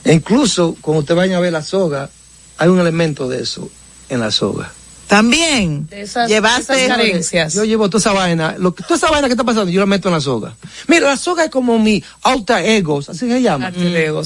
E 0.05 0.13
incluso 0.13 0.77
cuando 0.81 1.01
usted 1.01 1.15
vaya 1.15 1.39
a 1.39 1.41
ver 1.41 1.53
la 1.53 1.63
soga, 1.63 2.11
hay 2.59 2.69
un 2.69 2.79
elemento 2.79 3.29
de 3.29 3.43
eso 3.43 3.71
en 4.09 4.21
la 4.21 4.31
soga. 4.31 4.73
También. 5.07 5.87
De 5.87 6.03
esas, 6.03 6.31
carencias. 6.67 7.55
Yo 7.55 7.65
llevo 7.65 7.89
toda 7.89 7.99
esa 8.01 8.13
vaina. 8.13 8.57
Lo 8.59 8.75
que, 8.75 8.83
toda 8.83 8.97
esa 8.97 9.11
vaina 9.11 9.27
que 9.27 9.33
está 9.33 9.45
pasando, 9.45 9.71
yo 9.71 9.81
la 9.81 9.87
meto 9.87 10.09
en 10.09 10.15
la 10.15 10.21
soga. 10.21 10.55
Mira, 10.87 11.09
la 11.09 11.17
soga 11.17 11.45
es 11.45 11.51
como 11.51 11.79
mi 11.79 12.05
alter 12.23 12.65
egos, 12.67 13.09
así 13.09 13.27
se 13.27 13.41
llama. 13.41 13.69
Alter 13.69 13.97
ego, 13.97 14.23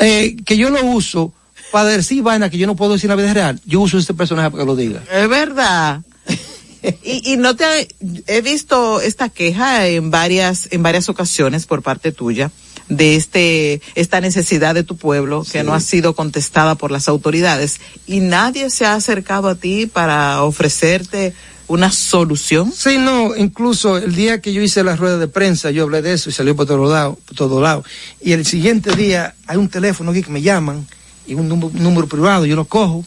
eh, 0.00 0.36
que 0.44 0.56
yo 0.56 0.70
lo 0.70 0.84
uso 0.84 1.32
para 1.74 1.88
decir 1.88 2.22
vaina 2.22 2.50
que 2.50 2.56
yo 2.56 2.68
no 2.68 2.76
puedo 2.76 2.92
decir 2.92 3.10
en 3.10 3.16
la 3.16 3.20
vida 3.20 3.34
real. 3.34 3.60
Yo 3.66 3.80
uso 3.80 3.98
este 3.98 4.14
personaje 4.14 4.48
para 4.48 4.62
que 4.62 4.66
lo 4.66 4.76
diga. 4.76 5.02
Es 5.12 5.28
verdad. 5.28 6.02
y, 7.02 7.32
y 7.32 7.36
no 7.36 7.56
te 7.56 7.88
he 8.28 8.42
visto 8.42 9.00
esta 9.00 9.28
queja 9.28 9.88
en 9.88 10.12
varias 10.12 10.68
en 10.70 10.84
varias 10.84 11.08
ocasiones 11.08 11.66
por 11.66 11.82
parte 11.82 12.12
tuya 12.12 12.52
de 12.88 13.16
este 13.16 13.82
esta 13.96 14.20
necesidad 14.20 14.76
de 14.76 14.84
tu 14.84 14.96
pueblo 14.96 15.44
que 15.50 15.64
no 15.64 15.74
ha 15.74 15.80
sido 15.80 16.14
contestada 16.14 16.76
por 16.76 16.92
las 16.92 17.08
autoridades 17.08 17.80
y 18.06 18.20
nadie 18.20 18.70
se 18.70 18.86
ha 18.86 18.94
acercado 18.94 19.48
a 19.48 19.56
ti 19.56 19.86
para 19.86 20.44
ofrecerte 20.44 21.34
una 21.66 21.90
solución. 21.90 22.72
Sí, 22.72 22.98
no, 22.98 23.34
incluso 23.34 23.96
el 23.96 24.14
día 24.14 24.40
que 24.40 24.52
yo 24.52 24.62
hice 24.62 24.84
la 24.84 24.94
rueda 24.94 25.18
de 25.18 25.26
prensa, 25.26 25.72
yo 25.72 25.82
hablé 25.82 26.02
de 26.02 26.12
eso 26.12 26.30
y 26.30 26.32
salió 26.32 26.54
por 26.54 26.66
todos 26.66 26.88
lados, 26.88 27.16
por 27.26 27.36
todos 27.36 27.60
lados. 27.60 27.84
Y 28.20 28.30
el 28.30 28.46
siguiente 28.46 28.94
día 28.94 29.34
hay 29.48 29.56
un 29.56 29.68
teléfono 29.68 30.12
aquí 30.12 30.22
que 30.22 30.30
me 30.30 30.40
llaman 30.40 30.86
y 31.26 31.34
un 31.34 31.48
número, 31.48 31.70
número 31.74 32.06
privado, 32.06 32.46
yo 32.46 32.56
lo 32.56 32.64
cojo 32.64 33.04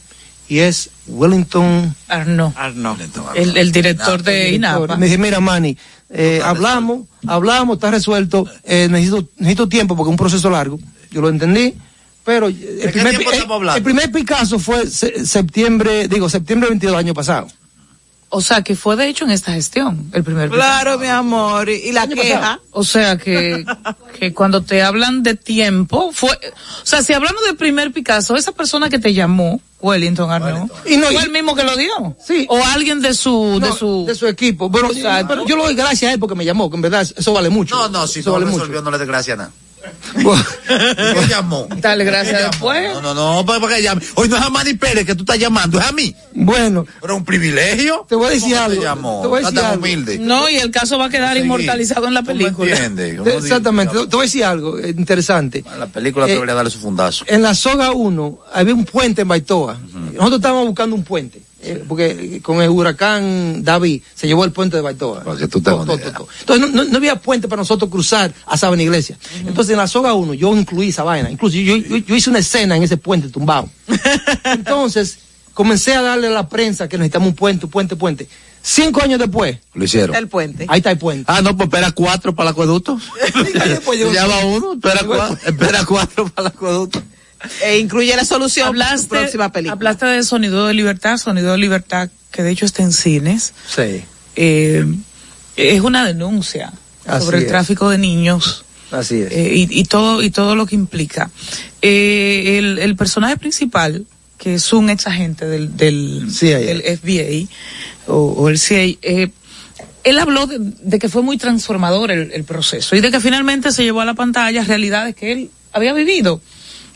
y 0.49 0.59
es 0.59 0.89
Wellington 1.07 1.93
Arno, 2.07 2.53
Arno. 2.55 2.95
el, 3.35 3.57
el 3.57 3.71
director 3.71 4.23
de 4.23 4.51
INAPA. 4.53 4.95
Me 4.97 5.05
dije, 5.07 5.17
mira, 5.17 5.39
Manny, 5.39 5.77
eh, 6.09 6.41
hablamos, 6.43 7.01
hablamos, 7.27 7.75
está 7.77 7.91
resuelto, 7.91 8.45
eh, 8.63 8.87
necesito, 8.89 9.27
necesito 9.37 9.67
tiempo 9.67 9.95
porque 9.95 10.09
es 10.09 10.11
un 10.13 10.17
proceso 10.17 10.49
largo, 10.49 10.79
yo 11.11 11.21
lo 11.21 11.29
entendí, 11.29 11.73
pero 12.23 12.47
eh, 12.49 12.55
el 12.83 12.91
primer, 12.91 13.13
estamos 13.13 13.75
el- 13.77 13.83
primer 13.83 14.11
Picasso 14.11 14.57
fue 14.59 14.87
se- 14.87 15.25
septiembre, 15.25 16.07
digo, 16.07 16.29
septiembre 16.29 16.69
22 16.69 16.93
del 16.95 16.99
año 17.05 17.13
pasado. 17.13 17.47
O 18.29 18.41
sea, 18.41 18.61
que 18.61 18.75
fue 18.75 18.97
de 18.97 19.07
hecho 19.07 19.23
en 19.23 19.31
esta 19.31 19.53
gestión 19.53 20.09
el 20.11 20.23
primer 20.23 20.49
Claro, 20.49 20.99
mi 20.99 21.07
amor. 21.07 21.69
Y, 21.69 21.93
la 21.93 22.07
queja. 22.07 22.59
O 22.71 22.83
sea 22.83 23.17
que, 23.17 23.65
que 24.19 24.33
cuando 24.33 24.61
te 24.61 24.83
hablan 24.83 25.23
de 25.23 25.35
tiempo, 25.35 26.11
fue, 26.11 26.31
o 26.31 26.85
sea, 26.85 27.01
si 27.01 27.13
hablamos 27.13 27.41
del 27.45 27.55
primer 27.55 27.93
Picasso, 27.93 28.35
esa 28.35 28.51
persona 28.51 28.89
que 28.89 28.99
te 28.99 29.13
llamó, 29.13 29.61
Wellington 29.79 30.29
Arnaud, 30.29 30.69
Y 30.85 30.97
no, 30.97 31.05
fue 31.05 31.15
y- 31.15 31.25
el 31.25 31.31
mismo 31.31 31.55
que 31.55 31.63
lo 31.63 31.77
dio. 31.77 32.17
Sí. 32.25 32.45
O 32.49 32.61
alguien 32.65 33.01
de 33.01 33.13
su, 33.13 33.59
de 33.61 33.71
su, 33.71 34.05
de 34.05 34.15
su 34.15 34.27
equipo. 34.27 34.69
Exacto. 34.91 35.27
pero 35.29 35.45
yo 35.45 35.55
lo 35.55 35.63
doy 35.63 35.75
gracias 35.75 36.09
a 36.09 36.13
él 36.13 36.19
porque 36.19 36.35
me 36.35 36.43
llamó, 36.43 36.69
que 36.69 36.75
en 36.75 36.81
verdad 36.81 37.07
eso 37.15 37.33
vale 37.33 37.49
mucho. 37.49 37.75
No, 37.75 37.87
no, 37.87 38.07
si 38.07 38.19
eso 38.19 38.31
no 38.31 38.33
vale 38.39 38.45
resolvió, 38.47 38.81
no 38.81 38.91
le 38.91 38.97
desgracia 38.97 39.37
nada. 39.37 39.51
Bueno, 40.21 40.43
¿Quién 40.67 41.27
llamó? 41.29 41.67
Dale 41.77 42.03
gracias. 42.03 42.59
No, 42.61 43.01
no, 43.01 43.13
no, 43.13 43.43
llame. 43.79 44.01
Hoy 44.15 44.27
no 44.29 44.37
es 44.37 44.41
a 44.43 44.49
Manny 44.49 44.73
Pérez 44.73 45.05
que 45.05 45.15
tú 45.15 45.23
estás 45.23 45.37
llamando, 45.39 45.79
es 45.79 45.85
a 45.85 45.91
mí. 45.91 46.15
bueno, 46.33 46.85
Pero 47.01 47.13
es 47.13 47.17
un 47.19 47.25
privilegio. 47.25 48.05
Te 48.07 48.15
voy 48.15 48.27
a 48.27 48.29
decir 48.31 48.53
¿Cómo 48.53 48.65
algo, 48.65 48.79
Te 48.81 48.85
llamó? 48.87 49.21
te 49.21 49.27
voy 49.27 49.43
a 49.43 49.45
decir 49.45 49.59
algo. 49.59 49.79
humilde. 49.79 50.19
No, 50.19 50.49
y 50.49 50.55
el 50.57 50.71
caso 50.71 50.97
va 50.97 51.05
a 51.05 51.09
quedar 51.09 51.37
inmortalizado 51.37 52.07
en 52.07 52.13
la 52.13 52.21
¿Tú 52.23 52.31
me 52.33 52.37
película. 52.37 52.71
entiendes? 52.71 53.23
Dice, 53.23 53.37
exactamente. 53.37 53.93
Te, 53.93 54.07
te 54.07 54.15
voy 54.15 54.23
a 54.23 54.25
decir 54.27 54.43
algo 54.43 54.77
eh, 54.79 54.89
interesante. 54.97 55.63
La 55.77 55.87
película 55.87 56.25
Eh, 56.27 56.33
debería 56.33 56.55
darle 56.55 56.71
su 56.71 56.79
fundazo. 56.79 57.25
En 57.27 57.41
la 57.41 57.53
soga 57.55 57.91
1 57.91 58.39
había 58.53 58.73
un 58.73 58.85
puente 58.85 59.21
en 59.21 59.27
Baitoa. 59.27 59.77
Nosotros 60.13 60.35
estábamos 60.39 60.67
buscando 60.67 60.95
un 60.95 61.03
puente. 61.03 61.41
Eh, 61.59 61.83
porque 61.87 62.39
con 62.43 62.61
el 62.61 62.69
huracán 62.69 63.63
David 63.63 64.03
se 64.13 64.27
llevó 64.27 64.45
el 64.45 64.51
puente 64.51 64.75
de 64.77 64.83
Baitoa. 64.83 65.23
Para 65.23 65.37
que 65.37 65.47
tú 65.47 65.59
te 65.59 65.71
Todo, 65.71 65.85
todo, 65.85 65.97
todo. 65.97 66.27
Entonces 66.41 66.69
no, 66.71 66.83
no- 66.83 66.89
no 66.89 66.97
había 66.97 67.15
puente 67.19 67.47
para 67.47 67.61
nosotros 67.61 67.89
cruzar 67.89 68.31
a 68.45 68.57
Sabana 68.57 68.83
Iglesia. 68.83 69.17
Entonces 69.45 69.71
en 69.71 69.77
la 69.77 69.87
soga 69.87 70.13
1 70.13 70.35
yo 70.35 70.55
incluí 70.55 70.89
esa 70.89 71.03
vaina. 71.03 71.31
Incluso 71.31 71.57
yo, 71.57 71.75
yo- 71.77 71.97
yo 71.97 72.15
hice 72.15 72.29
una 72.29 72.39
escena 72.39 72.77
en 72.77 72.83
ese 72.83 72.97
puente 72.97 73.29
tumbado. 73.29 73.69
Entonces 74.43 75.17
comencé 75.53 75.95
a 75.95 76.01
darle 76.01 76.27
a 76.27 76.31
la 76.31 76.47
prensa 76.47 76.87
que 76.87 76.97
necesitamos 76.97 77.29
un 77.29 77.35
puente, 77.35 77.65
un 77.65 77.71
puente, 77.71 77.95
puente. 77.95 78.27
Cinco 78.61 79.01
años 79.01 79.17
después, 79.19 79.57
Lo 79.73 79.85
hicieron. 79.85 80.15
El 80.15 80.27
puente. 80.27 80.65
ahí 80.67 80.79
está 80.79 80.91
el 80.91 80.97
puente. 80.97 81.23
Ah, 81.27 81.41
no, 81.41 81.55
pues 81.55 81.67
espera 81.67 81.91
cuatro 81.91 82.35
para 82.35 82.49
el 82.49 82.51
acueducto. 82.51 82.99
ya 84.13 84.27
va 84.27 84.45
uno, 84.45 84.73
espera 84.73 85.01
cuatro, 85.05 85.37
espera 85.45 85.85
cuatro 85.85 86.27
para 86.29 86.49
el 86.49 86.53
acueducto. 86.53 87.01
E 87.63 87.77
incluye 87.79 88.15
la 88.15 88.25
solución 88.25 88.67
Hablaste, 88.69 89.07
próxima 89.07 89.51
película. 89.51 89.73
hablaste 89.73 90.05
de 90.05 90.23
Sonido 90.23 90.67
de 90.67 90.73
Libertad, 90.73 91.17
Sonido 91.17 91.51
de 91.51 91.57
Libertad, 91.57 92.09
que 92.31 92.43
de 92.43 92.51
hecho 92.51 92.65
está 92.65 92.83
en 92.83 92.91
cines. 92.91 93.53
Sí, 93.73 94.03
Eh, 94.35 94.85
es 95.55 95.81
una 95.81 96.05
denuncia 96.05 96.71
Así 97.05 97.25
sobre 97.25 97.39
el 97.39 97.47
tráfico 97.47 97.89
de 97.89 97.97
niños 97.97 98.63
así 98.91 99.21
es. 99.21 99.31
eh, 99.31 99.51
y, 99.55 99.79
y 99.79 99.83
todo 99.85 100.21
y 100.21 100.29
todo 100.29 100.55
lo 100.55 100.65
que 100.65 100.75
implica. 100.75 101.29
Eh, 101.81 102.57
el, 102.59 102.79
el 102.79 102.95
personaje 102.95 103.37
principal, 103.37 104.05
que 104.37 104.55
es 104.55 104.73
un 104.73 104.89
ex 104.89 105.07
agente 105.07 105.45
del, 105.45 105.75
del 105.77 106.25
FBI 106.29 107.47
o, 108.07 108.15
o 108.33 108.49
el 108.49 108.59
CIA, 108.59 108.97
eh, 109.01 109.29
él 110.03 110.19
habló 110.19 110.45
de, 110.47 110.57
de 110.59 110.99
que 110.99 111.09
fue 111.09 111.21
muy 111.21 111.37
transformador 111.37 112.11
el, 112.11 112.31
el 112.31 112.43
proceso 112.43 112.95
y 112.95 113.01
de 113.01 113.11
que 113.11 113.19
finalmente 113.19 113.71
se 113.71 113.83
llevó 113.83 114.01
a 114.01 114.05
la 114.05 114.13
pantalla 114.13 114.63
realidades 114.63 115.15
que 115.15 115.31
él 115.31 115.49
había 115.73 115.93
vivido. 115.93 116.39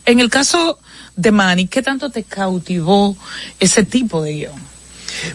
En 0.06 0.20
el 0.20 0.30
caso 0.30 0.80
de 1.16 1.32
Manny, 1.32 1.68
¿qué 1.68 1.82
tanto 1.82 2.10
te 2.10 2.24
cautivó 2.24 3.16
ese 3.60 3.84
tipo 3.84 4.22
de 4.24 4.34
guion? 4.34 4.54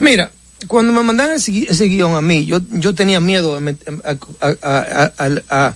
Mira, 0.01 0.31
cuando 0.67 0.93
me 0.93 1.03
mandaron 1.03 1.35
ese, 1.37 1.67
ese 1.71 1.85
guion 1.87 2.15
a 2.15 2.23
mí, 2.23 2.47
yo, 2.47 2.61
yo 2.73 2.95
tenía 2.95 3.21
miedo 3.21 3.57
a, 4.03 4.17
a- 4.63 5.75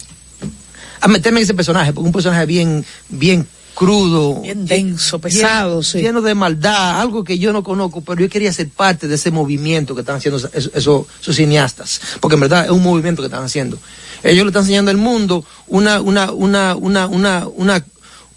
a- 1.03 1.09
meterme 1.09 1.41
en 1.41 1.45
ese 1.45 1.55
personaje, 1.55 1.93
porque 1.93 2.07
un 2.07 2.13
personaje 2.13 2.47
bien, 2.47 2.85
bien 3.09 3.47
crudo. 3.75 4.41
Bien 4.43 4.67
denso, 4.67 5.19
pesado, 5.19 5.83
sí. 5.83 6.01
Lleno 6.03 6.21
de 6.21 6.35
maldad, 6.35 7.01
algo 7.01 7.25
que 7.25 7.39
yo 7.39 7.53
no 7.53 7.63
conozco, 7.63 8.01
pero 8.03 8.21
yo 8.21 8.29
quería 8.29 8.53
ser 8.53 8.69
parte 8.69 9.09
de 9.09 9.15
ese 9.15 9.31
movimiento 9.31 9.95
que 9.95 10.01
están 10.03 10.17
haciendo 10.17 10.37
esos, 10.39 10.51
esos- 10.75 11.07
esos 11.21 11.37
cineastas, 11.37 12.01
porque 12.21 12.35
en 12.35 12.41
verdad 12.41 12.65
es 12.67 12.71
un 12.71 12.83
movimiento 12.83 13.23
que 13.23 13.27
están 13.27 13.45
haciendo. 13.45 13.79
Ellos 14.23 14.45
le 14.45 14.49
están 14.51 14.63
enseñando 14.63 14.91
al 14.91 14.99
mundo 14.99 15.45
una, 15.69 16.01
una, 16.01 16.31
una, 16.33 16.75
una, 16.75 17.07
una, 17.07 17.47
una, 17.49 17.85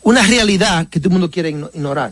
una 0.04 0.22
realidad 0.26 0.88
que 0.88 1.00
todo 1.00 1.10
el 1.10 1.14
mundo 1.14 1.32
quiere 1.32 1.50
igno- 1.52 1.70
ignorar. 1.74 2.12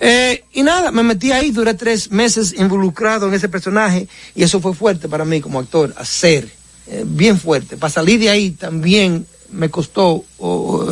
Eh, 0.00 0.44
y 0.52 0.62
nada, 0.62 0.90
me 0.90 1.02
metí 1.02 1.32
ahí, 1.32 1.50
duré 1.50 1.74
tres 1.74 2.10
meses 2.10 2.54
involucrado 2.58 3.28
en 3.28 3.34
ese 3.34 3.48
personaje 3.48 4.08
y 4.34 4.42
eso 4.42 4.60
fue 4.60 4.74
fuerte 4.74 5.08
para 5.08 5.24
mí 5.24 5.40
como 5.40 5.58
actor, 5.60 5.94
hacer, 5.96 6.48
eh, 6.86 7.04
bien 7.06 7.38
fuerte. 7.38 7.76
Para 7.76 7.92
salir 7.92 8.18
de 8.20 8.30
ahí 8.30 8.50
también 8.50 9.26
me 9.50 9.70
costó 9.70 10.24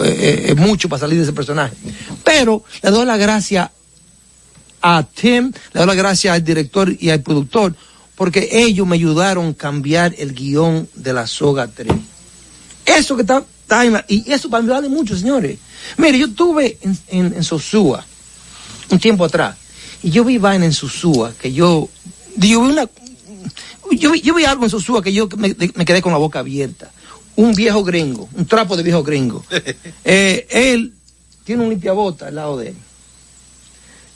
eh, 0.04 0.54
mucho 0.56 0.88
para 0.88 1.00
salir 1.00 1.16
de 1.18 1.24
ese 1.24 1.32
personaje. 1.32 1.74
Pero 2.24 2.64
le 2.82 2.90
doy 2.90 3.04
la 3.06 3.16
gracia 3.16 3.70
a 4.80 5.02
Tim, 5.04 5.52
le 5.72 5.78
doy 5.80 5.86
la 5.86 5.94
gracia 5.94 6.32
al 6.32 6.44
director 6.44 6.92
y 6.98 7.10
al 7.10 7.22
productor, 7.22 7.74
porque 8.14 8.48
ellos 8.52 8.86
me 8.86 8.94
ayudaron 8.96 9.48
a 9.48 9.54
cambiar 9.54 10.14
el 10.18 10.32
guion 10.34 10.88
de 10.94 11.12
la 11.12 11.26
soga 11.26 11.66
3. 11.68 11.92
Eso 12.86 13.16
que 13.16 13.22
está, 13.22 13.44
está 13.62 13.84
y 14.08 14.30
eso 14.32 14.48
para 14.50 14.62
mí 14.62 14.68
vale 14.70 14.88
mucho, 14.88 15.16
señores. 15.16 15.58
Mire, 15.96 16.18
yo 16.18 16.26
estuve 16.26 16.78
en, 16.82 16.98
en, 17.08 17.34
en 17.34 17.44
Sosúa 17.44 18.04
un 18.90 18.98
tiempo 18.98 19.24
atrás 19.24 19.56
y 20.02 20.10
yo 20.10 20.24
vi 20.24 20.38
vaina 20.38 20.64
en 20.64 20.72
Sosúa 20.72 21.32
que 21.40 21.52
yo, 21.52 21.88
yo 22.36 22.36
vi 22.36 22.54
una, 22.54 22.88
yo 23.90 24.12
vi, 24.12 24.20
yo 24.20 24.34
vi 24.34 24.44
algo 24.44 24.64
en 24.64 24.70
Sosúa 24.70 25.02
que 25.02 25.12
yo 25.12 25.28
me, 25.36 25.54
me 25.74 25.84
quedé 25.84 26.02
con 26.02 26.12
la 26.12 26.18
boca 26.18 26.40
abierta. 26.40 26.90
Un 27.34 27.54
viejo 27.54 27.82
gringo, 27.82 28.28
un 28.34 28.46
trapo 28.46 28.76
de 28.76 28.82
viejo 28.82 29.02
gringo. 29.02 29.44
Eh, 30.04 30.46
él 30.50 30.92
tiene 31.44 31.62
un 31.62 31.70
limpiabota 31.70 32.26
al 32.26 32.34
lado 32.34 32.56
de 32.58 32.70
él. 32.70 32.76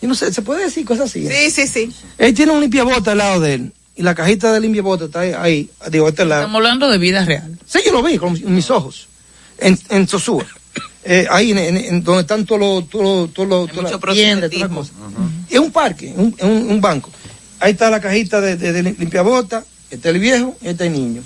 Yo 0.02 0.08
no 0.08 0.14
sé, 0.14 0.32
¿se 0.32 0.42
puede 0.42 0.64
decir 0.64 0.84
cosas 0.84 1.10
así? 1.10 1.26
Sí, 1.26 1.50
sí, 1.50 1.66
sí. 1.66 1.92
Él 2.18 2.34
tiene 2.34 2.52
un 2.52 2.60
limpiabota 2.60 3.12
al 3.12 3.18
lado 3.18 3.40
de 3.40 3.54
él. 3.54 3.72
Y 3.94 4.02
la 4.02 4.14
cajita 4.14 4.52
de 4.52 4.60
limpiabota 4.60 5.06
está 5.06 5.20
ahí, 5.20 5.32
ahí 5.32 5.70
digo, 5.90 6.08
este 6.08 6.24
lado. 6.24 6.42
Estamos 6.42 6.58
hablando 6.58 6.90
de 6.90 6.98
vida 6.98 7.24
real. 7.24 7.58
Sí, 7.66 7.80
yo 7.86 7.92
lo 7.92 8.02
vi 8.02 8.18
con 8.18 8.32
mis 8.54 8.70
ojos. 8.70 9.06
En, 9.58 9.78
en 9.88 10.06
Sosúa. 10.06 10.46
Eh, 11.08 11.26
ahí 11.30 11.52
en, 11.52 11.58
en- 11.58 11.76
en 11.76 12.02
donde 12.04 12.22
están 12.22 12.44
todos 12.44 12.60
los, 12.60 12.88
todas 12.90 13.48
las 13.48 13.74
mucho 13.74 13.98
tiendas, 14.12 14.50
todas 14.50 14.68
las 14.68 14.76
cosas. 14.76 14.92
Es 15.48 15.58
un 15.60 15.70
parque, 15.70 16.12
un, 16.16 16.34
un, 16.40 16.50
un 16.72 16.80
banco. 16.80 17.10
Ahí 17.60 17.72
está 17.72 17.88
la 17.90 18.00
cajita 18.00 18.40
de, 18.40 18.56
de, 18.56 18.72
de 18.72 18.82
limpiabota, 18.82 19.64
está 19.90 20.08
el 20.10 20.18
viejo 20.18 20.56
y 20.60 20.68
está 20.68 20.84
el 20.86 20.92
niño. 20.92 21.22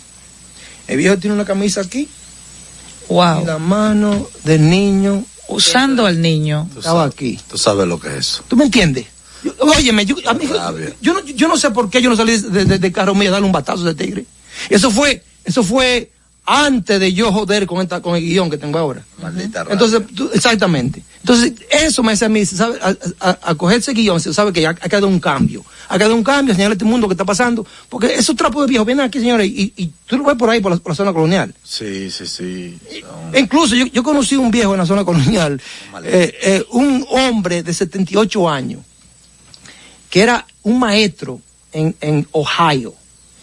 El 0.87 0.99
viejo 0.99 1.17
tiene 1.19 1.35
una 1.35 1.45
camisa 1.45 1.81
aquí 1.81 2.01
y 3.09 3.13
Wow. 3.13 3.45
la 3.47 3.59
mano 3.59 4.29
del 4.45 4.69
niño 4.69 5.25
Usando 5.49 6.07
al 6.07 6.21
niño. 6.23 6.69
estaba 6.77 7.05
aquí. 7.05 7.39
Tú 7.49 7.59
sabes 7.59 7.89
lo 7.89 7.99
que 7.99 8.09
es 8.09 8.15
eso. 8.15 8.45
¿Tú 8.47 8.57
me 8.57 8.65
entiendes? 8.67 9.07
Yo- 9.43 9.55
óyeme, 9.61 10.05
yo, 10.07 10.15
a 10.27 10.35
mí- 10.35 10.47
yo, 11.01 11.15
no, 11.15 11.25
yo 11.25 11.49
no 11.49 11.57
sé 11.57 11.71
por 11.71 11.89
qué 11.91 12.01
yo 12.03 12.09
no 12.11 12.17
salí 12.17 12.37
de, 12.39 12.65
de, 12.67 12.79
de 12.79 12.93
carro 12.93 13.15
mío 13.15 13.31
a 13.31 13.33
darle 13.33 13.47
un 13.47 13.53
batazo 13.53 13.83
de 13.83 13.95
tigre. 13.95 14.27
Eso 14.69 14.91
fue, 14.93 15.25
eso 15.45 15.65
fue 15.65 16.11
antes 16.53 16.99
de 16.99 17.13
yo 17.13 17.31
joder 17.33 17.65
con, 17.67 17.81
esta, 17.81 18.03
con 18.03 18.17
el 18.17 18.23
guion 18.25 18.51
que 18.51 18.59
tengo 18.59 18.77
ahora. 18.79 19.05
Maldita. 19.23 19.65
Entonces, 19.71 20.03
tú- 20.15 20.31
exactamente. 20.35 21.03
Entonces, 21.21 21.53
eso 21.71 22.03
me 22.03 22.13
hace 22.13 22.25
a 22.25 22.29
mí, 22.29 22.45
¿sabe? 22.45 22.79
A, 22.83 22.95
a, 23.21 23.39
a 23.43 23.55
coger 23.55 23.79
ese 23.79 23.93
guion, 23.93 24.19
se 24.21 24.35
sabe 24.35 24.53
que 24.53 24.67
ha, 24.67 24.71
ha 24.71 24.75
quedado 24.89 25.07
un 25.07 25.21
cambio. 25.21 25.65
Ha 25.89 25.97
quedado 25.97 26.15
un 26.17 26.25
cambio, 26.25 26.55
señalar 26.55 26.73
este 26.73 26.85
mundo 26.85 27.07
que 27.07 27.15
está 27.15 27.25
pasando. 27.25 27.65
Porque 27.89 28.15
esos 28.15 28.35
trapos 28.35 28.63
de 28.67 28.71
viejo 28.71 28.85
vienen 28.85 29.05
aquí, 29.07 29.21
señores, 29.21 29.47
y, 29.49 29.73
y 29.77 29.91
tú 30.07 30.19
lo 30.19 30.25
ves 30.25 30.37
por 30.37 30.51
ahí, 30.51 30.61
por 30.61 30.73
la, 30.73 30.79
por 30.79 30.91
la 30.93 30.97
zona 30.97 31.13
colonial. 31.13 31.55
Sí, 31.63 32.11
sí, 32.11 32.27
sí. 32.27 32.79
Son- 33.01 33.35
E 33.35 33.39
incluso 33.41 33.77
yo, 33.77 33.87
yo 33.87 34.03
conocí 34.03 34.35
un 34.35 34.51
viejo 34.51 34.73
en 34.73 34.79
la 34.79 34.87
zona 34.87 35.05
colonial, 35.05 35.61
eh, 36.05 36.35
eh, 36.43 36.65
un 36.71 37.07
hombre 37.11 37.63
de 37.63 37.73
78 37.73 38.49
años, 38.51 38.81
que 40.09 40.23
era 40.23 40.47
un 40.65 40.79
maestro 40.81 41.41
en, 41.73 41.95
en 42.01 42.27
Ohio, 42.33 42.95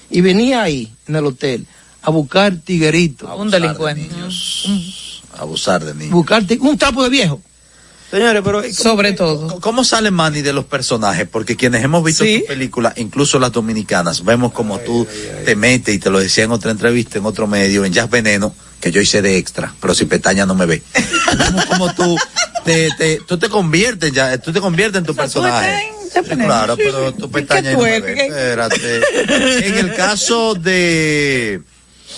y 0.09 0.21
venía 0.21 0.63
ahí, 0.63 0.91
en 1.07 1.15
el 1.15 1.25
hotel, 1.25 1.65
a 2.07 2.11
buscar 2.11 2.55
tigueritos, 2.63 3.27
Un 3.27 3.33
abusar 3.33 3.51
de 3.51 3.59
delincuente. 3.59 4.01
niños. 4.15 5.21
Abusar 5.37 5.83
de 5.83 5.93
niños. 5.93 6.11
buscar 6.13 6.43
ti- 6.45 6.57
un 6.61 6.77
trapo 6.77 7.03
de 7.03 7.09
viejo. 7.09 7.41
Señores, 8.09 8.41
pero... 8.45 8.63
eh, 8.63 8.71
Sobre 8.71 9.11
todo. 9.11 9.59
¿Cómo 9.59 9.83
sale 9.83 10.09
Manny 10.09 10.41
de 10.41 10.53
los 10.53 10.63
personajes? 10.63 11.27
Porque 11.29 11.57
quienes 11.57 11.83
hemos 11.83 12.01
visto 12.05 12.23
Sí. 12.23 12.39
tu 12.39 12.45
película, 12.47 12.93
incluso 12.95 13.37
las 13.39 13.51
dominicanas, 13.51 14.23
vemos 14.23 14.53
como 14.53 14.79
tú 14.79 15.05
te 15.43 15.57
metes, 15.57 15.93
y 15.95 15.99
te 15.99 16.09
lo 16.09 16.19
decía 16.19 16.45
en 16.45 16.51
otra 16.53 16.71
entrevista, 16.71 17.17
en 17.17 17.25
otro 17.25 17.45
medio, 17.45 17.83
en 17.83 17.91
Jazz 17.91 18.09
Veneno, 18.09 18.55
que 18.79 18.89
yo 18.93 19.01
hice 19.01 19.21
de 19.21 19.35
extra, 19.37 19.73
pero 19.81 19.93
si 19.93 20.05
pestaña 20.05 20.45
no 20.45 20.55
me 20.55 20.65
ve. 20.65 20.81
Vemos 21.37 21.65
como 21.65 21.93
tú 21.93 22.15
te, 22.63 22.89
te, 22.97 23.19
tú 23.27 23.37
te 23.37 23.49
conviertes 23.49 24.13
ya, 24.13 24.37
tú 24.37 24.53
te 24.53 24.61
conviertes 24.61 24.99
en 24.99 25.05
tu 25.05 25.13
personaje. 25.13 25.91
claro, 26.45 26.77
pero 26.77 27.13
tu 27.13 27.29
¿Qué 27.29 27.39
pestaña 27.41 27.71
tú 27.73 27.79
no 27.79 27.83
me 27.83 27.99
ve. 27.99 28.27
Espérate. 28.27 29.01
En 29.67 29.77
el 29.79 29.93
caso 29.95 30.53
de 30.55 31.61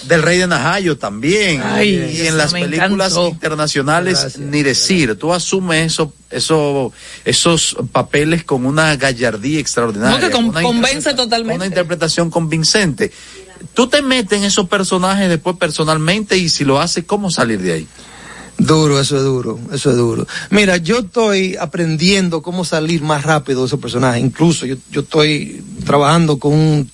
del 0.08 0.22
Rey 0.24 0.38
de 0.38 0.48
Najayo 0.48 0.98
también. 0.98 1.62
Ay, 1.64 2.18
y 2.22 2.28
en 2.28 2.38
las 2.38 2.54
películas 2.54 3.12
encantó. 3.12 3.28
internacionales 3.30 4.20
Gracias. 4.22 4.38
ni 4.44 4.64
decir. 4.64 5.16
Tú 5.16 5.34
asumes 5.34 5.92
eso, 5.94 6.14
eso, 6.30 6.92
esos 7.26 7.76
papeles 7.92 8.44
con 8.44 8.66
una 8.66 8.96
gallardía 8.96 9.60
extraordinaria. 9.60 10.18
No, 10.18 10.26
que 10.26 10.32
con- 10.32 10.52
convence 10.64 11.14
totalmente. 11.14 11.56
Una 11.58 11.66
interpretación 11.68 12.30
convincente. 12.30 13.12
Tú 13.74 13.88
te 13.88 14.02
metes 14.02 14.38
en 14.40 14.46
esos 14.46 14.70
personajes 14.70 15.28
después 15.30 15.58
personalmente 15.58 16.38
y 16.38 16.48
si 16.50 16.64
lo 16.64 16.80
haces, 16.80 17.04
¿cómo 17.06 17.30
salir 17.30 17.60
de 17.62 17.74
ahí? 17.74 17.88
Duro, 18.58 19.00
eso 19.00 19.16
es 19.16 19.24
duro, 19.24 19.58
eso 19.72 19.92
es 19.92 19.96
duro. 19.98 20.28
Mira, 20.50 20.76
yo 20.78 21.00
estoy 21.00 21.56
aprendiendo 21.56 22.42
cómo 22.42 22.66
salir 22.66 23.02
más 23.02 23.24
rápido 23.24 23.62
de 23.62 23.68
esos 23.68 23.80
personajes. 23.80 24.22
Incluso 24.22 24.66
yo, 24.66 24.76
yo 24.92 25.02
estoy 25.02 25.64
trabajando 25.86 26.40
con 26.40 26.54
un 26.54 26.92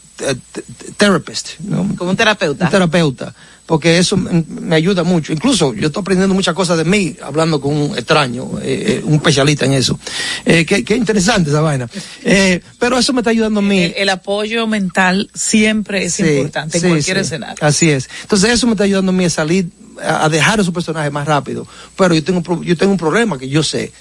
therapist, 0.97 1.59
¿no? 1.59 1.95
Como 1.97 2.11
un 2.11 2.17
terapeuta. 2.17 2.65
un 2.65 2.71
terapeuta, 2.71 3.33
porque 3.65 3.97
eso 3.97 4.15
me, 4.17 4.75
ayuda 4.75 5.03
mucho. 5.03 5.33
Incluso 5.33 5.73
yo 5.73 5.87
estoy 5.87 6.01
aprendiendo 6.01 6.33
muchas 6.33 6.53
cosas 6.55 6.77
de 6.77 6.85
mí, 6.85 7.15
hablando 7.21 7.59
con 7.59 7.75
un 7.75 7.97
extraño, 7.97 8.59
eh, 8.61 8.99
eh, 8.99 9.01
un 9.03 9.15
especialista 9.15 9.65
en 9.65 9.73
eso. 9.73 9.99
Eh, 10.45 10.65
qué, 10.65 10.83
qué 10.83 10.95
interesante 10.95 11.49
esa 11.49 11.61
vaina. 11.61 11.89
Eh, 12.23 12.61
pero 12.79 12.97
eso 12.97 13.11
me 13.13 13.21
está 13.21 13.31
ayudando 13.31 13.59
a 13.59 13.63
mí. 13.63 13.81
El, 13.83 13.93
el 13.97 14.09
apoyo 14.09 14.67
mental 14.67 15.29
siempre 15.33 16.05
es 16.05 16.13
Sí, 16.13 16.23
importante 16.23 16.79
sí, 16.79 16.85
en 16.85 16.91
cualquier 16.93 17.17
sí. 17.17 17.21
escenario. 17.21 17.57
Así 17.65 17.89
es. 17.89 18.09
Entonces 18.21 18.51
eso 18.51 18.67
me 18.67 18.73
está 18.73 18.83
ayudando 18.83 19.11
a 19.11 19.13
mí 19.13 19.25
a 19.25 19.29
salir, 19.29 19.69
a, 20.01 20.25
a 20.25 20.29
dejar 20.29 20.59
esos 20.59 20.73
personajes 20.73 21.11
más 21.11 21.27
rápido. 21.27 21.67
Pero 21.97 22.13
yo 22.13 22.23
tengo, 22.23 22.63
yo 22.63 22.77
tengo 22.77 22.91
un 22.91 22.97
problema 22.99 23.37
que 23.37 23.49
yo 23.49 23.63
sé. 23.63 23.91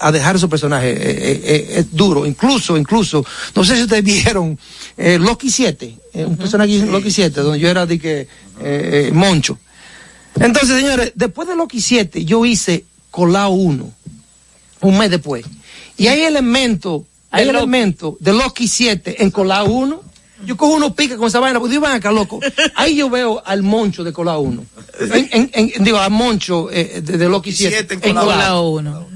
A 0.00 0.10
dejar 0.10 0.36
esos 0.36 0.50
personajes 0.50 0.98
eh, 0.98 1.02
eh, 1.02 1.40
eh, 1.44 1.66
es 1.76 1.92
duro. 1.94 2.26
Incluso, 2.26 2.76
incluso, 2.76 3.24
no 3.54 3.64
sé 3.64 3.76
si 3.76 3.82
ustedes 3.82 4.04
vieron 4.24 4.58
eh, 4.96 5.18
Loki 5.18 5.50
7, 5.50 5.96
eh, 6.12 6.24
un 6.24 6.36
personaje 6.36 6.76
en 6.76 6.90
Loki 6.90 7.10
7, 7.10 7.40
donde 7.40 7.60
yo 7.60 7.68
era 7.68 7.86
de 7.86 7.98
que, 7.98 8.20
eh, 8.20 8.28
eh, 8.60 9.10
Moncho. 9.12 9.58
Entonces, 10.38 10.76
señores, 10.76 11.12
después 11.14 11.48
de 11.48 11.56
Loki 11.56 11.80
7, 11.80 12.24
yo 12.24 12.44
hice 12.44 12.84
Colao 13.10 13.50
1, 13.50 13.92
un 14.82 14.98
mes 14.98 15.10
después. 15.10 15.44
Y 15.96 16.08
hay 16.08 16.22
elementos 16.22 17.02
hay 17.30 17.48
elementos 17.48 18.14
de 18.18 18.32
Loki 18.32 18.66
7 18.66 19.22
en 19.22 19.30
Cola 19.30 19.62
1. 19.62 20.02
Yo 20.46 20.56
cojo 20.56 20.74
uno 20.74 20.94
pica 20.94 21.16
con 21.16 21.28
esa 21.28 21.38
vaina, 21.38 21.60
pues 21.60 21.70
digo, 21.70 21.82
van 21.82 21.96
acá, 21.96 22.10
loco. 22.10 22.40
Ahí 22.74 22.96
yo 22.96 23.10
veo 23.10 23.42
al 23.44 23.62
Moncho 23.62 24.02
de 24.02 24.12
Cola 24.12 24.38
1. 24.38 24.64
En, 25.00 25.28
en, 25.32 25.50
en, 25.52 25.84
digo, 25.84 25.98
al 25.98 26.10
Moncho 26.10 26.70
eh, 26.72 27.02
de, 27.02 27.18
de, 27.18 27.28
Loki 27.28 27.52
7 27.52 27.98
en 28.02 28.14
Cola 28.14 28.58
1. 28.58 29.09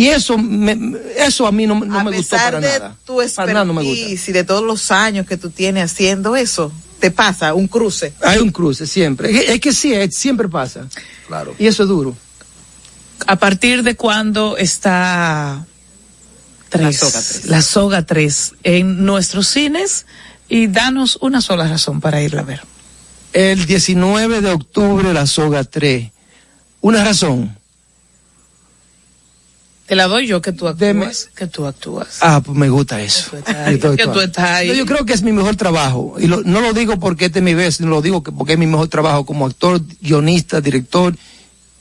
Y 0.00 0.08
eso, 0.08 0.38
me, 0.38 0.96
eso 1.18 1.46
a 1.46 1.52
mí 1.52 1.66
no, 1.66 1.78
no 1.78 2.04
me 2.04 2.16
gustó 2.16 2.38
para 2.38 2.58
de 2.58 2.78
nada. 2.78 2.96
Tu 3.04 3.20
para 3.36 3.52
nada 3.52 3.66
no 3.66 3.74
me 3.74 3.82
gusta. 3.82 4.30
Y 4.30 4.32
de 4.32 4.44
todos 4.44 4.64
los 4.64 4.90
años 4.90 5.26
que 5.26 5.36
tú 5.36 5.50
tienes 5.50 5.92
haciendo 5.92 6.36
eso, 6.36 6.72
te 7.00 7.10
pasa 7.10 7.52
un 7.52 7.68
cruce. 7.68 8.14
Hay 8.22 8.38
un 8.38 8.50
cruce 8.50 8.86
siempre. 8.86 9.30
Es 9.30 9.44
que, 9.44 9.52
es 9.52 9.60
que 9.60 9.72
sí, 9.74 9.92
es, 9.92 10.16
siempre 10.16 10.48
pasa. 10.48 10.88
Claro. 11.26 11.54
Y 11.58 11.66
eso 11.66 11.82
es 11.82 11.88
duro. 11.90 12.16
¿A 13.26 13.36
partir 13.36 13.82
de 13.82 13.94
cuándo 13.94 14.56
está 14.56 15.66
la 16.72 16.92
soga 16.94 17.20
3. 17.20 17.46
La 17.48 17.60
soga 17.60 18.02
3 18.06 18.54
en 18.62 19.04
nuestros 19.04 19.48
cines 19.48 20.06
y 20.48 20.68
danos 20.68 21.18
una 21.20 21.42
sola 21.42 21.68
razón 21.68 22.00
para 22.00 22.22
irla 22.22 22.40
a 22.40 22.44
ver. 22.44 22.62
El 23.34 23.66
19 23.66 24.40
de 24.40 24.50
octubre 24.50 25.12
la 25.12 25.26
soga 25.26 25.64
3. 25.64 26.10
Una 26.80 27.04
razón. 27.04 27.59
Te 29.90 29.96
la 29.96 30.06
doy 30.06 30.28
yo 30.28 30.40
que 30.40 30.52
tú 30.52 30.68
actúas. 30.68 30.78
Deme. 30.78 31.10
Que 31.34 31.48
tú 31.48 31.66
actúas. 31.66 32.18
Ah, 32.20 32.40
pues 32.40 32.56
me 32.56 32.68
gusta 32.68 33.02
eso. 33.02 33.32
Que 33.66 33.76
tú, 33.76 33.96
que 33.96 34.06
tú 34.06 34.20
estás 34.20 34.50
ahí. 34.50 34.68
No, 34.68 34.74
yo 34.74 34.86
creo 34.86 35.04
que 35.04 35.12
es 35.12 35.22
mi 35.22 35.32
mejor 35.32 35.56
trabajo. 35.56 36.14
Y 36.20 36.28
lo, 36.28 36.42
no 36.42 36.60
lo 36.60 36.72
digo 36.72 37.00
porque 37.00 37.24
este 37.24 37.40
es 37.40 37.44
mi 37.44 37.54
vez, 37.54 37.78
sino 37.78 37.88
lo 37.88 38.00
digo 38.00 38.22
que 38.22 38.30
porque 38.30 38.52
es 38.52 38.58
mi 38.60 38.68
mejor 38.68 38.86
trabajo 38.86 39.26
como 39.26 39.46
actor, 39.46 39.80
guionista, 40.00 40.60
director 40.60 41.16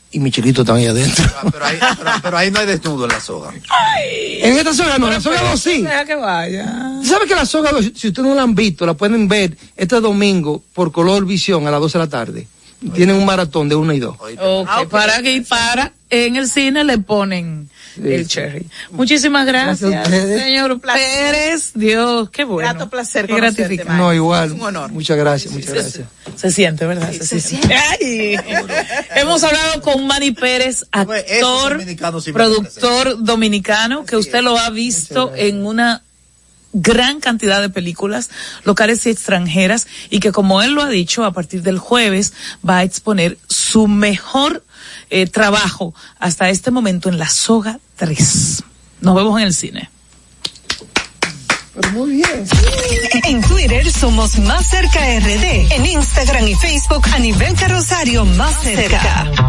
y 0.10 0.20
Michelito 0.20 0.66
también 0.66 0.90
adentro. 0.90 1.24
Pero, 1.24 1.52
pero, 1.52 1.66
ahí, 1.66 1.78
pero, 1.80 2.12
pero, 2.24 2.38
ahí, 2.40 2.50
no 2.50 2.60
hay 2.62 2.66
desnudo 2.66 3.06
en 3.06 3.12
la 3.12 3.22
soga. 3.22 3.52
Ay, 3.52 4.40
en 4.42 4.58
esta 4.58 4.74
soga 4.74 4.98
no, 4.98 5.06
en 5.06 5.14
la 5.14 5.22
soga 5.22 5.44
2 5.44 5.62
sí. 5.62 5.84
Deja 5.84 6.04
que 6.04 6.16
vaya. 6.16 6.66
¿Sabe 7.04 7.28
que 7.28 7.36
la 7.36 7.46
soga 7.46 7.72
2, 7.72 7.92
si 7.96 8.08
ustedes 8.08 8.28
no 8.28 8.34
la 8.34 8.42
han 8.42 8.56
visto, 8.56 8.88
la 8.88 8.96
pueden 8.96 9.28
ver 9.28 9.56
este 9.78 10.02
domingo 10.02 10.64
por 10.74 10.92
Color 10.92 11.28
Visión 11.28 11.68
a 11.68 11.70
las 11.70 11.80
12 11.80 12.00
de 12.00 12.04
la 12.06 12.10
tarde? 12.10 12.48
Tienen 12.96 13.18
un 13.18 13.26
maratón 13.26 13.70
de 13.70 13.76
una 13.76 13.94
y 13.94 14.00
dos. 14.00 14.16
Okay, 14.20 14.38
okay, 14.40 14.86
para 14.88 15.22
que 15.22 15.42
para 15.48 15.92
en 16.10 16.38
el 16.38 16.48
cine 16.48 16.84
le 16.84 16.98
ponen 16.98 17.70
sí, 17.96 18.02
el 18.06 18.28
cherry. 18.28 18.66
Muchísimas 18.92 19.46
gracias, 19.46 19.90
gracias 19.90 20.42
señor 20.42 20.80
Pérez. 20.80 21.72
Dios, 21.74 22.30
qué 22.30 22.44
bueno. 22.44 22.70
Grato 22.70 22.90
placer 22.90 23.28
qué 23.28 23.36
gratificante. 23.36 23.94
No, 23.94 24.14
igual. 24.14 24.54
Un 24.54 24.62
honor. 24.62 24.92
Muchas 24.92 25.18
gracias, 25.18 25.54
muchas 25.54 25.74
gracias. 25.74 26.08
Se, 26.36 26.40
se 26.40 26.52
siente, 26.52 26.86
¿verdad? 26.86 27.12
Sí, 27.12 27.20
se, 27.20 27.26
se, 27.26 27.40
siente. 27.42 27.76
Ay. 27.76 28.40
Hemos 29.16 29.44
hablado 29.44 29.82
con 29.82 30.08
Manny 30.08 30.32
Pérez, 30.32 30.86
actor, 30.92 31.82
productor 32.34 33.24
dominicano, 33.24 34.06
que 34.06 34.16
usted 34.16 34.42
lo 34.42 34.58
ha 34.58 34.70
visto 34.70 35.34
en 35.36 35.66
una 35.66 36.04
gran 36.74 37.20
cantidad 37.20 37.62
de 37.62 37.70
películas 37.70 38.30
locales 38.64 39.06
y 39.06 39.10
extranjeras 39.10 39.88
y 40.10 40.20
que 40.20 40.32
como 40.32 40.62
él 40.62 40.74
lo 40.74 40.82
ha 40.82 40.90
dicho 40.90 41.26
a 41.26 41.34
partir 41.34 41.64
del 41.64 41.80
jueves 41.80 42.34
va 42.68 42.78
a 42.78 42.84
exponer 42.84 43.38
su 43.48 43.88
mejor 43.88 44.64
eh, 45.10 45.28
trabajo 45.28 45.94
hasta 46.20 46.50
este 46.50 46.72
momento 46.72 47.10
en 47.10 47.18
la 47.18 47.30
soga 47.30 47.80
3. 47.98 48.64
Nos 49.02 49.16
vemos 49.16 49.40
en 49.40 49.48
el 49.48 49.54
cine. 49.54 49.90
Pero 51.74 51.92
muy 51.92 52.12
bien. 52.18 52.46
En 53.26 53.42
Twitter 53.42 53.92
somos 53.92 54.38
Más 54.40 54.68
Cerca 54.68 55.00
RD. 55.20 55.72
En 55.72 55.86
Instagram 55.86 56.48
y 56.48 56.56
Facebook 56.56 57.06
a 57.14 57.20
nivel 57.20 57.56
carrosario 57.56 58.26
Más 58.26 58.62
Cerca. 58.62 59.49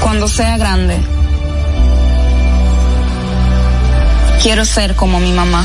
Cuando 0.00 0.28
sea 0.28 0.56
grande, 0.56 0.98
quiero 4.42 4.64
ser 4.64 4.94
como 4.94 5.18
mi 5.20 5.32
mamá. 5.32 5.64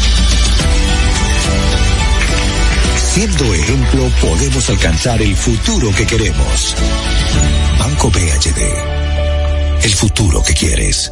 Siendo 2.95 3.53
ejemplo, 3.53 4.09
podemos 4.21 4.69
alcanzar 4.69 5.21
el 5.21 5.35
futuro 5.35 5.91
que 5.95 6.07
queremos. 6.07 6.75
Banco 7.77 8.09
BHD. 8.09 9.83
El 9.83 9.93
futuro 9.93 10.41
que 10.43 10.53
quieres. 10.53 11.11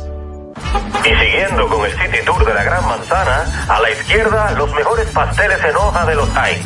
Y 1.04 1.10
siguiendo 1.10 1.68
con 1.68 1.86
el 1.86 1.92
City 1.92 2.20
Tour 2.26 2.46
de 2.46 2.54
la 2.54 2.64
Gran 2.64 2.86
Manzana, 2.88 3.66
a 3.68 3.80
la 3.82 3.92
izquierda 3.92 4.52
los 4.52 4.74
mejores 4.74 5.08
pasteles 5.10 5.58
en 5.64 5.76
hoja 5.76 6.06
de 6.06 6.16
los 6.16 6.30
Heights. 6.30 6.66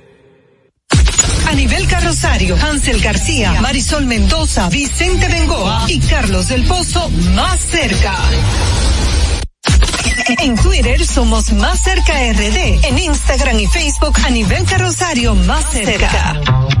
a 1.51 1.53
nivel 1.53 1.85
carrosario, 1.85 2.55
Hansel 2.55 3.01
García, 3.01 3.59
Marisol 3.61 4.05
Mendoza, 4.05 4.69
Vicente 4.69 5.27
Bengoa 5.27 5.83
y 5.87 5.99
Carlos 5.99 6.47
del 6.47 6.63
Pozo 6.63 7.09
más 7.35 7.59
cerca. 7.59 8.15
En 10.39 10.55
Twitter 10.55 11.05
somos 11.05 11.51
Más 11.51 11.83
Cerca 11.83 12.13
RD, 12.31 12.85
en 12.85 12.97
Instagram 12.97 13.59
y 13.59 13.67
Facebook 13.67 14.17
a 14.25 14.29
carrosario 14.63 15.35
Más 15.35 15.65
Cerca. 15.71 16.80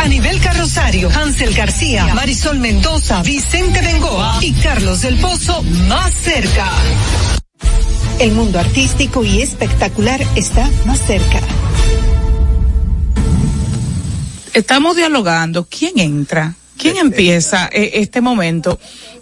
A 0.00 0.08
nivel 0.08 0.40
carrosario, 0.40 1.10
Hansel 1.10 1.52
García, 1.54 2.14
Marisol 2.14 2.58
Mendoza, 2.58 3.22
Vicente 3.22 3.82
Bengoa 3.82 4.38
y 4.40 4.54
Carlos 4.54 5.02
del 5.02 5.18
Pozo 5.18 5.62
más 5.62 6.14
cerca. 6.14 6.66
El 8.18 8.32
mundo 8.32 8.58
artístico 8.58 9.22
y 9.22 9.42
espectacular 9.42 10.22
está 10.36 10.70
más 10.86 11.00
cerca. 11.00 11.40
Estamos 14.54 14.96
dialogando. 14.96 15.66
¿Quién 15.68 15.98
entra? 15.98 16.54
¿Quién 16.78 16.96
empieza 16.96 17.68
eh, 17.70 17.90
este 17.96 18.22
momento? 18.22 18.80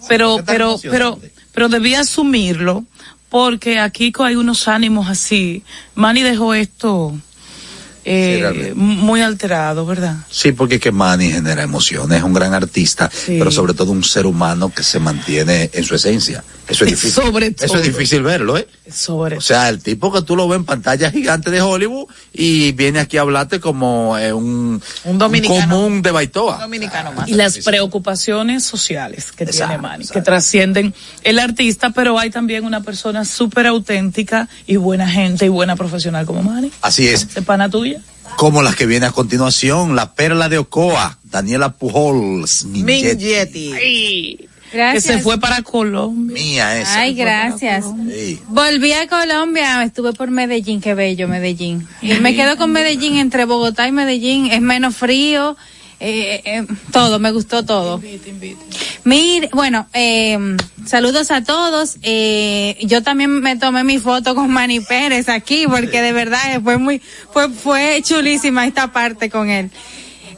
Pero, 0.08 0.44
pero, 0.46 0.78
pero, 0.80 1.18
pero 1.52 1.68
debía 1.68 2.02
asumirlo 2.02 2.84
porque 3.30 3.80
aquí 3.80 4.12
hay 4.20 4.36
unos 4.36 4.68
ánimos 4.68 5.08
así. 5.08 5.64
Manny 5.96 6.22
dejó 6.22 6.54
esto 6.54 7.18
eh, 8.10 8.72
muy 8.74 9.20
alterado, 9.20 9.84
¿verdad? 9.84 10.16
Sí, 10.30 10.52
porque 10.52 10.76
es 10.76 10.80
que 10.80 10.92
Manny 10.92 11.30
genera 11.30 11.62
emociones, 11.62 12.18
es 12.18 12.24
un 12.24 12.32
gran 12.32 12.54
artista, 12.54 13.10
pero 13.26 13.50
sobre 13.50 13.74
todo 13.74 13.92
un 13.92 14.02
ser 14.04 14.26
humano 14.26 14.72
que 14.74 14.82
se 14.82 14.98
mantiene 14.98 15.70
en 15.72 15.84
su 15.84 15.94
esencia. 15.94 16.42
Eso 16.68 16.84
es 16.84 16.90
difícil. 16.96 17.10
Sobre 17.22 17.46
Eso 17.48 17.66
todo. 17.66 17.76
es 17.78 17.82
difícil 17.84 18.22
verlo, 18.22 18.56
¿eh? 18.58 18.66
Sobre 18.90 19.36
O 19.36 19.40
sea, 19.40 19.68
el 19.68 19.80
tipo 19.82 20.12
que 20.12 20.22
tú 20.22 20.36
lo 20.36 20.48
ves 20.48 20.56
en 20.58 20.64
pantalla 20.64 21.10
gigante 21.10 21.50
de 21.50 21.60
Hollywood 21.60 22.06
y 22.32 22.72
viene 22.72 23.00
aquí 23.00 23.16
a 23.18 23.22
hablarte 23.22 23.60
como 23.60 24.16
eh, 24.18 24.32
un, 24.32 24.82
Un 25.04 25.18
dominicano. 25.18 25.76
común 25.76 26.02
de 26.02 26.10
Baitoa. 26.10 26.58
Dominicano 26.60 27.12
más. 27.12 27.28
y 27.28 27.34
las 27.34 27.58
preocupaciones 27.58 28.64
sociales 28.64 29.32
que 29.32 29.46
tiene 29.46 29.78
Manny, 29.78 30.06
que 30.06 30.20
trascienden 30.22 30.94
el 31.24 31.38
artista, 31.38 31.90
pero 31.90 32.18
hay 32.18 32.30
también 32.30 32.64
una 32.64 32.82
persona 32.82 33.24
súper 33.24 33.66
auténtica 33.66 34.48
y 34.66 34.76
buena 34.76 35.08
gente 35.08 35.46
y 35.46 35.48
buena 35.48 35.76
profesional 35.76 36.26
como 36.26 36.42
Manny. 36.42 36.70
Así 36.82 37.08
es. 37.08 37.34
¿De 37.34 37.42
pana 37.42 37.68
tuya? 37.68 37.97
Como 38.36 38.62
las 38.62 38.76
que 38.76 38.86
viene 38.86 39.06
a 39.06 39.12
continuación, 39.12 39.96
la 39.96 40.14
perla 40.14 40.48
de 40.48 40.58
Ocoa, 40.58 41.18
Daniela 41.24 41.70
Pujols, 41.70 42.64
Mingetti. 42.66 43.72
Ay, 43.72 44.48
Gracias. 44.72 45.04
Que 45.04 45.12
se 45.12 45.18
fue 45.20 45.38
para 45.38 45.62
Colombia. 45.62 46.34
Mía 46.34 46.80
esa. 46.80 47.00
Ay, 47.00 47.14
gracias. 47.14 47.86
Sí. 48.10 48.40
Volví 48.48 48.92
a 48.92 49.08
Colombia, 49.08 49.82
estuve 49.82 50.12
por 50.12 50.30
Medellín, 50.30 50.80
qué 50.80 50.94
bello 50.94 51.26
Medellín. 51.26 51.86
Y 52.02 52.14
me 52.14 52.34
quedo 52.34 52.56
con 52.56 52.72
Medellín 52.72 53.16
entre 53.16 53.44
Bogotá 53.44 53.88
y 53.88 53.92
Medellín, 53.92 54.50
es 54.50 54.60
menos 54.60 54.94
frío, 54.94 55.56
eh, 56.00 56.42
eh, 56.44 56.66
todo, 56.92 57.18
me 57.18 57.32
gustó 57.32 57.64
todo. 57.64 58.00
Mire, 59.04 59.50
bueno, 59.52 59.88
eh, 59.92 60.56
saludos 60.86 61.30
a 61.30 61.42
todos. 61.42 61.96
Eh, 62.02 62.76
yo 62.82 63.02
también 63.02 63.40
me 63.40 63.56
tomé 63.56 63.84
mi 63.84 63.98
foto 63.98 64.34
con 64.34 64.50
Manny 64.50 64.80
Pérez 64.80 65.28
aquí 65.28 65.66
porque 65.66 66.02
de 66.02 66.12
verdad 66.12 66.54
eh, 66.54 66.60
fue 66.60 66.78
muy, 66.78 67.02
fue, 67.32 67.48
fue 67.48 68.00
chulísima 68.02 68.66
esta 68.66 68.92
parte 68.92 69.30
con 69.30 69.50
él. 69.50 69.70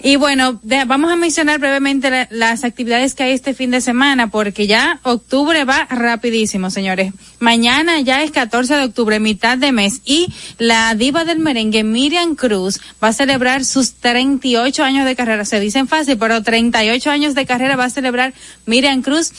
Y 0.03 0.17
bueno, 0.17 0.59
vamos 0.87 1.13
a 1.13 1.17
mencionar 1.17 1.59
brevemente 1.59 2.09
la- 2.09 2.27
las 2.31 2.65
actividades 2.65 3.15
que 3.15 3.25
hay 3.25 3.33
este 3.33 3.53
fin 3.53 3.71
de 3.71 3.83
semana, 3.83 4.29
porque 4.31 4.67
ya 4.67 4.99
octubre 5.03 5.65
va 5.65 5.87
rapidísimo, 5.91 6.71
señores. 6.71 7.13
Mañana 7.39 8.01
ya 8.01 8.23
es 8.23 8.31
14 8.31 8.77
de 8.77 8.85
octubre, 8.85 9.21
mitad 9.21 9.59
de 9.59 9.73
mes, 9.73 10.01
y 10.07 10.33
la 10.59 10.95
diva 10.95 11.25
del 11.25 11.39
merengue, 11.39 11.85
Miriam 11.85 12.35
Cruz, 12.35 12.81
va 13.03 13.09
a 13.09 13.13
celebrar 13.13 13.65
sus 13.65 13.93
38 13.95 14.83
años 14.85 15.05
de 15.05 15.17
carrera. 15.17 15.45
Se 15.45 15.61
dicen 15.61 15.87
fácil, 15.87 16.17
pero 16.19 16.43
38 16.43 17.11
años 17.11 17.35
de 17.35 17.45
carrera 17.45 17.77
va 17.77 17.85
a 17.85 17.91
celebrar 17.91 18.33
Miriam 18.65 19.03
Cruz 19.03 19.33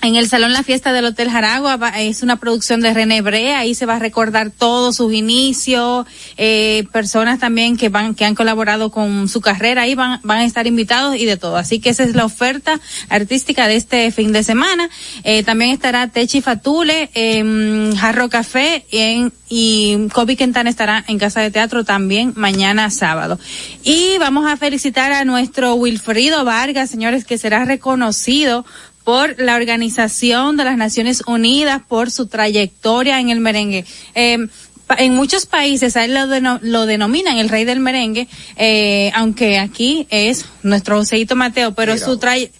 en 0.00 0.16
el 0.16 0.28
Salón 0.28 0.52
La 0.52 0.62
Fiesta 0.62 0.92
del 0.92 1.06
Hotel 1.06 1.30
Jaragua 1.30 1.78
es 1.98 2.22
una 2.22 2.36
producción 2.36 2.80
de 2.80 2.94
René 2.94 3.20
Brea, 3.20 3.58
ahí 3.58 3.74
se 3.74 3.86
va 3.86 3.96
a 3.96 3.98
recordar 3.98 4.50
todos 4.50 4.96
sus 4.96 5.12
inicios, 5.12 6.06
eh, 6.36 6.84
personas 6.92 7.38
también 7.40 7.76
que 7.76 7.88
van, 7.88 8.14
que 8.14 8.24
han 8.24 8.34
colaborado 8.34 8.90
con 8.90 9.28
su 9.28 9.40
carrera, 9.40 9.82
ahí 9.82 9.94
van, 9.94 10.20
van 10.22 10.38
a 10.38 10.44
estar 10.44 10.66
invitados 10.66 11.16
y 11.16 11.24
de 11.24 11.36
todo. 11.36 11.56
Así 11.56 11.80
que 11.80 11.90
esa 11.90 12.04
es 12.04 12.14
la 12.14 12.24
oferta 12.24 12.80
artística 13.08 13.66
de 13.66 13.76
este 13.76 14.10
fin 14.12 14.32
de 14.32 14.42
semana. 14.42 14.88
Eh, 15.24 15.42
también 15.42 15.72
estará 15.72 16.08
Techi 16.08 16.40
Fatule, 16.40 17.10
en 17.14 17.96
Jarro 17.96 18.28
Café 18.28 18.86
en, 18.92 19.32
y 19.48 20.08
Kobe 20.12 20.36
Quintana 20.36 20.70
estará 20.70 21.04
en 21.08 21.18
Casa 21.18 21.40
de 21.40 21.50
Teatro 21.50 21.84
también 21.84 22.32
mañana 22.36 22.90
sábado. 22.90 23.38
Y 23.82 24.16
vamos 24.18 24.46
a 24.46 24.56
felicitar 24.56 25.12
a 25.12 25.24
nuestro 25.24 25.74
Wilfrido 25.74 26.44
Vargas, 26.44 26.90
señores, 26.90 27.24
que 27.24 27.38
será 27.38 27.64
reconocido 27.64 28.64
por 29.08 29.40
la 29.40 29.56
Organización 29.56 30.58
de 30.58 30.64
las 30.64 30.76
Naciones 30.76 31.22
Unidas 31.26 31.80
por 31.88 32.10
su 32.10 32.26
trayectoria 32.26 33.18
en 33.20 33.30
el 33.30 33.40
merengue. 33.40 33.86
Eh, 34.14 34.48
pa- 34.86 34.96
en 34.96 35.14
muchos 35.14 35.46
países 35.46 35.96
a 35.96 36.04
él 36.04 36.12
lo, 36.12 36.26
deno- 36.26 36.58
lo 36.60 36.84
denominan 36.84 37.38
el 37.38 37.48
rey 37.48 37.64
del 37.64 37.80
merengue, 37.80 38.28
eh, 38.58 39.10
aunque 39.14 39.58
aquí 39.58 40.06
es 40.10 40.44
nuestro 40.62 40.96
Joseito 40.98 41.36
Mateo, 41.36 41.72
pero 41.72 41.96
su 41.96 42.18
tray 42.18 42.50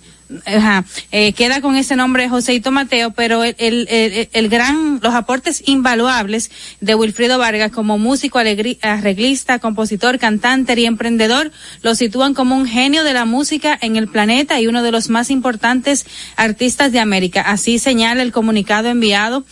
Ajá, 0.45 0.85
eh, 1.11 1.33
queda 1.33 1.63
con 1.63 1.75
ese 1.77 1.97
nombre 1.97 2.29
Joseito 2.29 2.71
Mateo, 2.71 3.13
pero 3.13 3.45
el, 3.45 3.55
el, 3.59 4.29
el- 4.31 4.49
gran, 4.51 5.01
los 5.03 5.15
aportes 5.15 5.63
invaluables 5.67 6.51
de 6.83 6.95
Wilfrido 6.95 7.39
Vargas 7.39 7.73
como 7.73 7.97
músico, 7.97 8.39
arreglista, 8.39 9.59
compositor, 9.59 10.19
cantante 10.19 10.79
y 10.79 10.85
emprendedor 10.85 11.51
lo 11.83 11.95
sitúan 11.95 12.35
como 12.35 12.57
un 12.57 12.67
genio 12.67 13.05
de 13.05 13.15
la 13.15 13.25
música 13.25 13.79
en 13.81 13.97
el 13.97 14.09
planeta 14.09 14.61
y 14.61 14.67
uno 14.67 14.83
de 14.83 14.93
los 14.93 15.09
más 15.09 15.31
importantes 15.31 16.05
artistas 16.37 16.93
de 16.93 17.01
América. 17.01 17.41
Así 17.41 17.79
señala 17.79 18.23
el 18.23 18.33
comunicado 18.33 18.89
enviado 18.89 19.45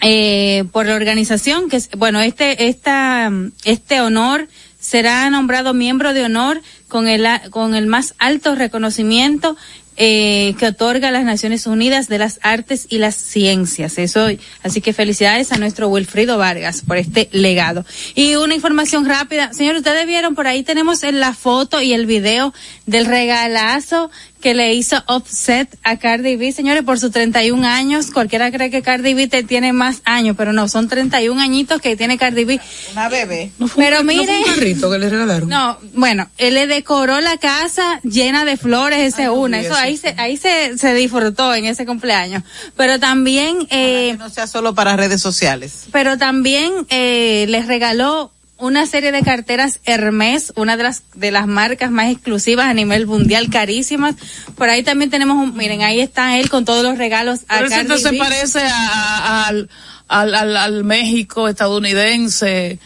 eh, 0.00 0.64
por 0.72 0.86
la 0.86 0.94
organización 0.94 1.68
que 1.68 1.78
bueno 1.98 2.20
este 2.22 2.68
esta 2.68 3.30
este 3.64 4.00
honor 4.00 4.48
será 4.78 5.28
nombrado 5.28 5.74
miembro 5.74 6.14
de 6.14 6.24
honor 6.24 6.62
con 6.88 7.06
el 7.06 7.26
con 7.50 7.74
el 7.74 7.86
más 7.86 8.14
alto 8.18 8.54
reconocimiento 8.54 9.58
eh, 10.02 10.54
que 10.58 10.68
otorga 10.68 11.10
las 11.10 11.24
Naciones 11.24 11.66
Unidas 11.66 12.08
de 12.08 12.16
las 12.16 12.38
Artes 12.40 12.86
y 12.88 12.96
las 12.96 13.14
Ciencias. 13.14 13.98
Eso, 13.98 14.28
así 14.62 14.80
que 14.80 14.94
felicidades 14.94 15.52
a 15.52 15.58
nuestro 15.58 15.88
Wilfrido 15.88 16.38
Vargas 16.38 16.80
por 16.80 16.96
este 16.96 17.28
legado. 17.32 17.84
Y 18.14 18.36
una 18.36 18.54
información 18.54 19.04
rápida, 19.04 19.52
señor, 19.52 19.76
ustedes 19.76 20.06
vieron 20.06 20.34
por 20.34 20.46
ahí 20.46 20.62
tenemos 20.62 21.02
en 21.02 21.20
la 21.20 21.34
foto 21.34 21.82
y 21.82 21.92
el 21.92 22.06
video 22.06 22.54
del 22.86 23.04
regalazo 23.04 24.10
que 24.40 24.54
le 24.54 24.74
hizo 24.74 25.02
Offset 25.06 25.78
a 25.82 25.98
Cardi 25.98 26.36
B, 26.36 26.52
señores, 26.52 26.82
por 26.82 26.98
sus 26.98 27.10
31 27.12 27.66
años. 27.66 28.10
Cualquiera 28.10 28.50
cree 28.50 28.70
que 28.70 28.82
Cardi 28.82 29.14
B 29.14 29.28
te 29.28 29.42
tiene 29.42 29.72
más 29.72 30.02
años, 30.04 30.34
pero 30.36 30.52
no, 30.52 30.68
son 30.68 30.88
31 30.88 31.40
añitos 31.40 31.80
que 31.80 31.96
tiene 31.96 32.18
Cardi 32.18 32.44
B. 32.44 32.60
Una 32.92 33.08
bebé. 33.08 33.52
Pero 33.58 33.58
¿No 33.58 33.68
fue 33.68 34.02
mire, 34.02 34.38
un 34.38 34.44
carrito 34.44 34.90
que 34.90 34.98
le 34.98 35.08
regalaron? 35.08 35.48
no, 35.48 35.78
bueno, 35.94 36.28
él 36.38 36.54
le 36.54 36.66
decoró 36.66 37.20
la 37.20 37.36
casa 37.36 38.00
llena 38.02 38.44
de 38.44 38.56
flores, 38.56 39.14
ese 39.14 39.28
una. 39.28 39.60
Eso 39.60 39.74
ahí 39.74 39.96
se, 39.96 40.14
ahí 40.16 40.36
se, 40.36 40.78
se 40.78 40.94
disfrutó 40.94 41.54
en 41.54 41.66
ese 41.66 41.86
cumpleaños. 41.86 42.42
Pero 42.76 42.98
también, 42.98 43.66
eh, 43.70 44.16
no 44.18 44.30
sea 44.30 44.46
solo 44.46 44.74
para 44.74 44.96
redes 44.96 45.20
sociales. 45.20 45.84
pero 45.92 46.18
también 46.18 46.72
eh, 46.88 47.46
les 47.48 47.66
regaló 47.66 48.32
una 48.60 48.86
serie 48.86 49.10
de 49.12 49.22
carteras 49.22 49.80
Hermes, 49.84 50.52
una 50.56 50.76
de 50.76 50.82
las 50.84 51.02
de 51.14 51.30
las 51.30 51.46
marcas 51.46 51.90
más 51.90 52.10
exclusivas 52.10 52.66
a 52.66 52.74
nivel 52.74 53.06
mundial, 53.06 53.48
carísimas. 53.50 54.14
Por 54.56 54.68
ahí 54.70 54.82
también 54.82 55.10
tenemos 55.10 55.36
un, 55.36 55.56
miren, 55.56 55.82
ahí 55.82 56.00
está 56.00 56.38
él 56.38 56.48
con 56.50 56.64
todos 56.64 56.84
los 56.84 56.98
regalos 56.98 57.40
a 57.48 57.56
Pero 57.58 57.68
Cardi 57.70 57.88
B. 58.12 58.18
parece 58.18 58.60
a- 58.60 59.18
a- 59.18 59.46
al, 59.48 59.68
al, 60.08 60.34
al, 60.34 60.56
al 60.56 60.84
México 60.84 61.48
estadounidense. 61.48 62.78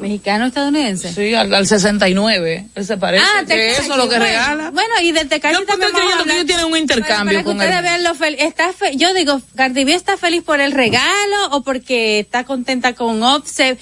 ¿Mexicano 0.00 0.46
estadounidense? 0.46 1.12
Sí, 1.12 1.34
al, 1.34 1.52
al 1.54 1.66
69. 1.66 2.66
Él 2.74 2.84
se 2.86 2.96
parece. 2.96 3.24
Ah, 3.24 3.40
que 3.40 3.46
Tecachi, 3.46 3.70
eso 3.82 3.82
es 3.82 3.88
lo 3.88 4.08
que 4.08 4.16
bueno, 4.18 4.24
regala. 4.24 4.70
Bueno, 4.70 4.94
y 5.02 5.12
de 5.12 5.24
Tecachi 5.24 5.54
Yo 5.54 5.64
también 5.66 5.90
estoy 5.90 6.02
vamos 6.06 6.20
a 6.20 6.24
que 6.28 6.32
ellos 6.34 6.46
tienen 6.46 6.66
un 6.66 6.76
intercambio 6.76 7.14
Para, 7.16 7.32
para 7.32 7.44
con 7.44 7.58
que 7.58 7.64
ustedes 7.66 7.82
vean 7.82 8.04
lo 8.04 8.14
fel- 8.14 8.36
está 8.38 8.72
fe- 8.72 8.96
yo 8.96 9.12
digo, 9.14 9.40
Cardi 9.56 9.84
B 9.84 9.94
está 9.94 10.16
feliz 10.16 10.42
por 10.42 10.60
el 10.60 10.72
regalo 10.72 11.48
o 11.52 11.62
porque 11.62 12.20
está 12.20 12.44
contenta 12.44 12.94
con 12.94 13.22
Offset. 13.22 13.78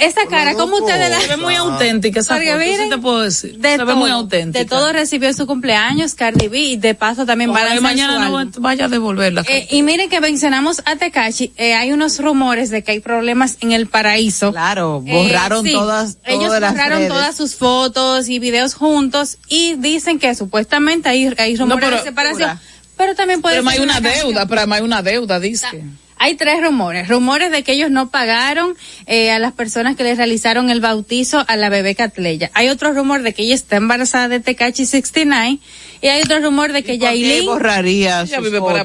Esa 0.00 0.26
cara, 0.28 0.54
¿cómo 0.54 0.76
ustedes 0.78 1.10
la 1.10 1.20
Se 1.20 1.28
ve 1.28 1.36
muy 1.36 1.54
auténtica 1.54 2.20
esa 2.20 2.34
Porque 2.34 2.50
foto, 2.52 2.62
sí 2.62 2.68
miren, 2.70 2.90
te 2.90 2.98
puedo 2.98 3.20
decir. 3.22 3.58
De 3.58 3.70
se 3.72 3.76
todo, 3.78 3.86
ve 3.86 3.94
muy 3.94 4.10
auténtica. 4.10 4.58
De 4.58 4.64
todo 4.64 4.92
recibió 4.92 5.28
en 5.28 5.34
su 5.36 5.46
cumpleaños 5.46 6.14
Cardi 6.14 6.48
B 6.48 6.58
y 6.58 6.76
de 6.76 6.94
paso 6.94 7.26
también 7.26 7.52
va 7.52 7.60
a 7.72 7.80
mañana 7.80 8.14
su 8.14 8.18
no 8.30 8.38
álbum. 8.38 8.52
vaya 8.62 8.86
a 8.86 8.88
devolverla. 8.88 9.44
Eh, 9.48 9.66
y 9.70 9.82
miren 9.82 10.08
que 10.08 10.20
mencionamos 10.20 10.82
a 10.84 10.96
Tekashi, 10.96 11.52
eh, 11.56 11.74
hay 11.74 11.92
unos 11.92 12.18
rumores 12.18 12.70
de 12.70 12.82
que 12.82 12.92
hay 12.92 13.00
problemas 13.00 13.56
en 13.60 13.72
el 13.72 13.86
paraíso. 13.86 14.50
Claro, 14.52 15.00
borraron 15.00 15.57
sí, 15.62 15.72
todas- 15.72 16.18
Ellos 16.24 16.58
las 16.60 16.72
borraron 16.72 16.98
redes. 16.98 17.08
todas 17.10 17.36
sus 17.36 17.54
fotos 17.54 18.28
y 18.28 18.38
videos 18.38 18.74
juntos 18.74 19.38
y 19.48 19.74
dicen 19.74 20.18
que 20.18 20.34
supuestamente 20.34 21.08
hay, 21.08 21.32
hay 21.38 21.56
rumores 21.56 21.84
pero- 21.84 21.96
de 21.98 22.02
separación. 22.02 22.58
Pero 22.96 23.14
también 23.14 23.40
puede 23.42 23.56
Pero 23.58 23.70
ser 23.70 23.78
hay 23.78 23.84
una 23.84 24.00
deuda, 24.00 24.46
pero 24.46 24.72
hay 24.72 24.82
una 24.82 25.02
deuda, 25.02 25.38
dice. 25.38 25.84
Hay 26.20 26.34
tres 26.34 26.60
rumores. 26.60 27.06
Rumores 27.06 27.52
de 27.52 27.62
que 27.62 27.70
ellos 27.70 27.92
no 27.92 28.10
pagaron 28.10 28.74
eh, 29.06 29.30
a 29.30 29.38
las 29.38 29.52
personas 29.52 29.94
que 29.94 30.02
les 30.02 30.16
realizaron 30.16 30.68
el 30.68 30.80
bautizo 30.80 31.44
a 31.46 31.54
la 31.54 31.68
bebé 31.68 31.94
Catleya. 31.94 32.50
Hay 32.54 32.68
otro 32.70 32.92
rumor 32.92 33.22
de 33.22 33.32
que 33.34 33.42
ella 33.44 33.54
está 33.54 33.76
embarazada 33.76 34.26
de 34.26 34.40
Tekachi 34.40 34.84
69 34.84 35.60
y 36.02 36.08
hay 36.08 36.22
otro 36.22 36.40
rumor 36.40 36.72
de 36.72 36.82
que 36.82 36.94
¿Por 36.94 36.98
qué 36.98 37.04
Yailin 37.04 37.46
borraría 37.46 38.22
Ella 38.22 38.36
sus 38.38 38.44
vive 38.46 38.60
para, 38.60 38.82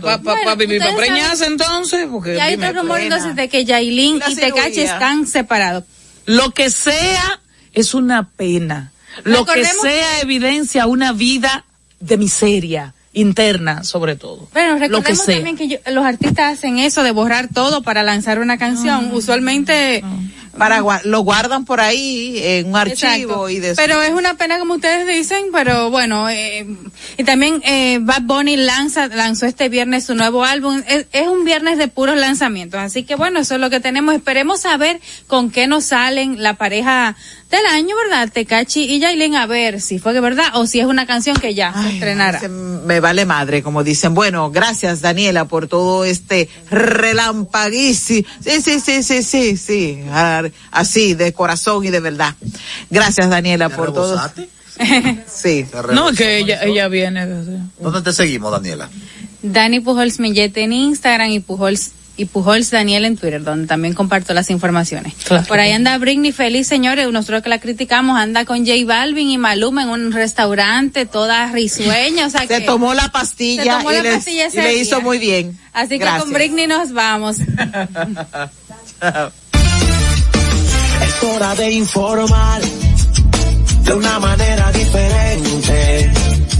vivir 0.55 0.77
ustedes 0.77 0.95
preñarse 0.95 1.45
entonces, 1.47 2.07
porque 2.11 2.35
y 2.35 2.39
hay 2.39 2.53
otro 2.53 2.71
rumor 2.73 2.97
pena. 2.99 3.15
entonces 3.15 3.35
de 3.35 3.49
que 3.49 3.65
Yailin 3.65 4.17
y 4.27 4.35
Tekachi 4.35 4.73
cirugía. 4.75 4.93
están 4.93 5.25
separados. 5.25 5.85
Lo 6.25 6.51
que 6.51 6.69
sea 6.69 7.39
es 7.73 7.93
una 7.93 8.29
pena. 8.29 8.91
Lo 9.23 9.45
que 9.45 9.63
sea 9.65 10.21
evidencia 10.21 10.87
una 10.87 11.11
vida 11.13 11.65
de 11.99 12.17
miseria 12.17 12.93
interna, 13.13 13.83
sobre 13.83 14.15
todo. 14.15 14.47
Bueno, 14.53 14.73
lo 14.73 14.79
que 14.79 14.87
recordemos 14.87 15.25
también 15.35 15.55
que 15.55 15.67
yo- 15.67 15.77
los 15.91 16.03
artistas 16.03 16.53
hacen 16.57 16.79
eso 16.79 17.03
de 17.03 17.11
borrar 17.11 17.47
todo 17.53 17.83
para 17.83 18.01
lanzar 18.03 18.39
una 18.39 18.57
canción. 18.57 19.11
Usualmente 19.13 20.03
gua- 20.55 21.01
lo 21.03 21.21
guardan 21.21 21.65
por 21.65 21.81
ahí 21.81 22.39
en 22.41 22.67
un 22.69 22.75
archivo 22.75 22.97
Exacto. 23.03 23.49
y 23.49 23.59
de 23.59 23.75
Pero 23.75 24.01
es 24.01 24.11
una 24.11 24.35
pena 24.35 24.59
como 24.59 24.75
ustedes 24.75 25.07
dicen, 25.07 25.45
pero 25.51 25.89
bueno, 25.89 26.29
eh, 26.29 26.65
y 27.17 27.23
también 27.23 27.61
eh, 27.65 27.99
Bad 28.01 28.21
Bunny 28.23 28.57
lanza, 28.57 29.07
lanzó 29.07 29.45
este 29.45 29.69
viernes 29.69 30.05
su 30.05 30.15
nuevo 30.15 30.43
álbum. 30.43 30.81
Es, 30.87 31.07
es 31.11 31.27
un 31.27 31.43
viernes 31.45 31.77
de 31.77 31.87
puros 31.87 32.17
lanzamientos, 32.17 32.79
así 32.79 33.03
que 33.03 33.15
bueno, 33.15 33.39
eso 33.39 33.55
es 33.55 33.61
lo 33.61 33.69
que 33.69 33.79
tenemos. 33.79 34.15
Esperemos 34.15 34.61
saber 34.61 34.99
con 35.27 35.49
qué 35.49 35.67
nos 35.67 35.85
salen 35.85 36.41
la 36.43 36.53
pareja 36.55 37.15
del 37.49 37.65
año, 37.67 37.95
¿verdad? 37.95 38.29
Tecachi 38.31 38.81
y 38.83 38.99
Yailin, 38.99 39.35
a 39.35 39.45
ver 39.45 39.79
si 39.79 39.99
fue 39.99 40.13
de 40.13 40.19
verdad 40.21 40.45
o 40.55 40.65
si 40.65 40.79
es 40.79 40.85
una 40.87 41.05
canción 41.05 41.35
que 41.37 41.53
ya 41.53 41.71
se 41.83 41.89
estrenará. 41.89 42.41
Me 42.47 42.99
vale 42.99 43.25
madre, 43.25 43.61
como 43.61 43.83
dicen. 43.83 44.13
Bueno, 44.15 44.49
gracias 44.51 45.01
Daniela 45.01 45.45
por 45.45 45.67
todo 45.67 46.03
este 46.03 46.49
relampaguísimo. 46.71 48.27
Sí, 48.43 48.61
sí, 48.61 48.79
sí, 48.79 49.03
sí, 49.03 49.23
sí, 49.23 49.57
sí. 49.57 49.99
Así, 50.71 51.13
de 51.13 51.31
corazón 51.33 51.85
y 51.85 51.89
de 51.89 51.99
verdad. 51.99 52.35
Gracias 52.89 53.29
Daniela 53.29 53.69
por 53.69 53.93
todo. 53.93 54.19
Sí. 55.27 55.67
No, 55.93 56.09
es 56.09 56.17
que 56.17 56.39
ella, 56.39 56.63
ella 56.63 56.87
viene. 56.87 57.27
¿Dónde 57.79 58.01
te 58.01 58.11
seguimos, 58.11 58.51
Daniela? 58.51 58.89
Dani 59.43 59.79
Pujols 59.81 60.19
Millete 60.19 60.63
en 60.63 60.73
Instagram 60.73 61.29
y 61.29 61.39
Pujols 61.41 61.91
y 62.17 62.25
Pujols 62.25 62.71
Daniel 62.71 63.05
en 63.05 63.15
Twitter, 63.17 63.43
donde 63.43 63.67
también 63.67 63.93
comparto 63.93 64.33
las 64.33 64.49
informaciones. 64.49 65.13
Claro. 65.25 65.45
Por 65.47 65.59
ahí 65.59 65.71
anda 65.71 65.95
Britney 65.99 66.31
feliz, 66.31 66.67
señores, 66.67 67.07
nosotros 67.11 67.43
que 67.43 67.49
la 67.49 67.59
criticamos, 67.59 68.17
anda 68.17 68.45
con 68.45 68.65
J 68.65 68.73
Balvin 68.85 69.29
y 69.29 69.37
Maluma 69.37 69.83
en 69.83 69.89
un 69.89 70.11
restaurante, 70.11 71.05
toda 71.05 71.51
risueña, 71.51 72.25
o 72.27 72.29
sea 72.31 72.41
Se 72.41 72.47
que 72.47 72.61
tomó 72.61 72.93
la 72.95 73.09
pastilla, 73.11 73.63
se 73.63 73.69
tomó 73.69 73.91
y, 73.91 73.95
la 73.97 74.01
les- 74.03 74.15
pastilla 74.15 74.47
y 74.47 74.55
le 74.57 74.75
hizo 74.77 75.01
muy 75.01 75.19
bien. 75.19 75.57
Así 75.73 75.99
que 75.99 76.05
con 76.19 76.31
Britney 76.33 76.65
nos 76.67 76.93
vamos. 76.93 77.37
Hora 81.25 81.55
de 81.55 81.71
informar 81.71 82.61
de 83.83 83.93
una 83.93 84.19
manera 84.19 84.71
diferente. 84.73 86.11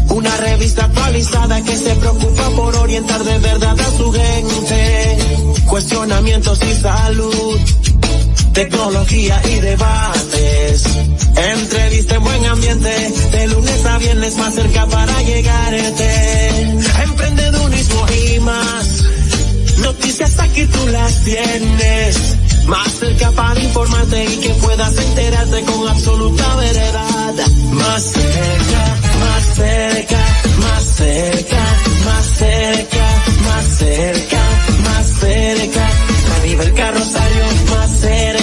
Una 0.09 0.37
revista 0.37 0.85
actualizada 0.85 1.61
que 1.61 1.75
se 1.75 1.93
preocupa 1.95 2.49
por 2.51 2.75
orientar 2.77 3.23
de 3.25 3.39
verdad 3.39 3.77
a 3.77 3.97
su 3.97 4.11
gente. 4.11 5.17
Cuestionamientos 5.65 6.59
y 6.63 6.73
salud, 6.75 7.59
tecnología 8.53 9.41
y 9.49 9.59
debates. 9.59 10.83
Entrevista 11.35 12.15
en 12.15 12.23
buen 12.23 12.45
ambiente, 12.45 13.11
de 13.31 13.47
lunes 13.47 13.85
a 13.85 13.97
viernes 13.97 14.37
más 14.37 14.55
cerca 14.55 14.85
para 14.87 15.21
llegarte. 15.23 16.49
Emprendedurismo 17.03 18.05
y 18.11 18.39
más. 18.39 19.03
Noticias 19.79 20.39
aquí 20.39 20.65
tú 20.67 20.87
las 20.87 21.21
tienes. 21.23 22.52
Más 22.67 22.91
cerca 22.93 23.31
para 23.31 23.59
informarte 23.59 24.23
y 24.23 24.37
que 24.37 24.49
puedas 24.55 24.97
enterarte 24.97 25.61
con 25.63 25.87
absoluta 25.87 26.55
veredad. 26.55 27.33
Más 27.71 28.03
cerca, 28.03 28.97
más 29.19 29.55
cerca, 29.55 30.25
más 30.61 30.83
cerca, 30.83 31.57
más 32.05 32.25
cerca, 32.25 33.23
más 33.45 33.65
cerca, 33.77 34.41
más 34.83 35.07
cerca. 35.19 35.89
A 36.35 36.45
nivel 36.45 36.73
carrosario, 36.73 37.45
más 37.75 37.91
cerca, 37.99 38.42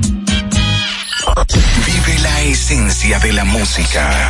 Vive 1.85 2.19
la 2.19 2.41
esencia 2.41 3.19
de 3.19 3.33
la 3.33 3.43
música. 3.45 4.29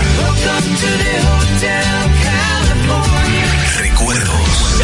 Recuerdos. 3.80 4.82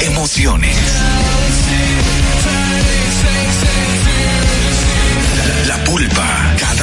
Emociones. 0.00 0.76
La 5.66 5.76
pulpa, 5.84 6.33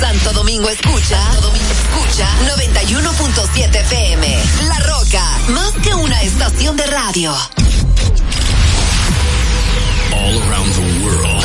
Santo 0.00 0.32
Domingo 0.32 0.68
escucha, 0.68 1.20
Santo 1.24 1.48
Domingo 1.48 1.66
escucha 1.72 2.28
91.7 2.56 3.80
FM. 3.80 4.38
La 4.68 4.78
Roca, 4.80 5.24
más 5.48 5.72
que 5.82 5.92
una 5.92 6.22
estación 6.22 6.76
de 6.76 6.86
radio. 6.86 7.32
All 10.12 10.38
around 10.42 10.72
the 10.72 11.04
world. 11.04 11.44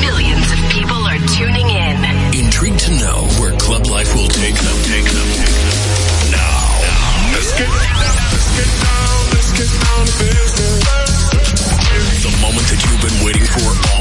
Millions 0.00 0.52
of 0.52 0.58
people 0.70 1.06
are 1.06 1.18
tuning 1.34 1.68
in. 1.70 2.04
Intrigued 2.34 2.80
to 2.80 2.90
know 2.92 3.26
where 3.40 3.56
club 3.56 3.86
life 3.86 4.14
will 4.14 4.28
take 4.28 4.56
them, 4.56 4.76
take 4.84 5.08
them. 5.08 5.28
Now, 6.30 6.60
let's 7.32 7.52
get 7.56 7.68
down, 7.68 8.04
let's 8.32 8.50
get 8.52 8.68
down, 8.84 9.30
let's 9.32 9.52
get 9.56 9.70
down 9.80 10.06
to 10.06 10.12
business. 10.20 11.32
The 12.22 12.32
moment 12.42 12.66
that 12.68 12.80
you've 12.84 13.00
been 13.00 13.24
waiting 13.24 13.46
for 13.46 13.93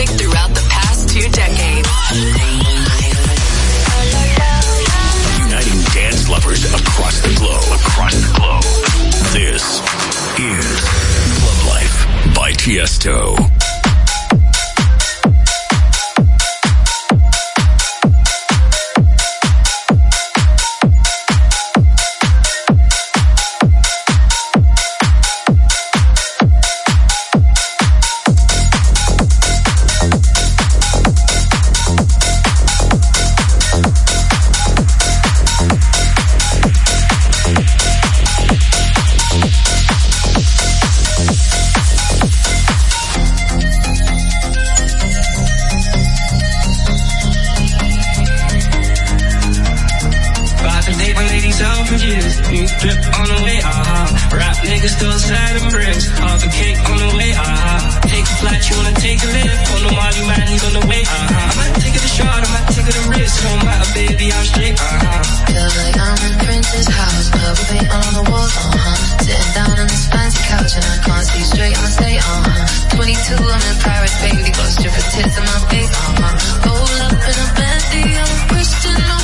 music 0.00 0.18
throughout 0.18 0.48
the 0.50 0.66
past 0.70 1.08
two 1.08 1.28
decades. 1.30 1.88
Uniting 5.44 5.80
dance 5.92 6.28
lovers 6.28 6.64
across 6.72 7.20
the 7.20 7.34
globe. 7.38 7.62
Across 7.80 8.14
the 8.14 8.38
globe. 8.38 8.62
This 9.32 9.80
is 10.38 10.80
Club 11.38 11.66
Life 11.66 12.34
by 12.34 12.52
Tiesto. 12.52 13.59
Out 51.62 51.80
years. 51.98 52.34
New 52.50 52.66
drip 52.80 53.00
on 53.18 53.26
the 53.28 53.38
way, 53.44 53.58
uh-huh. 53.60 54.36
Rap 54.36 54.56
niggas 54.64 54.94
still 54.96 55.12
and 55.12 55.68
bricks. 55.70 56.06
Off 56.20 56.40
a 56.44 56.48
cake 56.50 56.80
on 56.88 56.98
the 56.98 57.10
way, 57.16 57.30
uh-huh. 57.32 58.00
Take 58.08 58.26
a 58.26 58.34
flight, 58.40 58.62
you 58.68 58.74
wanna 58.76 58.96
take 58.96 59.20
a 59.20 59.28
lift. 59.28 59.64
On 59.74 59.80
the 59.84 59.92
Molly 59.92 60.22
man, 60.26 60.46
he's 60.48 60.64
on 60.64 60.74
the 60.80 60.84
way, 60.86 61.02
uh-huh. 61.02 61.50
I 61.50 61.54
might 61.60 61.74
take 61.82 61.94
it 61.94 62.04
a 62.04 62.10
shot, 62.10 62.40
I 62.40 62.48
might 62.54 62.68
take 62.72 62.88
it 62.88 62.96
a 62.96 63.04
risk. 63.12 63.34
Don't 63.44 63.60
matter, 63.64 63.90
baby, 63.94 64.26
I'm 64.32 64.44
straight, 64.46 64.76
uh-huh. 64.80 65.22
Feels 65.50 65.76
like 65.82 65.96
I'm 65.98 66.20
in 66.26 66.34
Prince's 66.40 66.88
house, 66.88 67.26
purple 67.30 67.66
paint 67.68 67.90
on 67.90 68.10
the 68.16 68.24
walls, 68.30 68.54
uh-huh. 68.56 69.24
Sitting 69.26 69.52
down 69.54 69.74
on 69.76 69.86
this 69.86 70.04
fancy 70.08 70.42
couch 70.48 70.72
and 70.78 70.86
I 70.86 70.96
can't 71.04 71.26
see 71.26 71.44
straight, 71.44 71.74
I'ma 71.76 71.90
stay, 71.90 72.16
uh-huh. 72.16 72.96
22, 72.96 73.36
I'm 73.36 73.64
in 73.70 73.76
Paris, 73.84 74.14
baby, 74.24 74.50
got 74.50 74.68
stripper 74.72 75.04
tits 75.12 75.36
in 75.36 75.44
my 75.44 75.58
face, 75.68 75.92
uh-huh. 75.92 76.68
Roll 76.70 76.96
up 77.06 77.18
in 77.20 77.36
a 77.36 77.48
Bentley, 77.54 78.06
I'm 78.16 78.30
a 78.30 78.38
Christian, 78.48 79.19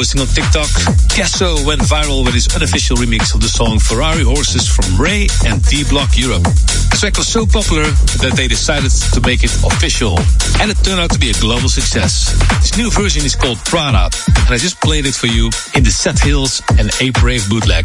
posting 0.00 0.22
on 0.22 0.28
TikTok. 0.28 0.72
Casso 1.12 1.60
went 1.66 1.82
viral 1.82 2.24
with 2.24 2.32
his 2.32 2.48
unofficial 2.56 2.96
remix 2.96 3.34
of 3.34 3.42
the 3.42 3.52
song 3.52 3.78
Ferrari 3.78 4.24
Horses 4.24 4.64
from 4.66 4.96
Ray 4.96 5.28
and 5.44 5.60
D 5.68 5.84
Block 5.84 6.16
Europe. 6.16 6.40
The 6.40 6.96
track 6.96 7.18
was 7.18 7.28
so 7.28 7.44
popular 7.44 7.84
that 8.24 8.32
they 8.32 8.48
decided 8.48 8.88
to 9.12 9.20
make 9.20 9.44
it 9.44 9.52
official, 9.60 10.16
and 10.56 10.72
it 10.72 10.80
turned 10.80 11.04
out 11.04 11.12
to 11.12 11.20
be 11.20 11.28
a 11.28 11.36
global 11.36 11.68
success. 11.68 12.32
This 12.64 12.80
new 12.80 12.88
version 12.88 13.28
is 13.28 13.36
called 13.36 13.60
Prada, 13.68 14.08
and 14.48 14.48
I 14.48 14.56
just 14.56 14.80
played 14.80 15.04
it 15.04 15.12
for 15.12 15.28
you 15.28 15.52
in 15.76 15.84
the 15.84 15.92
Set 15.92 16.16
Hills 16.16 16.64
and 16.80 16.88
A 17.04 17.12
Brave 17.20 17.44
bootleg. 17.52 17.84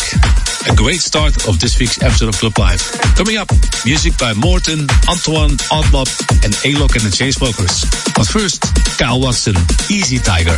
A 0.72 0.74
great 0.74 1.04
start 1.04 1.52
of 1.52 1.60
this 1.60 1.76
week's 1.84 2.00
episode 2.00 2.32
of 2.32 2.40
Club 2.40 2.56
Live. 2.56 2.80
Coming 3.20 3.36
up, 3.36 3.52
music 3.84 4.16
by 4.16 4.32
Morton, 4.32 4.88
Antoine, 5.12 5.60
Oddmob, 5.68 6.08
and 6.48 6.56
A-Lock 6.64 6.96
and 6.96 7.04
the 7.04 7.12
Chainsmokers. 7.12 7.84
But 8.16 8.24
first, 8.24 8.64
Kyle 8.96 9.20
Watson, 9.20 9.60
Easy 9.92 10.16
Tiger. 10.16 10.56